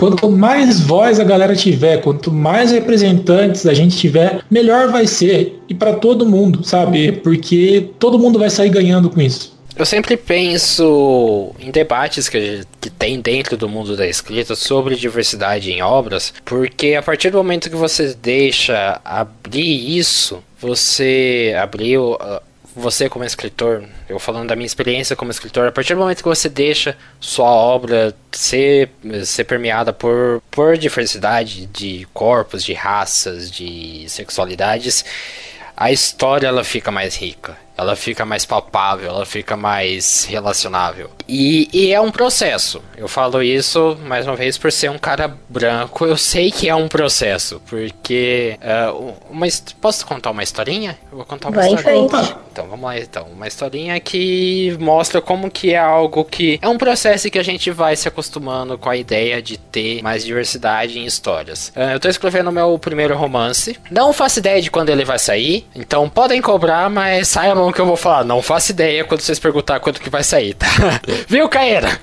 quanto 0.00 0.28
mais 0.30 0.80
voz 0.80 1.20
a 1.20 1.24
galera 1.24 1.54
tiver, 1.54 1.98
quanto 1.98 2.32
mais 2.32 2.72
representantes 2.72 3.66
a 3.66 3.74
gente 3.74 3.96
tiver, 3.96 4.40
melhor 4.50 4.90
vai 4.90 5.06
ser. 5.06 5.62
E 5.68 5.74
para 5.74 5.92
todo 5.92 6.28
mundo, 6.28 6.64
sabe? 6.64 7.12
Porque 7.12 7.90
todo 8.00 8.18
mundo 8.18 8.36
vai 8.36 8.50
sair 8.50 8.70
ganhando 8.70 9.10
com 9.10 9.20
isso. 9.20 9.55
Eu 9.76 9.84
sempre 9.84 10.16
penso 10.16 11.54
em 11.60 11.70
debates 11.70 12.30
que, 12.30 12.64
que 12.80 12.88
tem 12.88 13.20
dentro 13.20 13.58
do 13.58 13.68
mundo 13.68 13.94
da 13.94 14.06
escrita 14.06 14.56
sobre 14.56 14.96
diversidade 14.96 15.70
em 15.70 15.82
obras, 15.82 16.32
porque 16.46 16.94
a 16.94 17.02
partir 17.02 17.28
do 17.28 17.36
momento 17.36 17.68
que 17.68 17.76
você 17.76 18.14
deixa 18.14 18.98
abrir 19.04 19.98
isso, 19.98 20.42
você 20.58 21.54
abriu 21.60 22.16
você 22.74 23.06
como 23.10 23.22
escritor, 23.22 23.84
eu 24.08 24.18
falando 24.18 24.48
da 24.48 24.56
minha 24.56 24.66
experiência 24.66 25.14
como 25.14 25.30
escritor, 25.30 25.68
a 25.68 25.72
partir 25.72 25.92
do 25.92 26.00
momento 26.00 26.22
que 26.22 26.28
você 26.28 26.48
deixa 26.48 26.96
sua 27.20 27.50
obra 27.50 28.14
ser, 28.32 28.90
ser 29.26 29.44
permeada 29.44 29.92
por, 29.92 30.42
por 30.50 30.78
diversidade 30.78 31.66
de 31.66 32.08
corpos, 32.14 32.64
de 32.64 32.72
raças, 32.72 33.50
de 33.50 34.06
sexualidades, 34.08 35.04
a 35.76 35.92
história 35.92 36.46
ela 36.46 36.64
fica 36.64 36.90
mais 36.90 37.14
rica 37.14 37.65
ela 37.76 37.94
fica 37.94 38.24
mais 38.24 38.44
palpável, 38.44 39.08
ela 39.08 39.26
fica 39.26 39.56
mais 39.56 40.24
relacionável. 40.24 41.10
E, 41.28 41.68
e, 41.72 41.92
é 41.92 42.00
um 42.00 42.10
processo. 42.10 42.82
Eu 42.96 43.08
falo 43.08 43.42
isso 43.42 43.96
mais 44.04 44.26
uma 44.26 44.36
vez 44.36 44.56
por 44.56 44.70
ser 44.70 44.90
um 44.90 44.98
cara 44.98 45.34
branco. 45.48 46.04
Eu 46.04 46.16
sei 46.16 46.50
que 46.50 46.68
é 46.68 46.74
um 46.74 46.88
processo, 46.88 47.60
porque 47.66 48.58
uh, 48.62 49.14
uma, 49.30 49.46
posso 49.80 50.06
contar 50.06 50.30
uma 50.30 50.42
historinha? 50.42 50.98
Eu 51.10 51.18
vou 51.18 51.26
contar 51.26 51.48
uma 51.48 51.56
Vai 51.56 51.74
historinha. 51.74 52.36
Então 52.52 52.68
vamos 52.68 52.84
lá 52.84 52.98
então, 52.98 53.26
uma 53.26 53.46
historinha 53.46 53.98
que 54.00 54.76
mostra 54.80 55.20
como 55.20 55.50
que 55.50 55.74
é 55.74 55.78
algo 55.78 56.24
que 56.24 56.58
é 56.62 56.68
um 56.68 56.78
processo 56.78 57.30
que 57.30 57.38
a 57.38 57.42
gente 57.42 57.70
vai 57.70 57.96
se 57.96 58.08
acostumando 58.08 58.78
com 58.78 58.88
a 58.88 58.96
ideia 58.96 59.42
de 59.42 59.58
ter 59.58 60.02
mais 60.02 60.24
diversidade 60.24 60.98
em 60.98 61.04
histórias. 61.04 61.72
Uh, 61.76 61.92
eu 61.92 62.00
tô 62.00 62.08
escrevendo 62.08 62.50
meu 62.52 62.78
primeiro 62.78 63.16
romance. 63.16 63.76
Não 63.90 64.12
faço 64.12 64.38
ideia 64.38 64.62
de 64.62 64.70
quando 64.70 64.90
ele 64.90 65.04
vai 65.04 65.18
sair, 65.18 65.66
então 65.74 66.08
podem 66.08 66.40
cobrar, 66.40 66.88
mas 66.88 67.28
saibam 67.28 67.72
que 67.72 67.80
eu 67.80 67.86
vou 67.86 67.96
falar. 67.96 68.24
Não 68.24 68.40
faço 68.40 68.72
ideia 68.72 69.04
quando 69.04 69.20
vocês 69.20 69.38
perguntar 69.38 69.80
quanto 69.80 70.00
que 70.00 70.08
vai 70.08 70.22
sair, 70.22 70.54
tá? 70.54 70.66
Viu, 71.28 71.48
Caeira? 71.48 71.98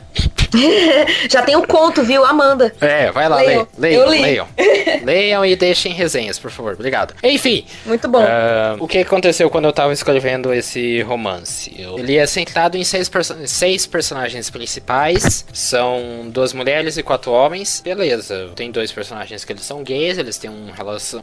Já 1.29 1.41
tem 1.41 1.55
o 1.55 1.59
um 1.59 1.65
conto, 1.65 2.03
viu, 2.03 2.23
Amanda? 2.25 2.73
É, 2.79 3.11
vai 3.11 3.27
lá, 3.27 3.37
leiam. 3.37 3.67
Leiam, 3.77 4.07
leiam, 4.07 4.23
leiam. 4.23 4.47
leiam 5.03 5.45
e 5.45 5.55
deixem 5.55 5.93
resenhas, 5.93 6.37
por 6.39 6.51
favor. 6.51 6.73
Obrigado. 6.73 7.13
Enfim. 7.23 7.65
Muito 7.85 8.07
bom. 8.07 8.23
Uh, 8.23 8.83
o 8.83 8.87
que 8.87 8.99
aconteceu 8.99 9.49
quando 9.49 9.65
eu 9.65 9.73
tava 9.73 9.93
escrevendo 9.93 10.53
esse 10.53 11.01
romance? 11.01 11.73
Eu, 11.77 11.97
ele 11.97 12.17
é 12.17 12.25
centrado 12.25 12.77
em 12.77 12.83
seis, 12.83 13.09
perso 13.09 13.35
seis 13.45 13.85
personagens 13.85 14.49
principais. 14.49 15.45
São 15.53 16.27
duas 16.27 16.53
mulheres 16.53 16.97
e 16.97 17.03
quatro 17.03 17.31
homens. 17.31 17.81
Beleza. 17.83 18.49
Tem 18.55 18.71
dois 18.71 18.91
personagens 18.91 19.43
que 19.43 19.51
eles 19.51 19.63
são 19.63 19.83
gays, 19.83 20.17
eles 20.17 20.37
têm 20.37 20.49
um 20.49 20.69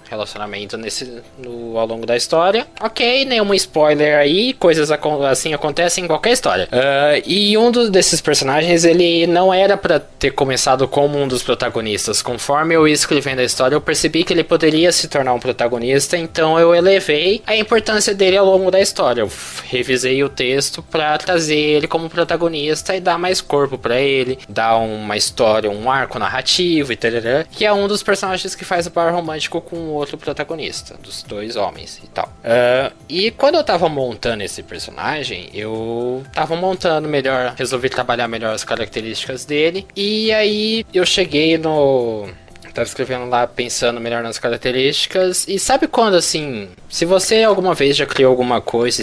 relacionamento 0.08 0.76
nesse, 0.76 1.22
no, 1.38 1.78
ao 1.78 1.86
longo 1.86 2.06
da 2.06 2.16
história. 2.16 2.66
Ok, 2.80 3.24
nenhum 3.24 3.52
spoiler 3.54 4.18
aí. 4.18 4.52
Coisas 4.54 4.90
assim 5.30 5.54
acontecem 5.54 6.04
em 6.04 6.06
qualquer 6.06 6.32
história. 6.32 6.68
Uh, 6.72 7.22
e 7.26 7.56
um 7.56 7.70
do, 7.70 7.90
desses 7.90 8.20
personagens, 8.20 8.84
ele 8.84 9.19
não 9.26 9.52
era 9.52 9.76
para 9.76 10.00
ter 10.00 10.30
começado 10.32 10.86
como 10.88 11.18
um 11.18 11.28
dos 11.28 11.42
protagonistas. 11.42 12.22
Conforme 12.22 12.74
eu 12.74 12.86
ia 12.86 12.94
escrevendo 12.94 13.40
a 13.40 13.44
história, 13.44 13.74
eu 13.74 13.80
percebi 13.80 14.24
que 14.24 14.32
ele 14.32 14.44
poderia 14.44 14.92
se 14.92 15.08
tornar 15.08 15.32
um 15.34 15.40
protagonista, 15.40 16.16
então 16.16 16.58
eu 16.58 16.74
elevei 16.74 17.42
a 17.46 17.56
importância 17.56 18.14
dele 18.14 18.36
ao 18.36 18.46
longo 18.46 18.70
da 18.70 18.80
história. 18.80 19.22
Eu 19.22 19.30
revisei 19.64 20.22
o 20.22 20.28
texto 20.28 20.82
para 20.82 21.16
trazer 21.18 21.56
ele 21.56 21.86
como 21.86 22.08
protagonista 22.08 22.94
e 22.94 23.00
dar 23.00 23.18
mais 23.18 23.40
corpo 23.40 23.76
para 23.76 24.00
ele, 24.00 24.38
dar 24.48 24.76
uma 24.76 25.16
história, 25.16 25.70
um 25.70 25.90
arco 25.90 26.18
narrativo 26.18 26.92
e 26.92 26.96
tal, 26.96 27.10
que 27.50 27.64
é 27.64 27.72
um 27.72 27.88
dos 27.88 28.02
personagens 28.02 28.54
que 28.54 28.64
faz 28.64 28.86
o 28.86 28.90
par 28.90 29.12
romântico 29.12 29.60
com 29.60 29.76
o 29.76 29.92
outro 29.92 30.16
protagonista, 30.16 30.96
dos 31.02 31.22
dois 31.22 31.56
homens 31.56 32.00
e 32.04 32.06
tal. 32.08 32.26
Uh, 32.26 32.92
e 33.08 33.30
quando 33.32 33.56
eu 33.56 33.64
tava 33.64 33.88
montando 33.88 34.42
esse 34.42 34.62
personagem, 34.62 35.50
eu 35.52 36.22
tava 36.32 36.54
montando 36.56 37.08
melhor, 37.08 37.54
resolvi 37.56 37.88
trabalhar 37.88 38.28
melhor 38.28 38.54
as 38.54 38.64
características 38.64 39.09
características 39.10 39.44
dele. 39.44 39.86
E 39.96 40.32
aí 40.32 40.84
eu 40.92 41.04
cheguei 41.04 41.58
no 41.58 42.28
Tava 42.74 42.86
escrevendo 42.86 43.28
lá 43.28 43.46
pensando 43.46 44.00
melhor 44.00 44.22
nas 44.22 44.38
características. 44.38 45.46
E 45.48 45.58
sabe 45.58 45.86
quando 45.86 46.14
assim, 46.14 46.68
se 46.88 47.04
você 47.04 47.42
alguma 47.42 47.74
vez 47.74 47.96
já 47.96 48.06
criou 48.06 48.30
alguma 48.30 48.60
coisa 48.60 49.02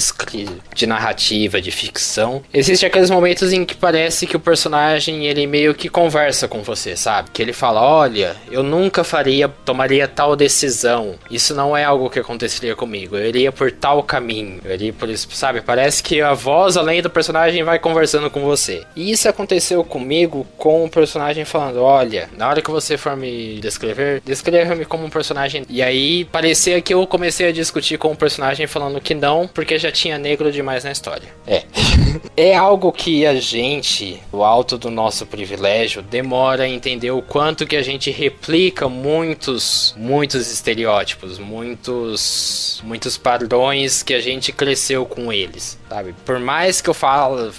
de 0.74 0.88
narrativa, 0.88 1.62
de 1.62 1.72
ficção, 1.72 2.42
existe 2.54 2.86
aqueles 2.86 3.10
momentos 3.10 3.54
em 3.54 3.66
que 3.66 3.76
parece 3.76 4.28
que 4.28 4.36
o 4.36 4.40
personagem 4.40 5.26
ele 5.26 5.48
meio 5.48 5.74
que 5.74 5.90
conversa 5.90 6.48
com 6.48 6.62
você, 6.62 6.96
sabe? 6.96 7.30
Que 7.32 7.42
ele 7.42 7.54
fala: 7.54 7.82
"Olha, 7.82 8.36
eu 8.52 8.64
nunca 8.64 9.04
faria, 9.04 9.48
tomaria 9.48 10.08
tal 10.08 10.36
decisão. 10.36 11.16
Isso 11.30 11.54
não 11.54 11.76
é 11.76 11.84
algo 11.84 12.10
que 12.10 12.20
aconteceria 12.20 12.76
comigo. 12.76 13.18
Eu 13.18 13.28
iria 13.28 13.52
por 13.52 13.72
tal 13.72 14.04
caminho. 14.04 14.60
Eu 14.64 14.74
iria 14.74 14.94
por 14.94 15.10
isso, 15.10 15.28
sabe? 15.32 15.62
Parece 15.62 16.02
que 16.04 16.22
a 16.22 16.34
voz 16.34 16.78
além 16.78 17.02
do 17.02 17.10
personagem 17.10 17.64
vai 17.64 17.80
conversando 17.80 18.30
com 18.30 18.42
você. 18.42 18.84
E 18.96 19.12
isso 19.12 19.28
aconteceu 19.30 19.84
comigo 19.84 20.46
com 20.58 20.86
o 20.86 20.90
personagem 20.90 21.46
falando: 21.46 21.82
"Olha, 21.82 22.30
na 22.38 22.48
hora 22.50 22.62
que 22.62 22.72
você 22.72 22.98
for 22.98 23.16
me 23.16 23.57
descrever, 23.60 24.22
descreva-me 24.26 24.86
como 24.86 25.06
um 25.06 25.10
personagem. 25.10 25.64
E 25.70 25.82
aí 25.82 26.26
parecia 26.26 26.82
que 26.82 26.94
eu 26.94 27.06
comecei 27.08 27.48
a 27.48 27.52
discutir 27.52 27.98
com 27.98 28.12
o 28.12 28.16
personagem 28.16 28.68
falando 28.68 29.02
que 29.02 29.14
não, 29.14 29.48
porque 29.48 29.78
já 29.78 29.92
tinha 29.92 30.18
negro 30.18 30.52
demais 30.52 30.84
na 30.84 30.92
história. 30.92 31.28
É. 31.46 31.64
é 32.36 32.56
algo 32.56 32.92
que 32.92 33.26
a 33.26 33.36
gente, 33.36 34.22
o 34.32 34.44
alto 34.44 34.78
do 34.78 34.90
nosso 34.90 35.26
privilégio, 35.26 36.02
demora 36.02 36.64
a 36.64 36.70
entender 36.70 37.12
o 37.12 37.22
quanto 37.22 37.66
que 37.66 37.76
a 37.76 37.82
gente 37.82 38.12
replica 38.12 38.88
muitos, 38.90 39.94
muitos 39.98 40.52
estereótipos, 40.52 41.40
muitos, 41.40 42.82
muitos 42.84 43.18
padrões 43.18 44.04
que 44.04 44.14
a 44.14 44.22
gente 44.22 44.52
cresceu 44.52 45.06
com 45.06 45.32
eles, 45.32 45.78
sabe? 45.90 46.14
Por 46.26 46.40
mais 46.40 46.82
que 46.82 46.90
eu 46.90 46.94
falo 46.94 47.52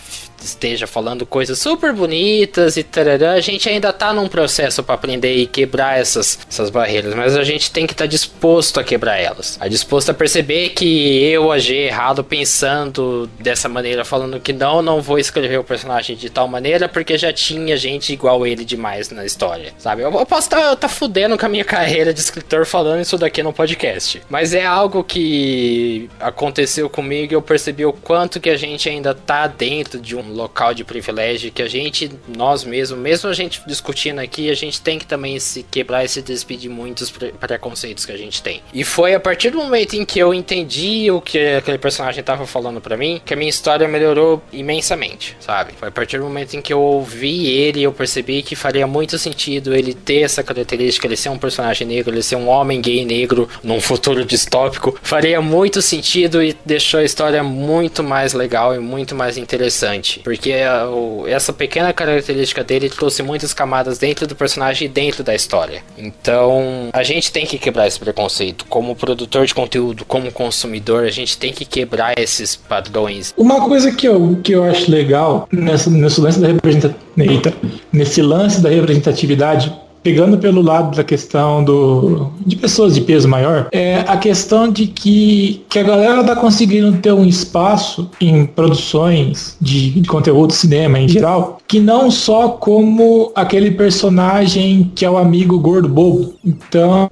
esteja 0.44 0.86
falando 0.86 1.26
coisas 1.26 1.58
super 1.58 1.92
bonitas 1.92 2.76
e 2.76 2.82
tarará, 2.82 3.32
a 3.32 3.40
gente 3.40 3.68
ainda 3.68 3.92
tá 3.92 4.12
num 4.12 4.28
processo 4.28 4.82
para 4.82 4.94
aprender 4.94 5.34
e 5.36 5.46
quebrar 5.46 5.98
essas, 5.98 6.38
essas 6.48 6.70
barreiras, 6.70 7.14
mas 7.14 7.36
a 7.36 7.44
gente 7.44 7.70
tem 7.70 7.86
que 7.86 7.92
estar 7.92 8.04
tá 8.04 8.08
disposto 8.08 8.78
a 8.78 8.84
quebrar 8.84 9.18
elas. 9.18 9.58
A 9.60 9.68
disposto 9.68 10.10
a 10.10 10.14
perceber 10.14 10.70
que 10.70 11.22
eu 11.24 11.50
agi 11.50 11.74
errado 11.74 12.22
pensando 12.22 13.28
dessa 13.38 13.68
maneira, 13.68 14.04
falando 14.04 14.40
que 14.40 14.52
não, 14.52 14.82
não 14.82 15.00
vou 15.00 15.18
escrever 15.18 15.58
o 15.58 15.64
personagem 15.64 16.16
de 16.16 16.30
tal 16.30 16.48
maneira 16.48 16.88
porque 16.88 17.16
já 17.18 17.32
tinha 17.32 17.76
gente 17.76 18.12
igual 18.12 18.46
ele 18.46 18.64
demais 18.64 19.10
na 19.10 19.24
história, 19.24 19.72
sabe? 19.78 20.02
Eu, 20.02 20.12
eu 20.12 20.26
posso 20.26 20.46
estar 20.46 20.60
tá, 20.60 20.76
tá 20.76 20.88
fudendo 20.88 21.36
com 21.36 21.46
a 21.46 21.48
minha 21.48 21.64
carreira 21.64 22.12
de 22.12 22.20
escritor 22.20 22.66
falando 22.66 23.00
isso 23.00 23.16
daqui 23.16 23.42
no 23.42 23.52
podcast, 23.52 24.22
mas 24.28 24.54
é 24.54 24.64
algo 24.64 25.02
que 25.04 26.08
aconteceu 26.20 26.88
comigo 26.88 27.32
e 27.32 27.34
eu 27.34 27.42
percebi 27.42 27.84
o 27.84 27.92
quanto 27.92 28.40
que 28.40 28.50
a 28.50 28.56
gente 28.56 28.88
ainda 28.88 29.14
tá 29.14 29.46
dentro 29.46 30.00
de 30.00 30.16
um 30.16 30.27
local 30.34 30.74
de 30.74 30.84
privilégio 30.84 31.50
que 31.50 31.62
a 31.62 31.68
gente, 31.68 32.10
nós 32.36 32.64
mesmos, 32.64 32.98
mesmo 32.98 33.30
a 33.30 33.32
gente 33.32 33.62
discutindo 33.66 34.20
aqui, 34.20 34.50
a 34.50 34.54
gente 34.54 34.80
tem 34.80 34.98
que 34.98 35.06
também 35.06 35.38
se 35.38 35.62
quebrar 35.62 36.04
e 36.04 36.08
se 36.08 36.20
despedir 36.20 36.58
de 36.58 36.68
muitos 36.68 37.10
preconceitos 37.10 38.04
que 38.04 38.12
a 38.12 38.16
gente 38.16 38.42
tem. 38.42 38.62
E 38.74 38.84
foi 38.84 39.14
a 39.14 39.20
partir 39.20 39.50
do 39.50 39.58
momento 39.58 39.94
em 39.94 40.04
que 40.04 40.18
eu 40.18 40.34
entendi 40.34 41.10
o 41.10 41.20
que 41.20 41.38
aquele 41.56 41.78
personagem 41.78 42.20
estava 42.20 42.46
falando 42.46 42.80
para 42.80 42.96
mim, 42.96 43.20
que 43.24 43.32
a 43.32 43.36
minha 43.36 43.48
história 43.48 43.86
melhorou 43.88 44.42
imensamente, 44.52 45.36
sabe? 45.40 45.72
Foi 45.78 45.88
a 45.88 45.92
partir 45.92 46.18
do 46.18 46.24
momento 46.24 46.54
em 46.54 46.60
que 46.60 46.72
eu 46.72 46.80
ouvi 46.80 47.46
ele, 47.46 47.82
eu 47.82 47.92
percebi 47.92 48.42
que 48.42 48.56
faria 48.56 48.86
muito 48.86 49.18
sentido 49.18 49.74
ele 49.74 49.94
ter 49.94 50.22
essa 50.22 50.42
característica, 50.42 51.06
ele 51.06 51.16
ser 51.16 51.30
um 51.30 51.38
personagem 51.38 51.86
negro, 51.86 52.14
ele 52.14 52.22
ser 52.22 52.36
um 52.36 52.48
homem 52.48 52.80
gay 52.80 53.04
negro 53.04 53.48
num 53.62 53.80
futuro 53.80 54.24
distópico, 54.24 54.98
faria 55.02 55.40
muito 55.40 55.80
sentido 55.80 56.42
e 56.42 56.56
deixou 56.64 57.00
a 57.00 57.04
história 57.04 57.42
muito 57.42 58.02
mais 58.02 58.32
legal 58.32 58.74
e 58.74 58.78
muito 58.78 59.14
mais 59.14 59.38
interessante. 59.38 60.17
Porque 60.22 60.52
a, 60.52 60.88
o, 60.88 61.26
essa 61.26 61.52
pequena 61.52 61.92
característica 61.92 62.62
dele 62.64 62.88
trouxe 62.88 63.22
muitas 63.22 63.52
camadas 63.52 63.98
dentro 63.98 64.26
do 64.26 64.34
personagem 64.34 64.86
e 64.86 64.90
dentro 64.90 65.22
da 65.22 65.34
história. 65.34 65.82
Então, 65.96 66.88
a 66.92 67.02
gente 67.02 67.32
tem 67.32 67.46
que 67.46 67.58
quebrar 67.58 67.86
esse 67.86 67.98
preconceito. 67.98 68.64
Como 68.68 68.94
produtor 68.94 69.46
de 69.46 69.54
conteúdo, 69.54 70.04
como 70.04 70.30
consumidor, 70.32 71.04
a 71.04 71.10
gente 71.10 71.36
tem 71.38 71.52
que 71.52 71.64
quebrar 71.64 72.18
esses 72.18 72.56
padrões. 72.56 73.34
Uma 73.36 73.60
coisa 73.62 73.92
que 73.92 74.06
eu, 74.06 74.40
que 74.42 74.52
eu 74.52 74.64
acho 74.64 74.90
legal 74.90 75.48
nessa, 75.50 75.90
nesse 75.90 76.20
lance 76.20 76.40
da 76.40 76.48
representatividade, 76.48 77.56
nesse 77.92 78.22
lance 78.22 78.60
da 78.60 78.68
representatividade 78.68 79.72
pegando 80.08 80.38
pelo 80.38 80.62
lado 80.62 80.96
da 80.96 81.04
questão 81.04 81.62
do, 81.62 82.30
de 82.46 82.56
pessoas 82.56 82.94
de 82.94 83.02
peso 83.02 83.28
maior, 83.28 83.68
é 83.70 83.98
a 84.08 84.16
questão 84.16 84.72
de 84.72 84.86
que, 84.86 85.62
que 85.68 85.78
a 85.78 85.82
galera 85.82 86.24
tá 86.24 86.34
conseguindo 86.34 86.96
ter 86.96 87.12
um 87.12 87.26
espaço 87.26 88.08
em 88.18 88.46
produções 88.46 89.54
de, 89.60 89.90
de 89.90 90.08
conteúdo 90.08 90.54
cinema 90.54 90.98
em 90.98 91.06
geral, 91.06 91.58
que 91.68 91.78
não 91.78 92.10
só 92.10 92.48
como 92.48 93.30
aquele 93.34 93.72
personagem 93.72 94.90
que 94.94 95.04
é 95.04 95.10
o 95.10 95.18
amigo 95.18 95.58
gordo 95.58 95.90
bobo. 95.90 96.32
Então 96.42 97.10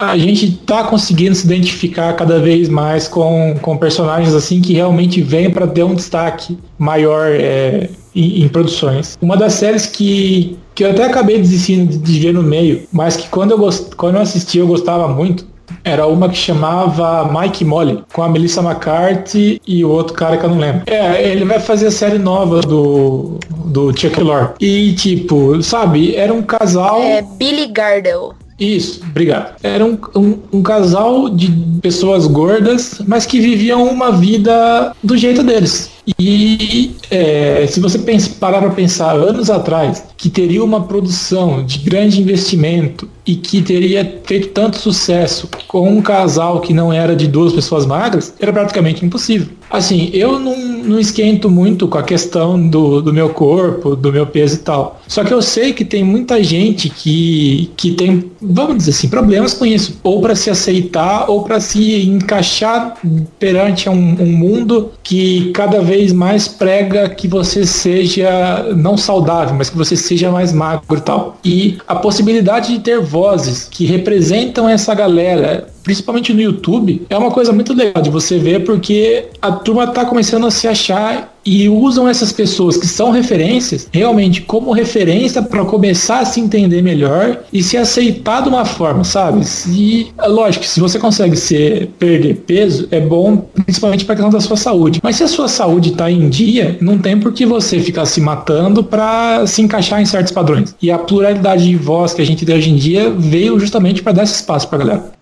a 0.00 0.18
gente 0.18 0.50
tá 0.66 0.82
conseguindo 0.82 1.36
se 1.36 1.46
identificar 1.46 2.14
cada 2.14 2.40
vez 2.40 2.68
mais 2.68 3.06
com, 3.06 3.54
com 3.62 3.76
personagens 3.76 4.34
assim 4.34 4.60
que 4.60 4.72
realmente 4.72 5.22
vêm 5.22 5.50
para 5.50 5.68
ter 5.68 5.84
um 5.84 5.94
destaque 5.94 6.58
maior 6.76 7.28
é, 7.30 7.88
em, 8.14 8.42
em 8.42 8.48
produções. 8.48 9.16
Uma 9.20 9.36
das 9.36 9.54
séries 9.54 9.86
que, 9.86 10.58
que 10.78 10.84
eu 10.84 10.92
até 10.92 11.06
acabei 11.06 11.38
desistindo 11.38 11.98
de 11.98 12.20
ver 12.20 12.32
no 12.32 12.40
meio, 12.40 12.86
mas 12.92 13.16
que 13.16 13.28
quando 13.30 13.50
eu, 13.50 13.58
gost, 13.58 13.96
quando 13.96 14.14
eu 14.14 14.20
assisti 14.20 14.58
eu 14.58 14.66
gostava 14.68 15.08
muito, 15.08 15.44
era 15.82 16.06
uma 16.06 16.28
que 16.28 16.36
chamava 16.36 17.28
Mike 17.32 17.64
Molly, 17.64 18.04
com 18.12 18.22
a 18.22 18.28
Melissa 18.28 18.62
McCarthy 18.62 19.60
e 19.66 19.84
o 19.84 19.88
outro 19.88 20.14
cara 20.14 20.36
que 20.36 20.44
eu 20.44 20.50
não 20.50 20.58
lembro. 20.58 20.82
É, 20.86 21.28
ele 21.28 21.44
vai 21.44 21.58
fazer 21.58 21.88
a 21.88 21.90
série 21.90 22.18
nova 22.18 22.60
do, 22.60 23.40
do 23.50 23.90
Chuck 23.98 24.20
Lorre. 24.20 24.50
E, 24.60 24.92
tipo, 24.92 25.60
sabe, 25.64 26.14
era 26.14 26.32
um 26.32 26.42
casal. 26.42 27.02
É 27.02 27.22
Billy 27.22 27.66
Gardell. 27.66 28.36
Isso, 28.58 29.00
obrigado. 29.08 29.56
Era 29.62 29.84
um, 29.84 29.98
um, 30.14 30.38
um, 30.52 30.62
casal 30.62 31.28
de 31.28 31.48
pessoas 31.80 32.26
gordas, 32.26 33.00
mas 33.06 33.24
que 33.24 33.38
viviam 33.40 33.84
uma 33.88 34.12
vida 34.12 34.92
do 35.02 35.16
jeito 35.16 35.42
deles. 35.42 35.90
E 36.18 36.96
é, 37.10 37.66
se 37.66 37.80
você 37.80 37.98
pensa, 37.98 38.30
parar 38.38 38.60
para 38.60 38.70
pensar 38.70 39.14
anos 39.14 39.50
atrás, 39.50 40.04
que 40.16 40.30
teria 40.30 40.62
uma 40.62 40.82
produção 40.82 41.64
de 41.64 41.78
grande 41.78 42.20
investimento 42.20 43.08
e 43.26 43.34
que 43.36 43.60
teria 43.60 44.20
feito 44.24 44.48
tanto 44.48 44.78
sucesso 44.78 45.48
com 45.66 45.88
um 45.88 46.00
casal 46.00 46.60
que 46.60 46.72
não 46.72 46.92
era 46.92 47.14
de 47.14 47.26
duas 47.26 47.52
pessoas 47.52 47.84
magras, 47.84 48.34
era 48.40 48.52
praticamente 48.52 49.04
impossível. 49.04 49.48
Assim, 49.70 50.08
eu 50.14 50.38
não, 50.38 50.56
não 50.56 50.98
esquento 50.98 51.50
muito 51.50 51.86
com 51.86 51.98
a 51.98 52.02
questão 52.02 52.58
do, 52.68 53.02
do 53.02 53.12
meu 53.12 53.28
corpo, 53.28 53.94
do 53.94 54.10
meu 54.10 54.26
peso 54.26 54.54
e 54.54 54.58
tal. 54.58 54.98
Só 55.06 55.22
que 55.22 55.32
eu 55.32 55.42
sei 55.42 55.74
que 55.74 55.84
tem 55.84 56.02
muita 56.02 56.42
gente 56.42 56.88
que, 56.88 57.70
que 57.76 57.92
tem, 57.92 58.30
vamos 58.40 58.78
dizer 58.78 58.92
assim, 58.92 59.08
problemas 59.08 59.52
com 59.52 59.66
isso. 59.66 60.00
Ou 60.02 60.22
para 60.22 60.34
se 60.34 60.48
aceitar, 60.48 61.30
ou 61.30 61.42
para 61.42 61.60
se 61.60 62.08
encaixar 62.08 62.96
perante 63.38 63.90
um, 63.90 64.16
um 64.22 64.32
mundo 64.32 64.90
que 65.02 65.50
cada 65.52 65.82
vez 65.82 65.97
mais 66.12 66.48
prega 66.48 67.08
que 67.08 67.28
você 67.28 67.66
seja 67.66 68.72
não 68.76 68.96
saudável, 68.96 69.54
mas 69.54 69.70
que 69.70 69.76
você 69.76 69.96
seja 69.96 70.30
mais 70.30 70.52
magro 70.52 70.96
e 70.96 71.00
tal. 71.00 71.38
E 71.44 71.78
a 71.86 71.96
possibilidade 71.96 72.72
de 72.72 72.80
ter 72.80 73.00
vozes 73.00 73.68
que 73.70 73.84
representam 73.86 74.68
essa 74.68 74.94
galera 74.94 75.66
principalmente 75.88 76.34
no 76.34 76.40
YouTube, 76.42 77.06
é 77.08 77.16
uma 77.16 77.30
coisa 77.30 77.50
muito 77.50 77.72
legal 77.72 78.02
de 78.02 78.10
você 78.10 78.36
ver 78.36 78.62
porque 78.62 79.24
a 79.40 79.50
turma 79.50 79.86
tá 79.86 80.04
começando 80.04 80.46
a 80.46 80.50
se 80.50 80.68
achar 80.68 81.34
e 81.46 81.66
usam 81.66 82.06
essas 82.06 82.30
pessoas 82.30 82.76
que 82.76 82.86
são 82.86 83.10
referências 83.10 83.88
realmente 83.90 84.42
como 84.42 84.70
referência 84.70 85.40
para 85.40 85.64
começar 85.64 86.20
a 86.20 86.24
se 86.26 86.40
entender 86.40 86.82
melhor 86.82 87.40
e 87.50 87.62
se 87.62 87.78
aceitar 87.78 88.42
de 88.42 88.50
uma 88.50 88.66
forma, 88.66 89.02
sabe? 89.02 89.40
E 89.70 90.08
lógico, 90.26 90.66
se 90.66 90.78
você 90.78 90.98
consegue 90.98 91.36
ser 91.36 91.88
perder 91.98 92.34
peso, 92.46 92.86
é 92.90 93.00
bom 93.00 93.48
principalmente 93.64 94.04
para 94.04 94.16
questão 94.16 94.30
da 94.30 94.40
sua 94.40 94.58
saúde. 94.58 95.00
Mas 95.02 95.16
se 95.16 95.22
a 95.22 95.28
sua 95.28 95.48
saúde 95.48 95.92
está 95.92 96.10
em 96.10 96.28
dia, 96.28 96.76
não 96.82 96.98
tem 96.98 97.18
por 97.18 97.32
que 97.32 97.46
você 97.46 97.80
ficar 97.80 98.04
se 98.04 98.20
matando 98.20 98.84
para 98.84 99.46
se 99.46 99.62
encaixar 99.62 100.02
em 100.02 100.04
certos 100.04 100.32
padrões. 100.32 100.74
E 100.82 100.90
a 100.90 100.98
pluralidade 100.98 101.64
de 101.64 101.76
voz 101.76 102.12
que 102.12 102.20
a 102.20 102.26
gente 102.26 102.44
tem 102.44 102.56
hoje 102.56 102.68
em 102.68 102.76
dia 102.76 103.08
veio 103.08 103.58
justamente 103.58 104.02
para 104.02 104.12
dar 104.12 104.24
esse 104.24 104.34
espaço 104.34 104.68
para 104.68 104.78
galera. 104.78 105.17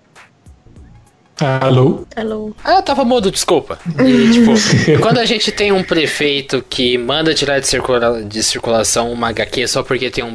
Alô? 1.39 2.07
Alô. 2.17 2.55
Ah, 2.65 2.81
tava 2.81 3.05
mudo, 3.05 3.31
desculpa. 3.31 3.79
E, 4.03 4.31
tipo, 4.33 4.53
quando 5.03 5.19
a 5.19 5.25
gente 5.27 5.53
tem 5.53 5.71
um 5.71 5.83
prefeito 5.83 6.65
que 6.69 6.97
manda 6.97 7.35
tirar 7.35 7.61
de, 7.61 7.69
circula 7.69 8.23
de 8.23 8.43
circulação 8.43 9.13
uma 9.13 9.29
HQ 9.29 9.69
só 9.69 9.83
porque 9.83 10.11
tem 10.11 10.25
um 10.25 10.35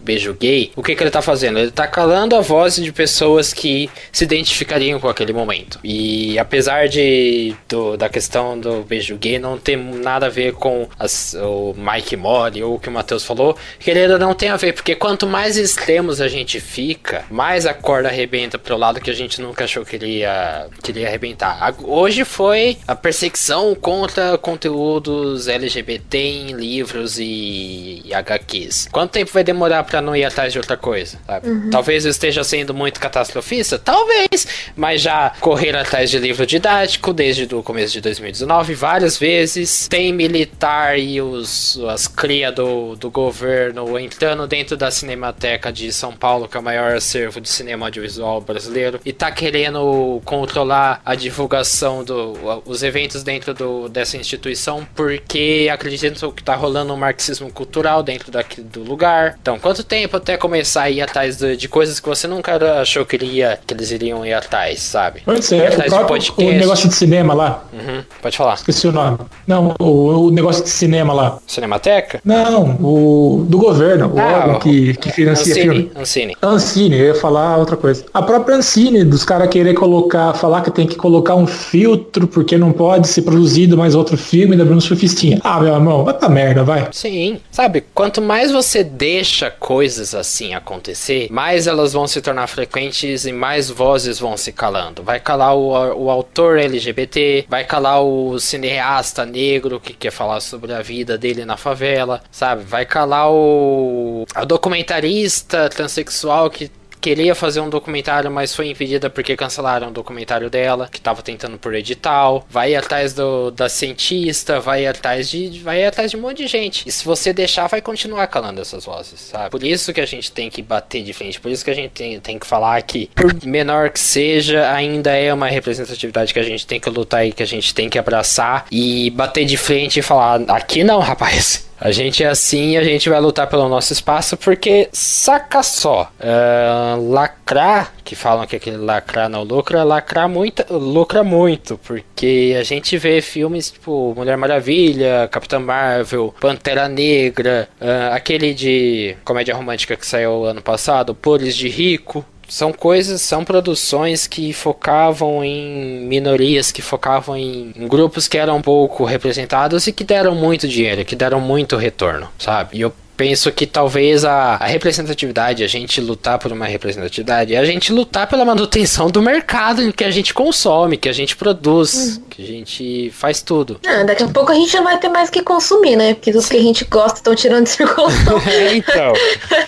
beijo 0.00 0.34
gay, 0.34 0.70
o 0.76 0.82
que, 0.82 0.94
que 0.94 1.02
ele 1.02 1.10
tá 1.10 1.22
fazendo? 1.22 1.58
Ele 1.58 1.70
tá 1.70 1.86
calando 1.86 2.36
a 2.36 2.42
voz 2.42 2.76
de 2.76 2.92
pessoas 2.92 3.54
que 3.54 3.88
se 4.10 4.24
identificariam 4.24 5.00
com 5.00 5.08
aquele 5.08 5.32
momento. 5.32 5.78
E 5.82 6.38
apesar 6.38 6.86
de 6.86 7.54
do, 7.66 7.96
da 7.96 8.10
questão 8.10 8.58
do 8.58 8.82
beijo 8.82 9.16
gay 9.16 9.38
não 9.38 9.56
ter 9.56 9.76
nada 9.76 10.26
a 10.26 10.30
ver 10.30 10.52
com 10.52 10.86
as, 10.98 11.34
o 11.34 11.74
Mike 11.74 12.16
Molly 12.16 12.62
ou 12.62 12.74
o 12.74 12.78
que 12.78 12.90
o 12.90 12.92
Matheus 12.92 13.24
falou, 13.24 13.56
querendo 13.78 14.18
não 14.18 14.34
tem 14.34 14.50
a 14.50 14.56
ver, 14.56 14.74
porque 14.74 14.94
quanto 14.94 15.26
mais 15.26 15.56
extremos 15.56 16.20
a 16.20 16.28
gente 16.28 16.60
fica, 16.60 17.24
mais 17.30 17.64
a 17.64 17.72
corda 17.72 18.10
arrebenta 18.10 18.58
pro 18.58 18.76
lado 18.76 19.00
que 19.00 19.10
a 19.10 19.14
gente 19.14 19.40
nunca 19.40 19.64
achou 19.64 19.82
que 19.82 19.96
ele 19.96 20.18
ia 20.18 20.41
queria 20.82 21.08
arrebentar. 21.08 21.74
Hoje 21.82 22.24
foi 22.24 22.78
a 22.86 22.94
perseguição 22.94 23.74
contra 23.74 24.36
conteúdos 24.38 25.48
LGBT 25.48 26.18
em 26.18 26.52
livros 26.52 27.18
e, 27.18 28.02
e 28.04 28.14
HQs. 28.14 28.88
Quanto 28.90 29.12
tempo 29.12 29.30
vai 29.32 29.44
demorar 29.44 29.84
para 29.84 30.00
não 30.00 30.14
ir 30.14 30.24
atrás 30.24 30.52
de 30.52 30.58
outra 30.58 30.76
coisa? 30.76 31.18
Uhum. 31.44 31.70
Talvez 31.70 32.04
eu 32.04 32.10
esteja 32.10 32.44
sendo 32.44 32.74
muito 32.74 33.00
catastrofista, 33.00 33.78
talvez, 33.78 34.46
mas 34.76 35.00
já 35.00 35.32
correr 35.40 35.76
atrás 35.76 36.10
de 36.10 36.18
livro 36.18 36.46
didático 36.46 37.12
desde 37.12 37.52
o 37.54 37.62
começo 37.62 37.92
de 37.92 38.00
2019 38.00 38.74
várias 38.74 39.18
vezes. 39.18 39.88
Tem 39.88 40.12
militar 40.12 40.98
e 40.98 41.20
os 41.20 41.78
as 41.88 42.06
cria 42.06 42.50
do, 42.50 42.96
do 42.96 43.10
governo 43.10 43.98
entrando 43.98 44.46
dentro 44.46 44.76
da 44.76 44.90
Cinemateca 44.90 45.72
de 45.72 45.92
São 45.92 46.12
Paulo, 46.12 46.48
que 46.48 46.56
é 46.56 46.60
o 46.60 46.62
maior 46.62 46.96
acervo 46.96 47.40
de 47.40 47.48
cinema 47.48 47.86
audiovisual 47.86 48.40
brasileiro, 48.40 49.00
e 49.04 49.12
tá 49.12 49.30
querendo 49.30 50.20
controlar 50.32 51.02
a 51.04 51.14
divulgação 51.14 52.02
dos 52.02 52.82
eventos 52.82 53.22
dentro 53.22 53.52
do, 53.52 53.86
dessa 53.90 54.16
instituição 54.16 54.86
porque 54.94 55.68
acreditam 55.70 56.32
que 56.32 56.42
tá 56.42 56.54
rolando 56.54 56.94
um 56.94 56.96
marxismo 56.96 57.52
cultural 57.52 58.02
dentro 58.02 58.32
daqui, 58.32 58.62
do 58.62 58.82
lugar. 58.82 59.36
Então, 59.42 59.58
quanto 59.58 59.84
tempo 59.84 60.16
até 60.16 60.38
começar 60.38 60.84
a 60.84 60.90
ir 60.90 61.02
atrás 61.02 61.36
de, 61.36 61.54
de 61.54 61.68
coisas 61.68 62.00
que 62.00 62.08
você 62.08 62.26
nunca 62.26 62.80
achou 62.80 63.04
que, 63.04 63.14
iria, 63.14 63.60
que 63.66 63.74
eles 63.74 63.90
iriam 63.90 64.24
ir 64.24 64.32
atrás, 64.32 64.80
sabe? 64.80 65.20
Pode 65.20 65.44
ser, 65.44 65.66
atrás 65.66 65.92
o, 65.92 65.96
próprio, 65.96 66.34
o 66.38 66.52
negócio 66.52 66.88
de 66.88 66.94
cinema 66.94 67.34
lá. 67.34 67.64
Uhum, 67.70 68.02
pode 68.22 68.34
falar. 68.34 68.54
Esqueci 68.54 68.88
o 68.88 68.92
nome. 68.92 69.18
Não, 69.46 69.74
o, 69.78 70.28
o, 70.28 70.30
negócio 70.30 70.64
de 70.64 70.70
cinema 70.70 71.12
lá. 71.12 71.38
Cinemateca? 71.46 72.22
Não, 72.24 72.78
o 72.80 73.44
do 73.46 73.58
governo, 73.58 74.10
o 74.14 74.18
ah, 74.18 74.38
órgão 74.38 74.60
que, 74.60 74.94
que 74.94 75.12
financia 75.12 75.52
Ancine, 75.52 75.62
filme. 75.62 75.92
Ancine. 75.94 76.36
Ancine, 76.42 76.98
eu 76.98 77.06
ia 77.08 77.14
falar 77.14 77.58
outra 77.58 77.76
coisa. 77.76 78.06
A 78.14 78.22
própria 78.22 78.56
Ancine, 78.56 79.04
dos 79.04 79.26
caras 79.26 79.48
querer 79.48 79.74
colocar 79.74 80.21
falar 80.34 80.62
que 80.62 80.70
tem 80.70 80.86
que 80.86 80.96
colocar 80.96 81.34
um 81.34 81.46
filtro 81.46 82.26
porque 82.26 82.56
não 82.58 82.72
pode 82.72 83.08
ser 83.08 83.22
produzido 83.22 83.76
mais 83.76 83.94
outro 83.94 84.16
filme 84.16 84.56
da 84.56 84.64
Bruno 84.64 84.80
Surfistinha. 84.80 85.40
Ah, 85.42 85.60
meu 85.60 85.74
irmão, 85.74 86.04
vai 86.04 86.14
pra 86.14 86.28
merda, 86.28 86.64
vai. 86.64 86.88
Sim. 86.92 87.40
Sabe, 87.50 87.84
quanto 87.94 88.20
mais 88.20 88.50
você 88.50 88.84
deixa 88.84 89.50
coisas 89.50 90.14
assim 90.14 90.54
acontecer, 90.54 91.28
mais 91.30 91.66
elas 91.66 91.92
vão 91.92 92.06
se 92.06 92.20
tornar 92.20 92.46
frequentes 92.46 93.24
e 93.26 93.32
mais 93.32 93.70
vozes 93.70 94.18
vão 94.18 94.36
se 94.36 94.52
calando. 94.52 95.02
Vai 95.02 95.18
calar 95.20 95.56
o, 95.56 96.04
o 96.04 96.10
autor 96.10 96.58
LGBT, 96.58 97.46
vai 97.48 97.64
calar 97.64 98.02
o 98.02 98.38
cineasta 98.38 99.24
negro 99.24 99.80
que 99.80 99.92
quer 99.92 100.10
falar 100.10 100.40
sobre 100.40 100.72
a 100.72 100.82
vida 100.82 101.16
dele 101.16 101.44
na 101.44 101.56
favela, 101.56 102.22
sabe? 102.30 102.64
Vai 102.64 102.84
calar 102.84 103.30
o 103.30 104.24
a 104.34 104.44
documentarista 104.44 105.68
transexual 105.68 106.50
que 106.50 106.70
queria 107.02 107.34
fazer 107.34 107.60
um 107.60 107.68
documentário, 107.68 108.30
mas 108.30 108.54
foi 108.54 108.68
impedida 108.68 109.10
porque 109.10 109.36
cancelaram 109.36 109.88
o 109.88 109.90
documentário 109.90 110.48
dela, 110.48 110.88
que 110.90 111.00
tava 111.00 111.20
tentando 111.20 111.58
por 111.58 111.74
edital. 111.74 112.46
Vai 112.48 112.76
atrás 112.76 113.12
do, 113.12 113.50
da 113.50 113.68
cientista, 113.68 114.60
vai 114.60 114.86
atrás 114.86 115.28
de. 115.28 115.58
Vai 115.58 115.84
atrás 115.84 116.12
de 116.12 116.16
um 116.16 116.20
monte 116.20 116.38
de 116.38 116.46
gente. 116.46 116.88
E 116.88 116.92
se 116.92 117.04
você 117.04 117.32
deixar, 117.32 117.66
vai 117.66 117.82
continuar 117.82 118.28
calando 118.28 118.60
essas 118.60 118.84
vozes, 118.84 119.20
sabe? 119.20 119.50
Por 119.50 119.64
isso 119.64 119.92
que 119.92 120.00
a 120.00 120.06
gente 120.06 120.30
tem 120.30 120.48
que 120.48 120.62
bater 120.62 121.02
de 121.02 121.12
frente, 121.12 121.40
por 121.40 121.50
isso 121.50 121.64
que 121.64 121.70
a 121.70 121.74
gente 121.74 121.90
tem, 121.90 122.20
tem 122.20 122.38
que 122.38 122.46
falar 122.46 122.80
que, 122.82 123.10
por 123.14 123.34
menor 123.44 123.90
que 123.90 123.98
seja, 123.98 124.70
ainda 124.72 125.10
é 125.10 125.34
uma 125.34 125.48
representatividade 125.48 126.32
que 126.32 126.38
a 126.38 126.44
gente 126.44 126.64
tem 126.64 126.78
que 126.78 126.88
lutar 126.88 127.26
e 127.26 127.32
que 127.32 127.42
a 127.42 127.46
gente 127.46 127.74
tem 127.74 127.90
que 127.90 127.98
abraçar 127.98 128.66
e 128.70 129.10
bater 129.10 129.44
de 129.44 129.56
frente 129.56 129.98
e 129.98 130.02
falar: 130.02 130.40
aqui 130.48 130.84
não, 130.84 131.00
rapaz. 131.00 131.71
A 131.84 131.90
gente 131.90 132.22
é 132.22 132.28
assim 132.28 132.76
a 132.76 132.84
gente 132.84 133.08
vai 133.08 133.20
lutar 133.20 133.48
pelo 133.48 133.68
nosso 133.68 133.92
espaço 133.92 134.36
porque, 134.36 134.88
saca 134.92 135.64
só, 135.64 136.12
uh, 136.20 137.10
lacrar, 137.10 137.92
que 138.04 138.14
falam 138.14 138.46
que 138.46 138.54
aquele 138.54 138.76
lacrar 138.76 139.28
não 139.28 139.42
lucra, 139.42 139.82
lacrar 139.82 140.28
muito, 140.28 140.64
lucra 140.72 141.24
muito, 141.24 141.76
porque 141.78 142.56
a 142.56 142.62
gente 142.62 142.96
vê 142.96 143.20
filmes 143.20 143.72
tipo 143.72 144.14
Mulher 144.16 144.36
Maravilha, 144.36 145.28
Capitã 145.28 145.58
Marvel, 145.58 146.32
Pantera 146.40 146.86
Negra, 146.88 147.68
uh, 147.80 148.14
aquele 148.14 148.54
de 148.54 149.16
comédia 149.24 149.52
romântica 149.52 149.96
que 149.96 150.06
saiu 150.06 150.44
ano 150.44 150.62
passado, 150.62 151.16
Pores 151.16 151.56
de 151.56 151.68
Rico, 151.68 152.24
são 152.48 152.72
coisas, 152.72 153.20
são 153.20 153.44
produções 153.44 154.26
que 154.26 154.52
focavam 154.52 155.44
em 155.44 156.06
minorias, 156.06 156.70
que 156.70 156.82
focavam 156.82 157.36
em, 157.36 157.72
em, 157.76 157.88
grupos 157.88 158.28
que 158.28 158.36
eram 158.36 158.60
pouco 158.60 159.04
representados 159.04 159.86
e 159.86 159.92
que 159.92 160.04
deram 160.04 160.34
muito 160.34 160.68
dinheiro, 160.68 161.04
que 161.04 161.16
deram 161.16 161.40
muito 161.40 161.76
retorno, 161.76 162.28
sabe? 162.38 162.78
E 162.78 162.80
eu 162.80 162.92
penso 163.16 163.52
que 163.52 163.66
talvez 163.66 164.24
a, 164.24 164.56
a, 164.56 164.66
representatividade, 164.66 165.62
a 165.62 165.66
gente 165.66 166.00
lutar 166.00 166.38
por 166.38 166.50
uma 166.52 166.66
representatividade, 166.66 167.54
é 167.54 167.58
a 167.58 167.64
gente 167.64 167.92
lutar 167.92 168.26
pela 168.26 168.44
manutenção 168.44 169.08
do 169.08 169.22
mercado 169.22 169.92
que 169.92 170.04
a 170.04 170.10
gente 170.10 170.34
consome, 170.34 170.96
que 170.96 171.08
a 171.08 171.12
gente 171.12 171.36
produz, 171.36 172.16
uhum. 172.16 172.22
que 172.30 172.42
a 172.42 172.46
gente 172.46 173.10
faz 173.10 173.40
tudo. 173.40 173.78
Ah, 173.86 174.02
daqui 174.02 174.22
a 174.22 174.28
pouco 174.28 174.50
a 174.50 174.54
gente 174.54 174.74
não 174.74 174.84
vai 174.84 174.98
ter 174.98 175.08
mais 175.08 175.30
que 175.30 175.42
consumir, 175.42 175.96
né? 175.96 176.14
Porque 176.14 176.30
os 176.30 176.48
que 176.48 176.56
a 176.56 176.62
gente 176.62 176.84
gosta 176.84 177.18
estão 177.18 177.34
tirando 177.34 177.64
de 177.64 177.70
circulação. 177.70 178.38
é, 178.48 178.76
então. 178.76 179.12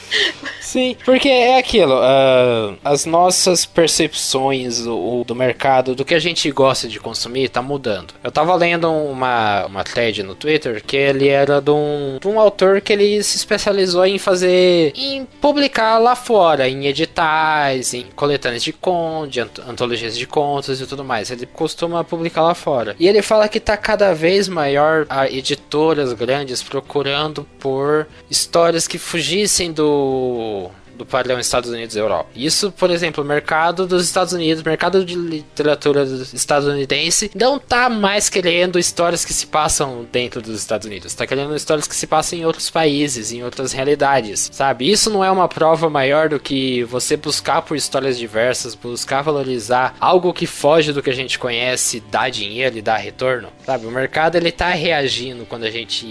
Sim, 0.74 0.96
porque 1.04 1.28
é 1.28 1.56
aquilo, 1.56 1.94
uh, 1.94 2.76
as 2.84 3.06
nossas 3.06 3.64
percepções 3.64 4.82
do, 4.82 5.22
do 5.22 5.32
mercado, 5.32 5.94
do 5.94 6.04
que 6.04 6.16
a 6.16 6.18
gente 6.18 6.50
gosta 6.50 6.88
de 6.88 6.98
consumir, 6.98 7.48
tá 7.48 7.62
mudando. 7.62 8.12
Eu 8.24 8.32
tava 8.32 8.52
lendo 8.56 8.90
uma, 8.90 9.66
uma 9.66 9.84
thread 9.84 10.24
no 10.24 10.34
Twitter 10.34 10.82
que 10.84 10.96
ele 10.96 11.28
era 11.28 11.60
de 11.60 11.70
um, 11.70 12.18
de 12.20 12.26
um 12.26 12.40
autor 12.40 12.80
que 12.80 12.92
ele 12.92 13.22
se 13.22 13.36
especializou 13.36 14.04
em 14.04 14.18
fazer, 14.18 14.92
em 14.96 15.24
publicar 15.40 15.96
lá 15.98 16.16
fora, 16.16 16.68
em 16.68 16.86
editais, 16.86 17.94
em 17.94 18.06
coletâneas 18.16 18.64
de 18.64 18.72
contos, 18.72 19.38
antologias 19.68 20.18
de 20.18 20.26
contos 20.26 20.80
e 20.80 20.86
tudo 20.88 21.04
mais. 21.04 21.30
Ele 21.30 21.46
costuma 21.46 22.02
publicar 22.02 22.42
lá 22.42 22.54
fora. 22.54 22.96
E 22.98 23.06
ele 23.06 23.22
fala 23.22 23.48
que 23.48 23.60
tá 23.60 23.76
cada 23.76 24.12
vez 24.12 24.48
maior 24.48 25.06
a 25.08 25.30
editoras 25.30 26.12
grandes 26.14 26.64
procurando 26.64 27.46
por 27.60 28.08
histórias 28.28 28.88
que 28.88 28.98
fugissem 28.98 29.72
do 29.72 30.63
do 30.96 31.04
padrão 31.06 31.38
Estados 31.38 31.70
Unidos 31.70 31.94
e 31.96 31.98
Europa. 31.98 32.30
Isso, 32.34 32.72
por 32.72 32.90
exemplo, 32.90 33.22
o 33.22 33.26
mercado 33.26 33.86
dos 33.86 34.04
Estados 34.04 34.32
Unidos, 34.32 34.62
o 34.62 34.68
mercado 34.68 35.04
de 35.04 35.14
literatura 35.14 36.04
estadunidense, 36.32 37.30
não 37.34 37.58
tá 37.58 37.88
mais 37.88 38.28
querendo 38.28 38.78
histórias 38.78 39.24
que 39.24 39.32
se 39.32 39.46
passam 39.46 40.06
dentro 40.10 40.40
dos 40.40 40.58
Estados 40.58 40.86
Unidos, 40.86 41.14
tá 41.14 41.26
querendo 41.26 41.54
histórias 41.54 41.86
que 41.86 41.94
se 41.94 42.06
passam 42.06 42.38
em 42.38 42.44
outros 42.44 42.70
países, 42.70 43.32
em 43.32 43.42
outras 43.42 43.72
realidades, 43.72 44.50
sabe? 44.52 44.90
Isso 44.90 45.10
não 45.10 45.24
é 45.24 45.30
uma 45.30 45.48
prova 45.48 45.88
maior 45.90 46.28
do 46.28 46.40
que 46.40 46.84
você 46.84 47.16
buscar 47.16 47.62
por 47.62 47.76
histórias 47.76 48.18
diversas, 48.18 48.74
buscar 48.74 49.22
valorizar 49.22 49.96
algo 50.00 50.32
que 50.32 50.46
foge 50.46 50.92
do 50.92 51.02
que 51.02 51.10
a 51.10 51.14
gente 51.14 51.38
conhece, 51.38 52.02
dá 52.10 52.28
dinheiro 52.28 52.78
e 52.78 52.82
dá 52.82 52.96
retorno, 52.96 53.48
sabe? 53.64 53.86
O 53.86 53.90
mercado 53.90 54.36
ele 54.36 54.52
tá 54.52 54.70
reagindo 54.70 55.46
quando 55.46 55.64
a 55.64 55.70
gente 55.70 56.06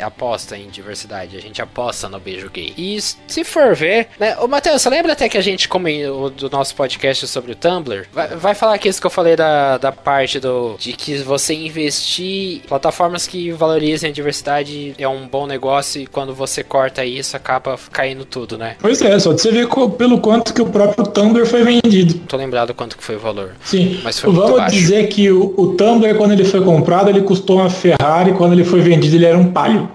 aposta 0.00 0.56
em 0.56 0.68
diversidade, 0.68 1.36
a 1.36 1.40
gente 1.40 1.60
aposta 1.62 2.08
no 2.08 2.18
beijo 2.18 2.50
gay. 2.50 2.72
E 2.76 2.98
se 3.00 3.44
for 3.44 3.74
ver, 3.74 4.08
né? 4.18 4.36
Ô, 4.40 4.48
Matheus, 4.48 4.82
você 4.82 4.90
lembra 4.90 5.12
até 5.12 5.28
que 5.28 5.38
a 5.38 5.42
gente 5.42 5.68
comentou 5.68 6.30
do 6.30 6.50
nosso 6.50 6.74
podcast 6.74 7.26
sobre 7.26 7.52
o 7.52 7.54
Tumblr? 7.54 8.06
Vai, 8.12 8.28
vai 8.28 8.54
falar 8.54 8.74
aqui 8.74 8.88
isso 8.88 9.00
que 9.00 9.06
eu 9.06 9.10
falei 9.10 9.36
da, 9.36 9.78
da 9.78 9.92
parte 9.92 10.38
do 10.40 10.76
de 10.78 10.92
que 10.92 11.16
você 11.18 11.54
investir 11.54 12.60
plataformas 12.68 13.26
que 13.26 13.50
valorizem 13.52 14.10
a 14.10 14.12
diversidade 14.12 14.94
é 14.98 15.08
um 15.08 15.26
bom 15.26 15.46
negócio 15.46 16.00
e 16.00 16.06
quando 16.06 16.34
você 16.34 16.62
corta 16.62 17.04
isso 17.04 17.36
acaba 17.36 17.78
caindo 17.92 18.24
tudo, 18.24 18.56
né? 18.58 18.76
Pois 18.80 19.00
é, 19.02 19.18
só 19.18 19.32
de 19.32 19.40
você 19.40 19.50
ver 19.50 19.68
pelo 19.96 20.20
quanto 20.20 20.52
que 20.52 20.62
o 20.62 20.66
próprio 20.66 21.06
Tumblr 21.06 21.46
foi 21.46 21.62
vendido. 21.62 22.14
Tô 22.26 22.36
lembrado 22.36 22.74
quanto 22.74 22.96
que 22.96 23.04
foi 23.04 23.16
o 23.16 23.20
valor. 23.20 23.52
Sim, 23.64 24.00
mas 24.02 24.18
foi 24.18 24.32
Vamos 24.32 24.58
baixo. 24.58 24.74
dizer 24.74 25.08
que 25.08 25.30
o, 25.30 25.54
o 25.56 25.74
Tumblr, 25.74 26.14
quando 26.16 26.32
ele 26.32 26.44
foi 26.44 26.62
comprado, 26.62 27.08
ele 27.10 27.22
custou 27.22 27.56
uma 27.56 27.70
Ferrari, 27.70 28.32
quando 28.32 28.52
ele 28.52 28.64
foi 28.64 28.80
vendido, 28.80 29.16
ele 29.16 29.26
era 29.26 29.36
um 29.36 29.52
palio. 29.52 29.88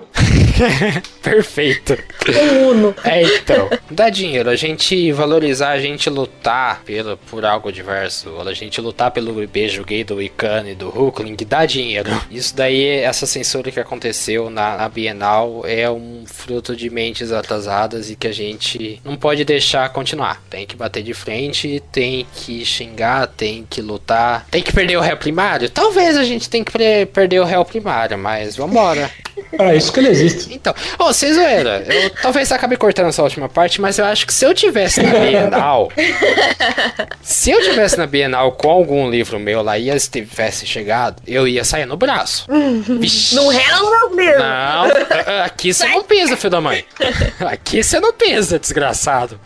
Perfeito. 1.21 1.97
Um 2.29 2.69
Uno. 2.69 2.95
É, 3.03 3.21
então. 3.23 3.69
Dá 3.89 4.09
dinheiro. 4.09 4.49
A 4.49 4.55
gente 4.55 5.11
valorizar, 5.11 5.71
a 5.71 5.79
gente 5.79 6.09
lutar 6.09 6.81
pelo, 6.83 7.17
por 7.17 7.45
algo 7.45 7.71
diverso. 7.71 8.39
A 8.39 8.53
gente 8.53 8.79
lutar 8.81 9.11
pelo 9.11 9.45
beijo 9.47 9.83
gay 9.83 10.03
do 10.03 10.15
Wiccan 10.15 10.65
e 10.67 10.75
do 10.75 10.89
Hulkling, 10.89 11.35
dá 11.47 11.65
dinheiro. 11.65 12.09
Isso 12.29 12.55
daí, 12.55 12.85
essa 12.87 13.25
censura 13.25 13.71
que 13.71 13.79
aconteceu 13.79 14.49
na, 14.49 14.77
na 14.77 14.89
Bienal 14.89 15.63
é 15.65 15.89
um 15.89 16.23
fruto 16.25 16.75
de 16.75 16.89
mentes 16.89 17.31
atrasadas 17.31 18.09
e 18.09 18.15
que 18.15 18.27
a 18.27 18.33
gente 18.33 19.01
não 19.03 19.15
pode 19.15 19.43
deixar 19.43 19.89
continuar. 19.89 20.41
Tem 20.49 20.65
que 20.65 20.75
bater 20.75 21.03
de 21.03 21.13
frente, 21.13 21.81
tem 21.91 22.25
que 22.33 22.65
xingar, 22.65 23.27
tem 23.27 23.65
que 23.69 23.81
lutar. 23.81 24.45
Tem 24.49 24.61
que 24.61 24.73
perder 24.73 24.97
o 24.97 25.01
réu 25.01 25.17
primário? 25.17 25.69
Talvez 25.69 26.17
a 26.17 26.23
gente 26.23 26.49
tenha 26.49 26.63
que 26.63 26.71
perder 27.07 27.39
o 27.39 27.45
réu 27.45 27.63
primário, 27.63 28.17
mas 28.17 28.55
vambora. 28.55 29.09
Para 29.55 29.75
isso 29.75 29.91
que 29.91 29.99
ele 29.99 30.09
existe. 30.09 30.50
Então, 30.51 30.73
ô, 30.99 31.03
oh, 31.03 31.13
vocês 31.13 31.35
zoeira. 31.35 31.83
Eu 31.87 32.09
talvez 32.21 32.51
acabe 32.51 32.77
cortando 32.77 33.07
essa 33.07 33.23
última 33.23 33.47
parte, 33.47 33.79
mas 33.81 33.97
eu 33.97 34.05
acho 34.05 34.27
que 34.27 34.33
se 34.33 34.45
eu 34.45 34.53
tivesse 34.53 35.01
na 35.01 35.19
Bienal. 35.19 35.91
se 37.21 37.51
eu 37.51 37.61
tivesse 37.61 37.97
na 37.97 38.05
Bienal 38.05 38.51
com 38.53 38.69
algum 38.69 39.09
livro 39.09 39.39
meu 39.39 39.61
lá 39.61 39.77
e 39.77 39.89
eles 39.89 40.07
tivessem 40.07 40.67
chegado, 40.67 41.21
eu 41.27 41.47
ia 41.47 41.63
sair 41.63 41.85
no 41.85 41.97
braço. 41.97 42.45
Não 42.49 43.47
rela 43.47 44.09
meu 44.09 44.25
livro. 44.25 44.39
Não, 44.39 45.43
aqui 45.45 45.73
você 45.73 45.87
não 45.87 46.03
pisa, 46.03 46.37
filho 46.37 46.49
da 46.49 46.61
mãe. 46.61 46.85
Aqui 47.39 47.83
você 47.83 47.99
não 47.99 48.13
pisa, 48.13 48.59
desgraçado. 48.59 49.39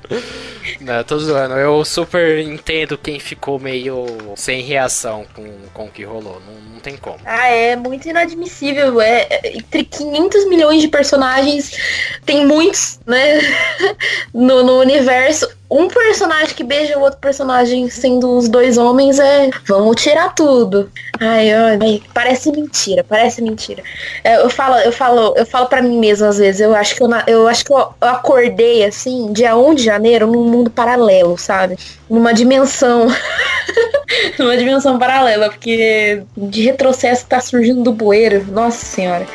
Não, 0.81 1.03
tô 1.03 1.17
zoando. 1.19 1.55
Eu 1.55 1.83
super 1.85 2.39
entendo 2.39 2.97
quem 2.97 3.19
ficou 3.19 3.59
meio 3.59 4.05
sem 4.35 4.61
reação 4.61 5.25
com, 5.33 5.45
com 5.73 5.85
o 5.85 5.91
que 5.91 6.03
rolou. 6.03 6.41
Não, 6.45 6.73
não 6.73 6.79
tem 6.79 6.97
como. 6.97 7.19
Ah, 7.25 7.47
é 7.49 7.75
muito 7.75 8.07
inadmissível. 8.07 9.01
É, 9.01 9.27
é 9.29 9.57
entre 9.57 9.83
500 9.83 10.47
milhões 10.47 10.81
de 10.81 10.87
personagens, 10.87 11.71
tem 12.25 12.45
muitos, 12.45 12.99
né? 13.05 13.39
no, 14.33 14.63
no 14.63 14.79
universo 14.79 15.49
um 15.69 15.87
personagem 15.87 16.55
que 16.55 16.63
beija 16.63 16.97
o 16.97 17.01
outro 17.01 17.19
personagem 17.19 17.89
sendo 17.89 18.37
os 18.37 18.47
dois 18.47 18.77
homens 18.77 19.19
é 19.19 19.49
vamos 19.67 20.01
tirar 20.01 20.33
tudo. 20.35 20.91
Ai, 21.19 21.51
ai, 21.51 22.01
parece 22.13 22.51
mentira, 22.51 23.03
parece 23.03 23.41
mentira. 23.41 23.81
É, 24.23 24.37
eu 24.41 24.49
falo, 24.49 24.75
eu 24.77 24.91
falo, 24.91 25.33
eu 25.35 25.45
falo 25.45 25.67
para 25.67 25.81
mim 25.81 25.97
mesma 25.97 26.27
às 26.27 26.37
vezes. 26.37 26.61
Eu 26.61 26.75
acho 26.75 26.95
que 26.95 27.01
eu, 27.01 27.09
eu 27.27 27.47
acho 27.47 27.65
que 27.65 27.73
eu, 27.73 27.77
eu 27.77 28.07
acordei 28.07 28.85
assim, 28.85 29.33
dia 29.33 29.55
1 29.55 29.75
de 29.75 29.83
janeiro, 29.83 30.27
num 30.27 30.43
mundo 30.43 30.69
paralelo, 30.69 31.37
sabe? 31.37 31.77
Numa 32.09 32.33
dimensão, 32.33 33.07
numa 34.37 34.55
dimensão 34.57 34.99
paralela, 34.99 35.49
porque 35.49 36.21
de 36.37 36.61
retrocesso 36.63 37.25
tá 37.25 37.39
surgindo 37.39 37.83
do 37.83 37.91
bueiro. 37.91 38.45
Nossa 38.51 38.85
senhora. 38.85 39.25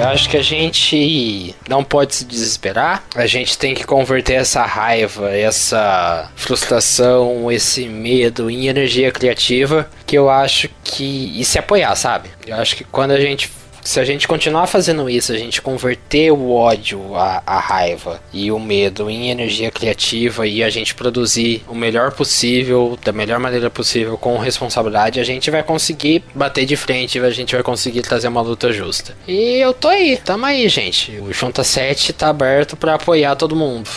Eu 0.00 0.08
acho 0.08 0.30
que 0.30 0.38
a 0.38 0.42
gente 0.42 1.54
não 1.68 1.84
pode 1.84 2.14
se 2.14 2.24
desesperar. 2.24 3.04
A 3.14 3.26
gente 3.26 3.58
tem 3.58 3.74
que 3.74 3.84
converter 3.84 4.32
essa 4.32 4.64
raiva, 4.64 5.30
essa 5.30 6.32
frustração, 6.36 7.52
esse 7.52 7.86
medo 7.86 8.50
em 8.50 8.66
energia 8.66 9.12
criativa. 9.12 9.90
Que 10.06 10.16
eu 10.16 10.30
acho 10.30 10.70
que. 10.82 11.38
E 11.38 11.44
se 11.44 11.58
apoiar, 11.58 11.94
sabe? 11.96 12.30
Eu 12.46 12.56
acho 12.56 12.76
que 12.76 12.84
quando 12.84 13.10
a 13.10 13.20
gente 13.20 13.52
se 13.82 13.98
a 13.98 14.04
gente 14.04 14.28
continuar 14.28 14.66
fazendo 14.66 15.08
isso, 15.08 15.32
a 15.32 15.38
gente 15.38 15.60
converter 15.62 16.30
o 16.30 16.52
ódio, 16.52 17.14
a, 17.14 17.42
a, 17.46 17.58
raiva 17.58 18.20
e 18.32 18.50
o 18.50 18.58
medo 18.58 19.10
em 19.10 19.30
energia 19.30 19.70
criativa 19.70 20.46
e 20.46 20.62
a 20.62 20.70
gente 20.70 20.94
produzir 20.94 21.64
o 21.68 21.74
melhor 21.74 22.12
possível, 22.12 22.98
da 23.04 23.12
melhor 23.12 23.38
maneira 23.38 23.70
possível, 23.70 24.16
com 24.18 24.38
responsabilidade, 24.38 25.20
a 25.20 25.24
gente 25.24 25.50
vai 25.50 25.62
conseguir 25.62 26.24
bater 26.34 26.66
de 26.66 26.76
frente, 26.76 27.18
a 27.18 27.30
gente 27.30 27.54
vai 27.54 27.62
conseguir 27.62 28.02
trazer 28.02 28.28
uma 28.28 28.40
luta 28.40 28.72
justa. 28.72 29.16
E 29.26 29.58
eu 29.60 29.72
tô 29.72 29.88
aí, 29.88 30.16
tamo 30.16 30.46
aí, 30.46 30.68
gente. 30.68 31.18
O 31.20 31.32
Junta 31.32 31.64
7 31.64 32.12
tá 32.12 32.28
aberto 32.28 32.76
para 32.76 32.94
apoiar 32.94 33.36
todo 33.36 33.56
mundo. 33.56 33.88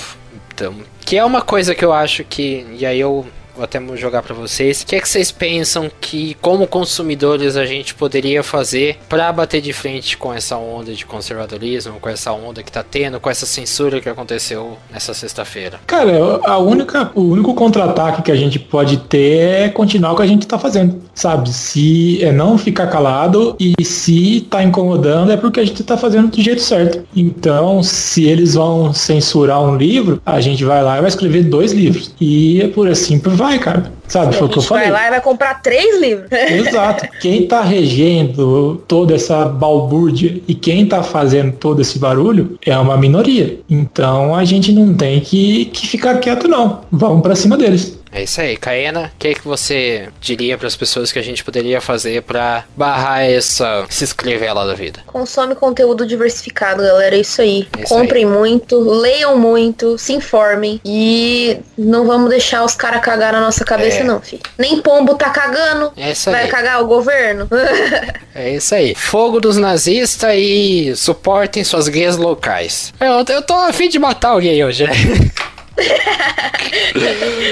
Então, 0.53 0.75
que 1.05 1.17
é 1.17 1.25
uma 1.25 1.41
coisa 1.41 1.73
que 1.73 1.83
eu 1.83 1.91
acho 1.91 2.23
que. 2.23 2.65
E 2.77 2.85
aí 2.85 2.99
eu 2.99 3.25
vou 3.55 3.63
até 3.63 3.81
jogar 3.95 4.23
para 4.23 4.33
vocês. 4.33 4.81
O 4.81 4.85
que, 4.85 4.95
é 4.95 4.99
que 4.99 5.07
vocês 5.07 5.31
pensam 5.31 5.89
que, 6.01 6.35
como 6.41 6.67
consumidores, 6.67 7.55
a 7.55 7.65
gente 7.65 7.93
poderia 7.93 8.43
fazer 8.43 8.97
para 9.07 9.31
bater 9.31 9.61
de 9.61 9.73
frente 9.73 10.17
com 10.17 10.33
essa 10.33 10.57
onda 10.57 10.93
de 10.93 11.05
conservadorismo, 11.05 11.99
com 11.99 12.09
essa 12.09 12.31
onda 12.31 12.63
que 12.63 12.71
tá 12.71 12.83
tendo, 12.83 13.19
com 13.19 13.29
essa 13.29 13.45
censura 13.45 14.01
que 14.01 14.09
aconteceu 14.09 14.77
nessa 14.91 15.13
sexta-feira? 15.13 15.79
Cara, 15.85 16.39
a 16.43 16.57
única, 16.57 17.11
o 17.13 17.21
único 17.21 17.53
contra-ataque 17.53 18.23
que 18.23 18.31
a 18.31 18.35
gente 18.35 18.57
pode 18.57 18.97
ter 18.97 19.63
é 19.63 19.69
continuar 19.69 20.13
o 20.13 20.15
que 20.15 20.23
a 20.23 20.27
gente 20.27 20.47
tá 20.47 20.57
fazendo, 20.57 21.01
sabe? 21.13 21.51
Se 21.51 22.23
é 22.23 22.31
não 22.31 22.57
ficar 22.57 22.87
calado 22.87 23.55
e 23.59 23.83
se 23.83 24.47
tá 24.49 24.63
incomodando 24.63 25.31
é 25.31 25.37
porque 25.37 25.59
a 25.59 25.65
gente 25.65 25.83
tá 25.83 25.97
fazendo 25.97 26.29
do 26.29 26.41
jeito 26.41 26.61
certo. 26.61 27.03
Então, 27.15 27.83
se 27.83 28.25
eles 28.25 28.55
vão 28.55 28.93
censurar 28.93 29.61
um 29.61 29.75
livro, 29.75 30.21
a 30.25 30.39
gente 30.41 30.63
vai 30.63 30.81
lá 30.81 30.97
e 30.97 31.01
vai 31.01 31.09
escrever 31.09 31.43
dois 31.43 31.71
livros. 31.71 32.13
E 32.19 32.61
é 32.61 32.67
por 32.67 32.87
assim 32.87 33.19
por 33.19 33.33
vai, 33.43 33.59
cara. 33.59 33.91
Sabe, 34.07 34.35
foi 34.35 34.47
o 34.47 34.49
que 34.49 34.57
eu 34.57 34.61
falei. 34.61 34.85
Vai 34.85 34.91
lá 34.91 35.07
e 35.07 35.09
vai 35.09 35.21
comprar 35.21 35.61
três 35.61 35.99
livros. 35.99 36.31
Exato. 36.31 37.05
Quem 37.19 37.45
tá 37.45 37.61
regendo 37.61 38.81
toda 38.87 39.13
essa 39.15 39.45
balbúrdia 39.45 40.41
e 40.47 40.55
quem 40.55 40.85
tá 40.85 41.03
fazendo 41.03 41.51
todo 41.53 41.81
esse 41.81 41.99
barulho 41.99 42.57
é 42.65 42.77
uma 42.77 42.95
minoria. 42.95 43.59
Então 43.69 44.33
a 44.33 44.45
gente 44.45 44.71
não 44.71 44.93
tem 44.93 45.19
que, 45.19 45.65
que 45.65 45.87
ficar 45.87 46.19
quieto, 46.19 46.47
não. 46.47 46.81
Vamos 46.91 47.21
para 47.21 47.35
cima 47.35 47.57
deles. 47.57 47.99
É 48.13 48.21
isso 48.21 48.39
aí, 48.39 48.55
Caena. 48.55 49.11
O 49.15 49.17
que, 49.17 49.29
é 49.29 49.33
que 49.33 49.45
você 49.45 50.09
diria 50.21 50.55
para 50.57 50.67
as 50.67 50.75
pessoas 50.75 51.11
que 51.11 51.17
a 51.17 51.21
gente 51.21 51.43
poderia 51.43 51.81
fazer 51.81 52.21
para 52.21 52.63
barrar 52.77 53.23
essa 53.23 53.85
se 53.89 54.03
inscrever 54.03 54.53
lá 54.53 54.65
da 54.65 54.75
vida? 54.75 54.99
Consome 55.07 55.55
conteúdo 55.55 56.05
diversificado, 56.05 56.83
galera. 56.83 57.15
É 57.15 57.19
isso 57.19 57.41
aí. 57.41 57.67
É 57.77 57.83
isso 57.83 57.93
Comprem 57.93 58.25
aí. 58.25 58.29
muito, 58.29 58.79
leiam 58.79 59.37
muito, 59.37 59.97
se 59.97 60.13
informem 60.13 60.79
e 60.85 61.57
não 61.75 62.05
vamos 62.05 62.29
deixar 62.29 62.63
os 62.63 62.75
caras 62.75 63.01
cagar 63.01 63.33
na 63.33 63.41
nossa 63.41 63.65
cabeça, 63.65 63.97
é. 63.97 64.03
não, 64.03 64.21
filho. 64.21 64.43
Nem 64.59 64.79
pombo 64.79 65.15
tá 65.15 65.31
cagando. 65.31 65.91
É 65.97 66.11
isso 66.11 66.29
aí. 66.29 66.35
Vai 66.35 66.47
cagar 66.47 66.83
o 66.83 66.87
governo. 66.87 67.47
é 68.35 68.51
isso 68.51 68.75
aí. 68.75 68.93
Fogo 68.93 69.39
dos 69.39 69.57
nazistas 69.57 70.35
e 70.35 70.93
suportem 70.95 71.63
suas 71.63 71.87
guias 71.87 72.15
locais. 72.15 72.93
Eu, 72.99 73.35
eu 73.35 73.41
tô 73.41 73.55
afim 73.55 73.89
de 73.89 73.97
matar 73.97 74.29
alguém 74.29 74.63
hoje, 74.63 74.83
né? 74.83 74.93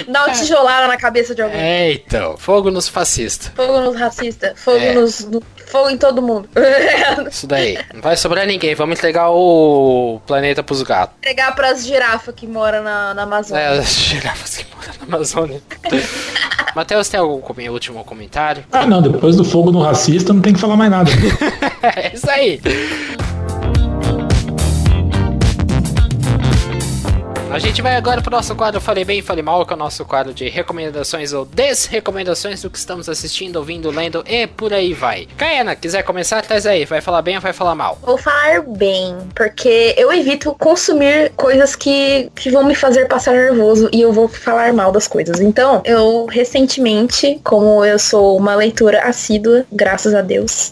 Dá 0.07 0.26
uma 0.26 0.34
tijolada 0.34 0.88
na 0.88 0.97
cabeça 0.97 1.34
de 1.34 1.41
alguém. 1.41 1.59
É, 1.59 1.93
então. 1.93 2.38
Fogo 2.38 2.69
nos 2.69 2.88
fascistas. 2.88 3.51
Fogo 3.55 3.80
nos 3.82 3.95
racistas. 3.95 4.59
Fogo 4.59 4.78
é. 4.78 4.93
nos, 4.93 5.22
no, 5.26 5.41
Fogo 5.72 5.89
em 5.89 5.97
todo 5.97 6.22
mundo. 6.22 6.49
Isso 7.32 7.47
daí. 7.47 7.78
Não 7.93 8.01
vai 8.01 8.17
sobrar 8.17 8.45
ninguém. 8.45 8.76
Vamos 8.76 8.99
entregar 8.99 9.30
o 9.30 10.22
planeta 10.28 10.61
pros 10.61 10.84
gatos. 10.84 11.15
Entregar 11.19 11.55
pras 11.55 11.86
girafas 11.86 12.36
que 12.36 12.45
moram 12.45 12.84
na, 12.84 13.13
na 13.13 13.24
Amazônia. 13.24 13.61
É, 13.61 13.80
as 13.80 13.93
girafas 13.93 14.57
que 14.57 14.65
moram 14.76 14.93
na 14.99 15.15
Amazônia. 15.15 15.61
Matheus, 16.76 17.07
tem 17.07 17.19
algum 17.19 17.41
último 17.72 18.03
comentário? 18.03 18.65
Ah, 18.72 18.86
não. 18.86 19.01
Depois 19.01 19.38
do 19.38 19.45
fogo 19.45 19.72
no 19.72 19.82
racista, 19.82 20.34
não 20.34 20.41
tem 20.41 20.53
que 20.53 20.59
falar 20.59 20.76
mais 20.76 20.91
nada. 20.91 21.09
é 21.95 22.13
isso 22.13 22.30
aí. 22.30 22.61
A 27.51 27.59
gente 27.59 27.81
vai 27.81 27.97
agora 27.97 28.21
pro 28.21 28.31
nosso 28.31 28.55
quadro 28.55 28.79
Falei 28.79 29.03
Bem, 29.03 29.21
Falei 29.21 29.43
Mal, 29.43 29.65
que 29.65 29.73
é 29.73 29.75
o 29.75 29.79
nosso 29.79 30.05
quadro 30.05 30.33
de 30.33 30.47
recomendações 30.47 31.33
ou 31.33 31.43
desrecomendações 31.43 32.61
do 32.61 32.69
que 32.69 32.77
estamos 32.77 33.09
assistindo, 33.09 33.57
ouvindo, 33.57 33.91
lendo 33.91 34.23
e 34.25 34.47
por 34.47 34.71
aí 34.71 34.93
vai. 34.93 35.27
Caiana, 35.35 35.75
quiser 35.75 36.01
começar, 36.03 36.41
traz 36.43 36.65
aí. 36.65 36.85
Vai 36.85 37.01
falar 37.01 37.21
bem 37.21 37.35
ou 37.35 37.41
vai 37.41 37.51
falar 37.51 37.75
mal? 37.75 37.99
Vou 38.01 38.17
falar 38.17 38.61
bem, 38.61 39.17
porque 39.35 39.93
eu 39.97 40.13
evito 40.13 40.55
consumir 40.57 41.33
coisas 41.35 41.75
que, 41.75 42.31
que 42.33 42.49
vão 42.49 42.63
me 42.63 42.73
fazer 42.73 43.09
passar 43.09 43.33
nervoso 43.33 43.89
e 43.91 43.99
eu 43.99 44.13
vou 44.13 44.29
falar 44.29 44.71
mal 44.71 44.89
das 44.89 45.05
coisas. 45.05 45.41
Então, 45.41 45.81
eu 45.83 46.27
recentemente, 46.27 47.37
como 47.43 47.83
eu 47.83 47.99
sou 47.99 48.37
uma 48.37 48.55
leitora 48.55 49.01
assídua, 49.01 49.65
graças 49.69 50.15
a 50.15 50.21
Deus, 50.21 50.71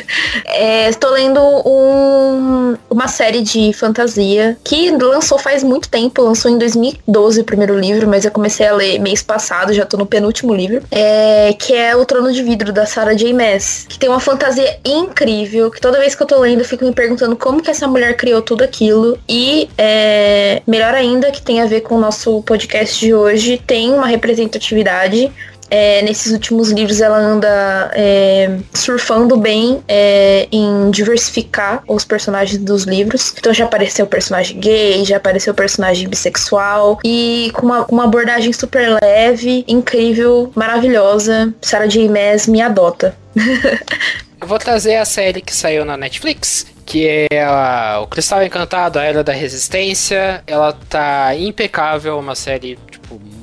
é, 0.46 0.88
estou 0.88 1.10
lendo 1.10 1.40
um, 1.68 2.78
uma 2.88 3.08
série 3.08 3.42
de 3.42 3.74
fantasia 3.74 4.56
que 4.64 4.90
lançou 4.90 5.38
faz 5.38 5.62
muito 5.62 5.90
tempo 5.90 6.13
tempo, 6.14 6.22
lançou 6.22 6.50
em 6.50 6.56
2012 6.56 7.40
o 7.40 7.44
primeiro 7.44 7.78
livro, 7.78 8.06
mas 8.06 8.24
eu 8.24 8.30
comecei 8.30 8.66
a 8.66 8.72
ler 8.72 9.00
mês 9.00 9.22
passado, 9.22 9.74
já 9.74 9.84
tô 9.84 9.96
no 9.96 10.06
penúltimo 10.06 10.54
livro, 10.54 10.82
é, 10.90 11.52
que 11.58 11.74
é 11.74 11.96
O 11.96 12.06
Trono 12.06 12.32
de 12.32 12.42
Vidro, 12.42 12.72
da 12.72 12.86
Sarah 12.86 13.14
J. 13.14 13.32
Maas, 13.32 13.84
que 13.88 13.98
tem 13.98 14.08
uma 14.08 14.20
fantasia 14.20 14.78
incrível, 14.84 15.70
que 15.70 15.80
toda 15.80 15.98
vez 15.98 16.14
que 16.14 16.22
eu 16.22 16.26
tô 16.26 16.38
lendo 16.38 16.60
eu 16.60 16.64
fico 16.64 16.84
me 16.84 16.92
perguntando 16.92 17.34
como 17.34 17.60
que 17.60 17.70
essa 17.70 17.88
mulher 17.88 18.16
criou 18.16 18.40
tudo 18.40 18.62
aquilo, 18.62 19.18
e 19.28 19.68
é, 19.76 20.62
melhor 20.66 20.94
ainda, 20.94 21.30
que 21.32 21.42
tem 21.42 21.60
a 21.60 21.66
ver 21.66 21.80
com 21.80 21.96
o 21.96 22.00
nosso 22.00 22.40
podcast 22.42 23.04
de 23.04 23.12
hoje, 23.12 23.60
tem 23.66 23.92
uma 23.92 24.06
representatividade 24.06 25.32
é, 25.74 26.02
nesses 26.02 26.30
últimos 26.30 26.70
livros 26.70 27.00
ela 27.00 27.18
anda 27.18 27.90
é, 27.94 28.58
surfando 28.72 29.36
bem 29.36 29.82
é, 29.88 30.46
em 30.52 30.88
diversificar 30.92 31.82
os 31.88 32.04
personagens 32.04 32.62
dos 32.62 32.84
livros. 32.84 33.34
Então 33.36 33.52
já 33.52 33.64
apareceu 33.64 34.06
personagem 34.06 34.60
gay, 34.60 35.04
já 35.04 35.16
apareceu 35.16 35.52
personagem 35.52 36.08
bissexual 36.08 37.00
e 37.04 37.50
com 37.54 37.66
uma, 37.66 37.84
uma 37.86 38.04
abordagem 38.04 38.52
super 38.52 38.96
leve, 39.02 39.64
incrível, 39.66 40.52
maravilhosa. 40.54 41.52
Sarah 41.60 41.88
J. 41.88 42.08
Maas 42.08 42.46
me 42.46 42.62
adota. 42.62 43.16
Eu 44.40 44.46
vou 44.46 44.58
trazer 44.58 44.96
a 44.96 45.04
série 45.04 45.40
que 45.40 45.54
saiu 45.56 45.84
na 45.84 45.96
Netflix, 45.96 46.66
que 46.86 47.26
é 47.32 47.42
a, 47.42 47.98
o 48.00 48.06
Cristal 48.06 48.44
Encantado, 48.44 48.98
a 48.98 49.02
Era 49.02 49.24
da 49.24 49.32
Resistência. 49.32 50.44
Ela 50.46 50.72
tá 50.88 51.34
impecável, 51.34 52.18
uma 52.18 52.34
série 52.34 52.78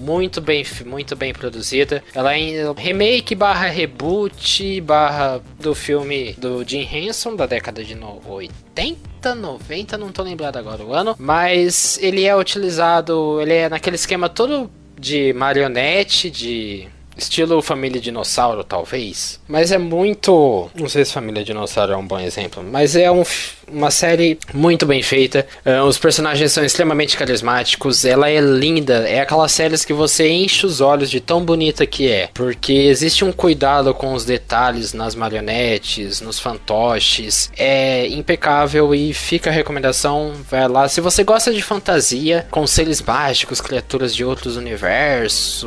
muito 0.01 0.41
bem, 0.41 0.65
muito 0.85 1.15
bem 1.15 1.31
produzida. 1.31 2.03
Ela 2.13 2.35
é 2.35 2.71
remake 2.75 3.35
barra 3.35 3.67
reboot 3.67 4.81
barra 4.81 5.41
do 5.59 5.75
filme 5.75 6.33
do 6.33 6.67
Jim 6.67 6.87
Henson 6.91 7.35
da 7.35 7.45
década 7.45 7.83
de 7.83 7.95
80, 8.27 9.35
90, 9.35 9.97
não 9.97 10.11
tô 10.11 10.23
lembrado 10.23 10.57
agora 10.57 10.83
o 10.83 10.93
ano, 10.93 11.15
mas 11.19 11.99
ele 12.01 12.25
é 12.25 12.35
utilizado, 12.35 13.39
ele 13.41 13.53
é 13.53 13.69
naquele 13.69 13.95
esquema 13.95 14.27
todo 14.27 14.69
de 14.99 15.33
marionete, 15.33 16.29
de 16.29 16.87
Estilo 17.17 17.61
Família 17.61 17.99
Dinossauro, 17.99 18.63
talvez. 18.63 19.39
Mas 19.47 19.71
é 19.71 19.77
muito. 19.77 20.69
Não 20.75 20.87
sei 20.87 21.05
se 21.05 21.13
Família 21.13 21.43
Dinossauro 21.43 21.93
é 21.93 21.97
um 21.97 22.05
bom 22.05 22.19
exemplo. 22.19 22.63
Mas 22.63 22.95
é 22.95 23.11
um, 23.11 23.23
uma 23.71 23.91
série 23.91 24.37
muito 24.53 24.85
bem 24.85 25.01
feita. 25.01 25.45
Uh, 25.65 25.83
os 25.85 25.97
personagens 25.97 26.51
são 26.51 26.63
extremamente 26.63 27.17
carismáticos. 27.17 28.05
Ela 28.05 28.29
é 28.29 28.39
linda. 28.39 29.07
É 29.07 29.21
aquelas 29.21 29.51
séries 29.51 29.85
que 29.85 29.93
você 29.93 30.29
enche 30.29 30.65
os 30.65 30.81
olhos 30.81 31.09
de 31.09 31.19
tão 31.19 31.43
bonita 31.43 31.85
que 31.85 32.09
é. 32.09 32.29
Porque 32.33 32.73
existe 32.73 33.23
um 33.23 33.31
cuidado 33.31 33.93
com 33.93 34.13
os 34.13 34.25
detalhes 34.25 34.93
nas 34.93 35.15
marionetes, 35.15 36.21
nos 36.21 36.39
fantoches. 36.39 37.51
É 37.57 38.07
impecável 38.07 38.93
e 38.93 39.13
fica 39.13 39.49
a 39.49 39.53
recomendação. 39.53 40.33
Vai 40.49 40.67
lá. 40.67 40.87
Se 40.87 41.01
você 41.01 41.23
gosta 41.23 41.53
de 41.53 41.61
fantasia, 41.61 42.45
com 42.51 42.65
seres 42.67 43.01
mágicos, 43.01 43.61
criaturas 43.61 44.15
de 44.15 44.23
outros 44.25 44.57
universos. 44.57 45.61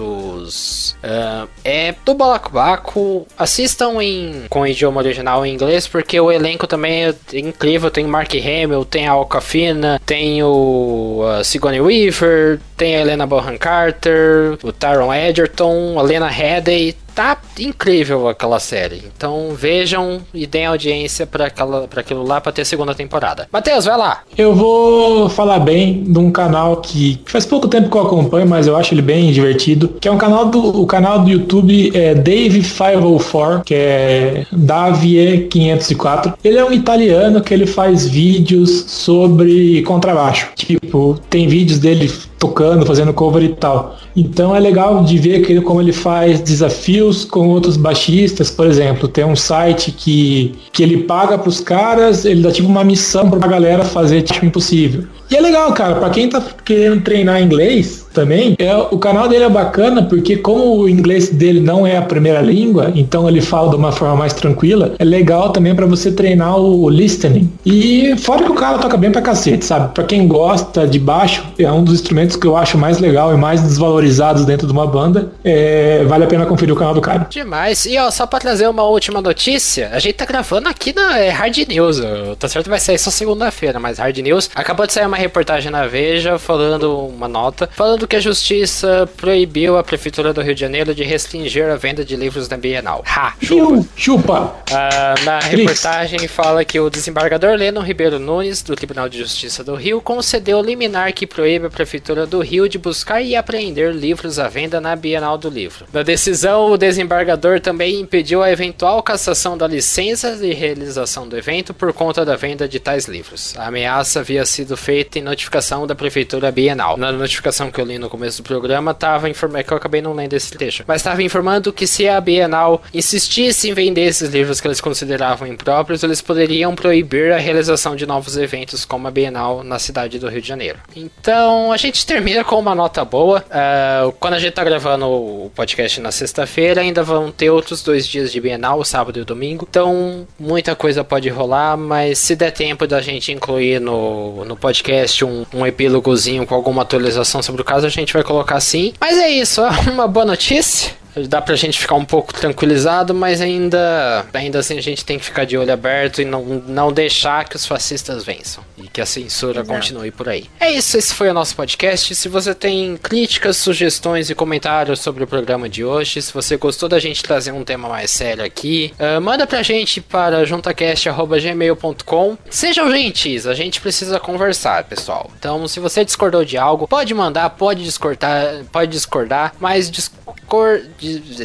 Uh, 1.02 1.48
é 1.64 1.94
do 2.04 2.14
Balacobaco. 2.14 3.26
Assistam 3.36 4.02
em, 4.02 4.44
com 4.48 4.60
o 4.60 4.66
idioma 4.66 5.00
original 5.00 5.44
em 5.44 5.54
inglês, 5.54 5.86
porque 5.86 6.18
o 6.18 6.30
elenco 6.30 6.66
também 6.66 7.06
é 7.06 7.14
incrível. 7.32 7.90
Tem 7.94 8.04
Mark 8.08 8.32
Hamill, 8.34 8.84
tem 8.84 9.06
a 9.06 9.12
Alcafina, 9.12 10.00
tem 10.04 10.42
o 10.42 11.20
uh, 11.22 11.44
Sigourney 11.44 11.80
Weaver, 11.80 12.58
tem 12.76 12.96
a 12.96 13.00
Helena 13.00 13.24
Bonham 13.24 13.56
Carter, 13.56 14.58
o 14.64 14.72
Tyron 14.72 15.14
Edgerton, 15.14 15.96
a 15.96 16.02
Lena 16.02 16.26
Headey 16.26 16.96
tá 17.14 17.38
incrível 17.58 18.28
aquela 18.28 18.58
série. 18.58 19.02
Então 19.16 19.54
vejam 19.54 20.20
e 20.32 20.46
deem 20.46 20.66
audiência 20.66 21.26
para 21.26 21.46
aquilo 21.46 22.26
lá 22.26 22.40
para 22.40 22.52
ter 22.52 22.64
segunda 22.64 22.94
temporada. 22.94 23.48
Matheus, 23.52 23.84
vai 23.84 23.96
lá. 23.96 24.22
Eu 24.36 24.54
vou 24.54 25.28
falar 25.28 25.60
bem 25.60 26.02
de 26.02 26.18
um 26.18 26.30
canal 26.30 26.78
que 26.78 27.20
faz 27.26 27.46
pouco 27.46 27.68
tempo 27.68 27.90
que 27.90 27.96
eu 27.96 28.02
acompanho, 28.02 28.46
mas 28.46 28.66
eu 28.66 28.76
acho 28.76 28.92
ele 28.92 29.02
bem 29.02 29.32
divertido, 29.32 29.88
que 30.00 30.08
é 30.08 30.10
um 30.10 30.18
canal 30.18 30.46
do 30.46 30.64
o 30.82 30.86
canal 30.86 31.20
do 31.20 31.30
YouTube 31.30 31.92
é 31.94 32.14
Dave 32.14 32.60
504, 32.62 33.64
que 33.64 33.74
é 33.74 34.46
Davie 34.50 35.46
504. 35.48 36.34
Ele 36.42 36.58
é 36.58 36.64
um 36.64 36.72
italiano 36.72 37.40
que 37.40 37.54
ele 37.54 37.66
faz 37.66 38.08
vídeos 38.08 38.84
sobre 38.88 39.82
contrabaixo. 39.82 40.50
Tipo, 40.54 41.18
tem 41.28 41.46
vídeos 41.46 41.78
dele 41.78 42.10
tocando, 42.44 42.84
fazendo 42.84 43.12
cover 43.14 43.42
e 43.42 43.48
tal. 43.48 43.96
Então 44.14 44.54
é 44.54 44.60
legal 44.60 45.02
de 45.02 45.16
ver 45.18 45.40
que, 45.40 45.60
como 45.62 45.80
ele 45.80 45.92
faz 45.92 46.40
desafios 46.40 47.24
com 47.24 47.48
outros 47.48 47.76
baixistas, 47.76 48.50
por 48.50 48.66
exemplo, 48.66 49.08
tem 49.08 49.24
um 49.24 49.34
site 49.34 49.90
que, 49.90 50.54
que 50.70 50.82
ele 50.82 50.98
paga 51.04 51.38
para 51.38 51.48
os 51.48 51.60
caras, 51.60 52.26
ele 52.26 52.42
dá 52.42 52.52
tipo 52.52 52.68
uma 52.68 52.84
missão 52.84 53.30
para 53.30 53.42
a 53.44 53.48
galera 53.48 53.84
fazer 53.84 54.22
tipo 54.22 54.44
impossível. 54.44 55.04
E 55.30 55.36
é 55.36 55.40
legal, 55.40 55.72
cara, 55.72 55.94
para 55.94 56.10
quem 56.10 56.28
tá 56.28 56.42
querendo 56.64 57.02
treinar 57.02 57.42
inglês, 57.42 58.03
também, 58.14 58.54
é, 58.58 58.74
o 58.74 58.98
canal 58.98 59.28
dele 59.28 59.44
é 59.44 59.48
bacana 59.48 60.02
porque 60.02 60.36
como 60.36 60.78
o 60.78 60.88
inglês 60.88 61.28
dele 61.28 61.60
não 61.60 61.86
é 61.86 61.96
a 61.96 62.02
primeira 62.02 62.40
língua, 62.40 62.92
então 62.94 63.28
ele 63.28 63.40
fala 63.40 63.68
de 63.68 63.76
uma 63.76 63.92
forma 63.92 64.16
mais 64.16 64.32
tranquila, 64.32 64.94
é 64.98 65.04
legal 65.04 65.50
também 65.50 65.74
para 65.74 65.84
você 65.84 66.12
treinar 66.12 66.56
o 66.56 66.88
listening. 66.88 67.52
E 67.66 68.16
fora 68.18 68.44
que 68.44 68.52
o 68.52 68.54
cara 68.54 68.78
toca 68.78 68.96
bem 68.96 69.10
pra 69.10 69.20
cacete, 69.20 69.64
sabe? 69.64 69.92
Para 69.92 70.04
quem 70.04 70.26
gosta 70.28 70.86
de 70.86 70.98
baixo, 70.98 71.44
é 71.58 71.70
um 71.70 71.82
dos 71.82 71.94
instrumentos 71.94 72.36
que 72.36 72.46
eu 72.46 72.56
acho 72.56 72.78
mais 72.78 72.98
legal 72.98 73.34
e 73.34 73.36
mais 73.36 73.60
desvalorizados 73.62 74.44
dentro 74.44 74.66
de 74.66 74.72
uma 74.72 74.86
banda. 74.86 75.32
É, 75.42 76.04
vale 76.04 76.24
a 76.24 76.26
pena 76.26 76.46
conferir 76.46 76.74
o 76.74 76.78
canal 76.78 76.94
do 76.94 77.00
cara. 77.00 77.26
Demais. 77.28 77.84
E 77.84 77.98
ó, 77.98 78.10
só 78.10 78.26
pra 78.26 78.38
trazer 78.38 78.68
uma 78.68 78.84
última 78.84 79.20
notícia, 79.20 79.90
a 79.92 79.98
gente 79.98 80.14
tá 80.14 80.24
gravando 80.24 80.68
aqui 80.68 80.94
na 80.94 81.18
é, 81.18 81.30
Hard 81.30 81.56
News. 81.68 82.00
Tá 82.38 82.48
certo 82.48 82.70
vai 82.70 82.78
sair 82.78 82.98
só 82.98 83.10
segunda-feira, 83.10 83.80
mas 83.80 83.98
Hard 83.98 84.16
News. 84.18 84.50
Acabou 84.54 84.86
de 84.86 84.92
sair 84.92 85.06
uma 85.06 85.16
reportagem 85.16 85.70
na 85.70 85.86
Veja 85.86 86.38
falando 86.38 87.06
uma 87.06 87.28
nota, 87.28 87.68
falando 87.72 88.03
que 88.06 88.16
a 88.16 88.20
justiça 88.20 89.08
proibiu 89.16 89.76
a 89.76 89.84
Prefeitura 89.84 90.32
do 90.32 90.40
Rio 90.40 90.54
de 90.54 90.60
Janeiro 90.60 90.94
de 90.94 91.02
restringir 91.02 91.68
a 91.68 91.76
venda 91.76 92.04
de 92.04 92.16
livros 92.16 92.48
na 92.48 92.56
Bienal. 92.56 93.04
Ha! 93.06 93.34
Chupa! 93.42 93.84
chupa. 93.96 94.56
Ah, 94.72 95.14
na 95.24 95.40
reportagem 95.40 96.26
fala 96.28 96.64
que 96.64 96.78
o 96.78 96.90
desembargador 96.90 97.56
Leno 97.56 97.80
Ribeiro 97.80 98.18
Nunes, 98.18 98.62
do 98.62 98.74
Tribunal 98.74 99.08
de 99.08 99.18
Justiça 99.18 99.62
do 99.62 99.74
Rio, 99.74 100.00
concedeu 100.00 100.60
liminar 100.60 101.12
que 101.12 101.26
proíbe 101.26 101.66
a 101.66 101.70
Prefeitura 101.70 102.26
do 102.26 102.40
Rio 102.40 102.68
de 102.68 102.78
buscar 102.78 103.22
e 103.22 103.36
apreender 103.36 103.92
livros 103.94 104.38
à 104.38 104.48
venda 104.48 104.80
na 104.80 104.94
Bienal 104.96 105.38
do 105.38 105.48
Livro. 105.48 105.86
Na 105.92 106.02
decisão, 106.02 106.70
o 106.70 106.76
desembargador 106.76 107.60
também 107.60 108.00
impediu 108.00 108.42
a 108.42 108.50
eventual 108.50 109.02
cassação 109.02 109.56
da 109.56 109.66
licença 109.66 110.36
de 110.36 110.52
realização 110.52 111.28
do 111.28 111.36
evento 111.36 111.74
por 111.74 111.92
conta 111.92 112.24
da 112.24 112.36
venda 112.36 112.68
de 112.68 112.78
tais 112.78 113.06
livros. 113.06 113.54
A 113.56 113.66
ameaça 113.66 114.20
havia 114.20 114.44
sido 114.44 114.76
feita 114.76 115.18
em 115.18 115.22
notificação 115.22 115.86
da 115.86 115.94
Prefeitura 115.94 116.50
Bienal. 116.50 116.96
Na 116.96 117.12
notificação 117.12 117.70
que 117.70 117.80
eu 117.80 117.84
li 117.84 117.93
no 117.98 118.08
começo 118.08 118.42
do 118.42 118.46
programa, 118.46 118.92
estava 118.92 119.28
informando, 119.28 119.60
é 119.60 119.62
que 119.62 119.72
eu 119.72 119.76
acabei 119.76 120.02
não 120.02 120.12
lendo 120.12 120.32
esse 120.34 120.50
trecho, 120.52 120.84
mas 120.86 121.00
estava 121.00 121.22
informando 121.22 121.72
que 121.72 121.86
se 121.86 122.08
a 122.08 122.20
Bienal 122.20 122.82
insistisse 122.92 123.68
em 123.68 123.74
vender 123.74 124.02
esses 124.02 124.30
livros 124.30 124.60
que 124.60 124.66
eles 124.66 124.80
consideravam 124.80 125.46
impróprios, 125.46 126.02
eles 126.02 126.20
poderiam 126.20 126.74
proibir 126.74 127.32
a 127.32 127.38
realização 127.38 127.96
de 127.96 128.06
novos 128.06 128.36
eventos 128.36 128.84
como 128.84 129.08
a 129.08 129.10
Bienal 129.10 129.62
na 129.62 129.78
cidade 129.78 130.18
do 130.18 130.28
Rio 130.28 130.40
de 130.40 130.48
Janeiro. 130.48 130.78
Então 130.96 131.72
a 131.72 131.76
gente 131.76 132.06
termina 132.06 132.44
com 132.44 132.58
uma 132.58 132.74
nota 132.74 133.04
boa. 133.04 133.44
Uh, 133.48 134.12
quando 134.12 134.34
a 134.34 134.38
gente 134.38 134.50
está 134.50 134.64
gravando 134.64 135.06
o 135.06 135.50
podcast 135.54 136.00
na 136.00 136.10
sexta-feira, 136.10 136.80
ainda 136.80 137.02
vão 137.02 137.30
ter 137.30 137.50
outros 137.50 137.82
dois 137.82 138.06
dias 138.06 138.32
de 138.32 138.40
Bienal, 138.40 138.84
sábado 138.84 139.20
e 139.20 139.24
domingo. 139.24 139.66
Então 139.68 140.26
muita 140.38 140.74
coisa 140.74 141.04
pode 141.04 141.28
rolar, 141.28 141.76
mas 141.76 142.18
se 142.18 142.36
der 142.36 142.50
tempo 142.50 142.86
da 142.86 143.00
gente 143.00 143.32
incluir 143.32 143.80
no, 143.80 144.44
no 144.44 144.56
podcast 144.56 145.24
um, 145.24 145.44
um 145.52 145.66
epílogozinho 145.66 146.46
com 146.46 146.54
alguma 146.54 146.82
atualização 146.82 147.42
sobre 147.42 147.62
o 147.62 147.64
caso, 147.64 147.83
a 147.84 147.90
gente 147.90 148.12
vai 148.12 148.22
colocar 148.22 148.56
assim. 148.56 148.92
Mas 149.00 149.18
é 149.18 149.28
isso, 149.30 149.62
uma 149.92 150.08
boa 150.08 150.26
notícia. 150.26 150.92
Dá 151.28 151.40
pra 151.40 151.54
gente 151.56 151.78
ficar 151.78 151.94
um 151.94 152.04
pouco 152.04 152.32
tranquilizado, 152.32 153.14
mas 153.14 153.40
ainda, 153.40 154.26
ainda 154.32 154.58
assim 154.58 154.76
a 154.78 154.82
gente 154.82 155.04
tem 155.04 155.18
que 155.18 155.24
ficar 155.24 155.44
de 155.44 155.56
olho 155.56 155.72
aberto 155.72 156.20
e 156.20 156.24
não, 156.24 156.44
não 156.66 156.92
deixar 156.92 157.48
que 157.48 157.56
os 157.56 157.66
fascistas 157.66 158.24
vençam 158.24 158.64
e 158.76 158.88
que 158.88 159.00
a 159.00 159.06
censura 159.06 159.60
Exato. 159.60 159.68
continue 159.68 160.10
por 160.10 160.28
aí. 160.28 160.46
É 160.58 160.70
isso, 160.70 160.96
esse 160.96 161.14
foi 161.14 161.28
o 161.28 161.34
nosso 161.34 161.54
podcast. 161.54 162.14
Se 162.14 162.28
você 162.28 162.54
tem 162.54 162.96
críticas, 162.96 163.56
sugestões 163.56 164.30
e 164.30 164.34
comentários 164.34 165.00
sobre 165.00 165.24
o 165.24 165.26
programa 165.26 165.68
de 165.68 165.84
hoje, 165.84 166.20
se 166.20 166.32
você 166.32 166.56
gostou 166.56 166.88
da 166.88 166.98
gente 166.98 167.22
trazer 167.22 167.52
um 167.52 167.64
tema 167.64 167.88
mais 167.88 168.10
sério 168.10 168.44
aqui, 168.44 168.92
uh, 168.98 169.20
manda 169.20 169.46
pra 169.46 169.62
gente 169.62 170.00
para 170.00 170.44
juntacast.gmail.com. 170.44 172.38
Sejam 172.50 172.90
gentis, 172.90 173.46
a 173.46 173.54
gente 173.54 173.80
precisa 173.80 174.18
conversar, 174.18 174.84
pessoal. 174.84 175.30
Então, 175.38 175.66
se 175.68 175.80
você 175.80 176.04
discordou 176.04 176.44
de 176.44 176.56
algo, 176.56 176.88
pode 176.88 177.12
mandar, 177.14 177.50
pode 177.50 177.84
discordar, 177.84 178.64
pode 178.72 178.90
discordar, 178.90 179.54
mas 179.60 179.90
discord, 179.90 180.88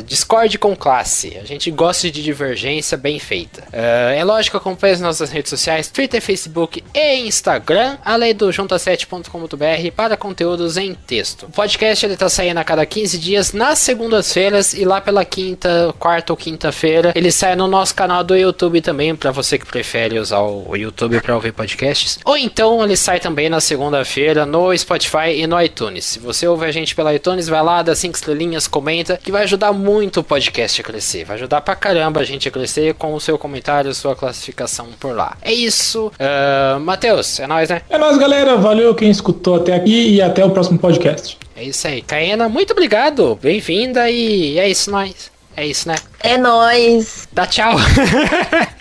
discorde 0.06 0.58
com 0.58 0.76
classe. 0.76 1.38
A 1.38 1.46
gente 1.46 1.70
gosta 1.72 2.10
de 2.10 2.22
divergência 2.24 2.98
bem 2.98 3.20
feita. 3.20 3.62
Uh, 3.74 4.14
é 4.16 4.24
lógico, 4.24 4.58
acompanhe 4.58 4.94
as 4.94 5.02
nossas 5.02 5.30
redes 5.30 5.50
sociais, 5.50 5.90
Twitter, 5.90 6.22
Facebook 6.22 6.84
e 6.94 7.16
Instagram, 7.28 7.98
além 8.04 8.34
do 8.34 8.48
junta7.com.br 8.50 9.92
para 9.96 10.18
conteúdos 10.18 10.78
em 10.78 10.94
texto. 10.94 11.44
O 11.44 11.52
podcast 11.52 12.06
ele 12.06 12.18
tá 12.18 12.30
saindo 12.30 12.58
a 12.58 12.64
cada 12.64 12.86
15 12.86 13.18
dias 13.18 13.54
nas 13.54 13.80
segundas-feiras 13.80 14.74
e 14.74 14.86
lá 14.86 15.02
pela 15.02 15.26
quinta, 15.26 15.94
quarta 16.00 16.34
ou 16.34 16.38
quinta-feira 16.38 17.12
ele 17.16 17.32
sai 17.32 17.56
no 17.56 17.68
nosso 17.68 17.94
canal 17.96 18.24
do 18.24 18.36
YouTube 18.36 18.82
também, 18.82 19.16
para 19.16 19.32
você 19.32 19.58
que 19.58 19.66
prefere 19.66 20.20
usar 20.20 20.40
o 20.40 20.76
YouTube 20.76 21.20
para 21.22 21.36
ouvir 21.36 21.52
podcasts. 21.52 22.20
Ou 22.26 22.38
então 22.38 22.84
ele 22.84 22.96
sai 22.96 23.20
também 23.20 23.50
na 23.50 23.60
segunda-feira 23.60 24.46
no 24.46 24.76
Spotify 24.78 25.34
e 25.36 25.48
no 25.48 25.62
iTunes. 25.62 26.06
Se 26.06 26.20
você 26.20 26.48
ouve 26.48 26.66
a 26.66 26.72
gente 26.72 26.96
pela 26.96 27.14
iTunes, 27.14 27.48
vai 27.48 27.62
lá, 27.62 27.82
dá 27.82 27.96
5 27.96 28.16
estrelinhas, 28.16 28.68
comenta, 28.68 29.20
que 29.22 29.32
vai 29.32 29.48
ajudar 29.50 29.74
muito 29.74 30.20
o 30.20 30.24
podcast 30.24 30.80
a 30.80 30.84
crescer. 30.84 31.26
Vai 31.26 31.36
ajudar 31.36 31.62
pra 31.62 31.76
caramba 31.76 32.22
a 32.22 32.24
gente 32.24 32.48
a 32.48 32.52
crescer 32.52 32.94
com 32.94 33.14
o 33.16 33.20
seu 33.20 33.38
comentário, 33.38 33.94
sua 33.96 34.16
classificação 34.16 34.88
por 35.00 35.16
lá. 35.16 35.36
É 35.42 35.52
isso. 35.52 36.12
Uh, 36.20 36.80
Matheus, 36.80 37.40
é 37.40 37.48
nóis, 37.48 37.70
né? 37.70 37.82
É 37.90 37.98
nóis, 37.98 38.18
galera. 38.18 38.56
Valeu 38.58 38.94
quem 38.94 39.10
escutou 39.10 39.56
até 39.56 39.74
aqui 39.74 40.16
e 40.16 40.22
até 40.22 40.46
o 40.46 40.52
próximo 40.52 40.78
podcast. 40.78 41.38
É 41.56 41.64
isso 41.64 41.88
aí. 41.88 42.02
Caena, 42.02 42.48
muito 42.48 42.72
obrigado. 42.72 43.38
Bem-vinda 43.42 44.10
e 44.10 44.60
é 44.60 44.70
isso, 44.70 44.92
nós. 44.92 45.39
É 45.60 45.66
isso, 45.66 45.90
né? 45.90 45.96
É 46.22 46.38
nóis. 46.38 47.28
Dá 47.34 47.46
tchau. 47.46 47.74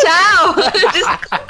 tchau. 0.00 0.54
Desculpa. 0.90 1.40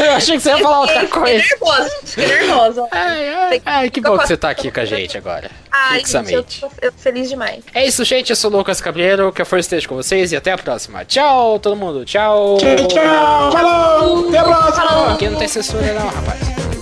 Eu 0.00 0.12
achei 0.14 0.36
que 0.36 0.42
você 0.42 0.48
ia 0.48 0.58
falar 0.58 0.80
outra 0.80 1.06
coisa. 1.06 1.44
Fiquei 1.44 1.58
nervosa. 1.60 1.90
Fiquei 2.02 2.26
nervosa. 2.26 2.88
Ai, 2.90 3.28
ai, 3.28 3.62
ai, 3.64 3.90
que 3.90 4.00
bom 4.00 4.18
que 4.18 4.26
você 4.26 4.36
tá 4.36 4.50
aqui 4.50 4.72
com 4.72 4.80
a 4.80 4.84
gente 4.84 5.16
agora. 5.16 5.48
Ai, 5.70 6.04
gente, 6.04 6.32
eu 6.32 6.42
tô, 6.42 6.68
eu 6.82 6.90
tô 6.90 6.98
feliz 6.98 7.28
demais. 7.28 7.62
É 7.72 7.86
isso, 7.86 8.04
gente. 8.04 8.30
Eu 8.30 8.36
sou 8.36 8.50
o 8.50 8.56
Lucas 8.56 8.80
Cabreiro. 8.80 9.30
Que 9.32 9.42
a 9.42 9.44
força 9.44 9.60
esteja 9.60 9.86
com 9.86 9.94
vocês 9.94 10.32
e 10.32 10.36
até 10.36 10.50
a 10.50 10.58
próxima. 10.58 11.04
Tchau, 11.04 11.60
todo 11.60 11.76
mundo. 11.76 12.04
Tchau. 12.04 12.58
Tchau, 12.58 12.88
tchau. 12.88 13.52
Falou. 13.52 14.28
Até 14.28 14.38
a 14.38 14.42
próxima. 14.42 14.88
Falou. 14.88 15.10
Aqui 15.10 15.28
não 15.28 15.38
tem 15.38 15.46
censura 15.46 15.92
não, 15.92 16.08
rapaz. 16.08 16.73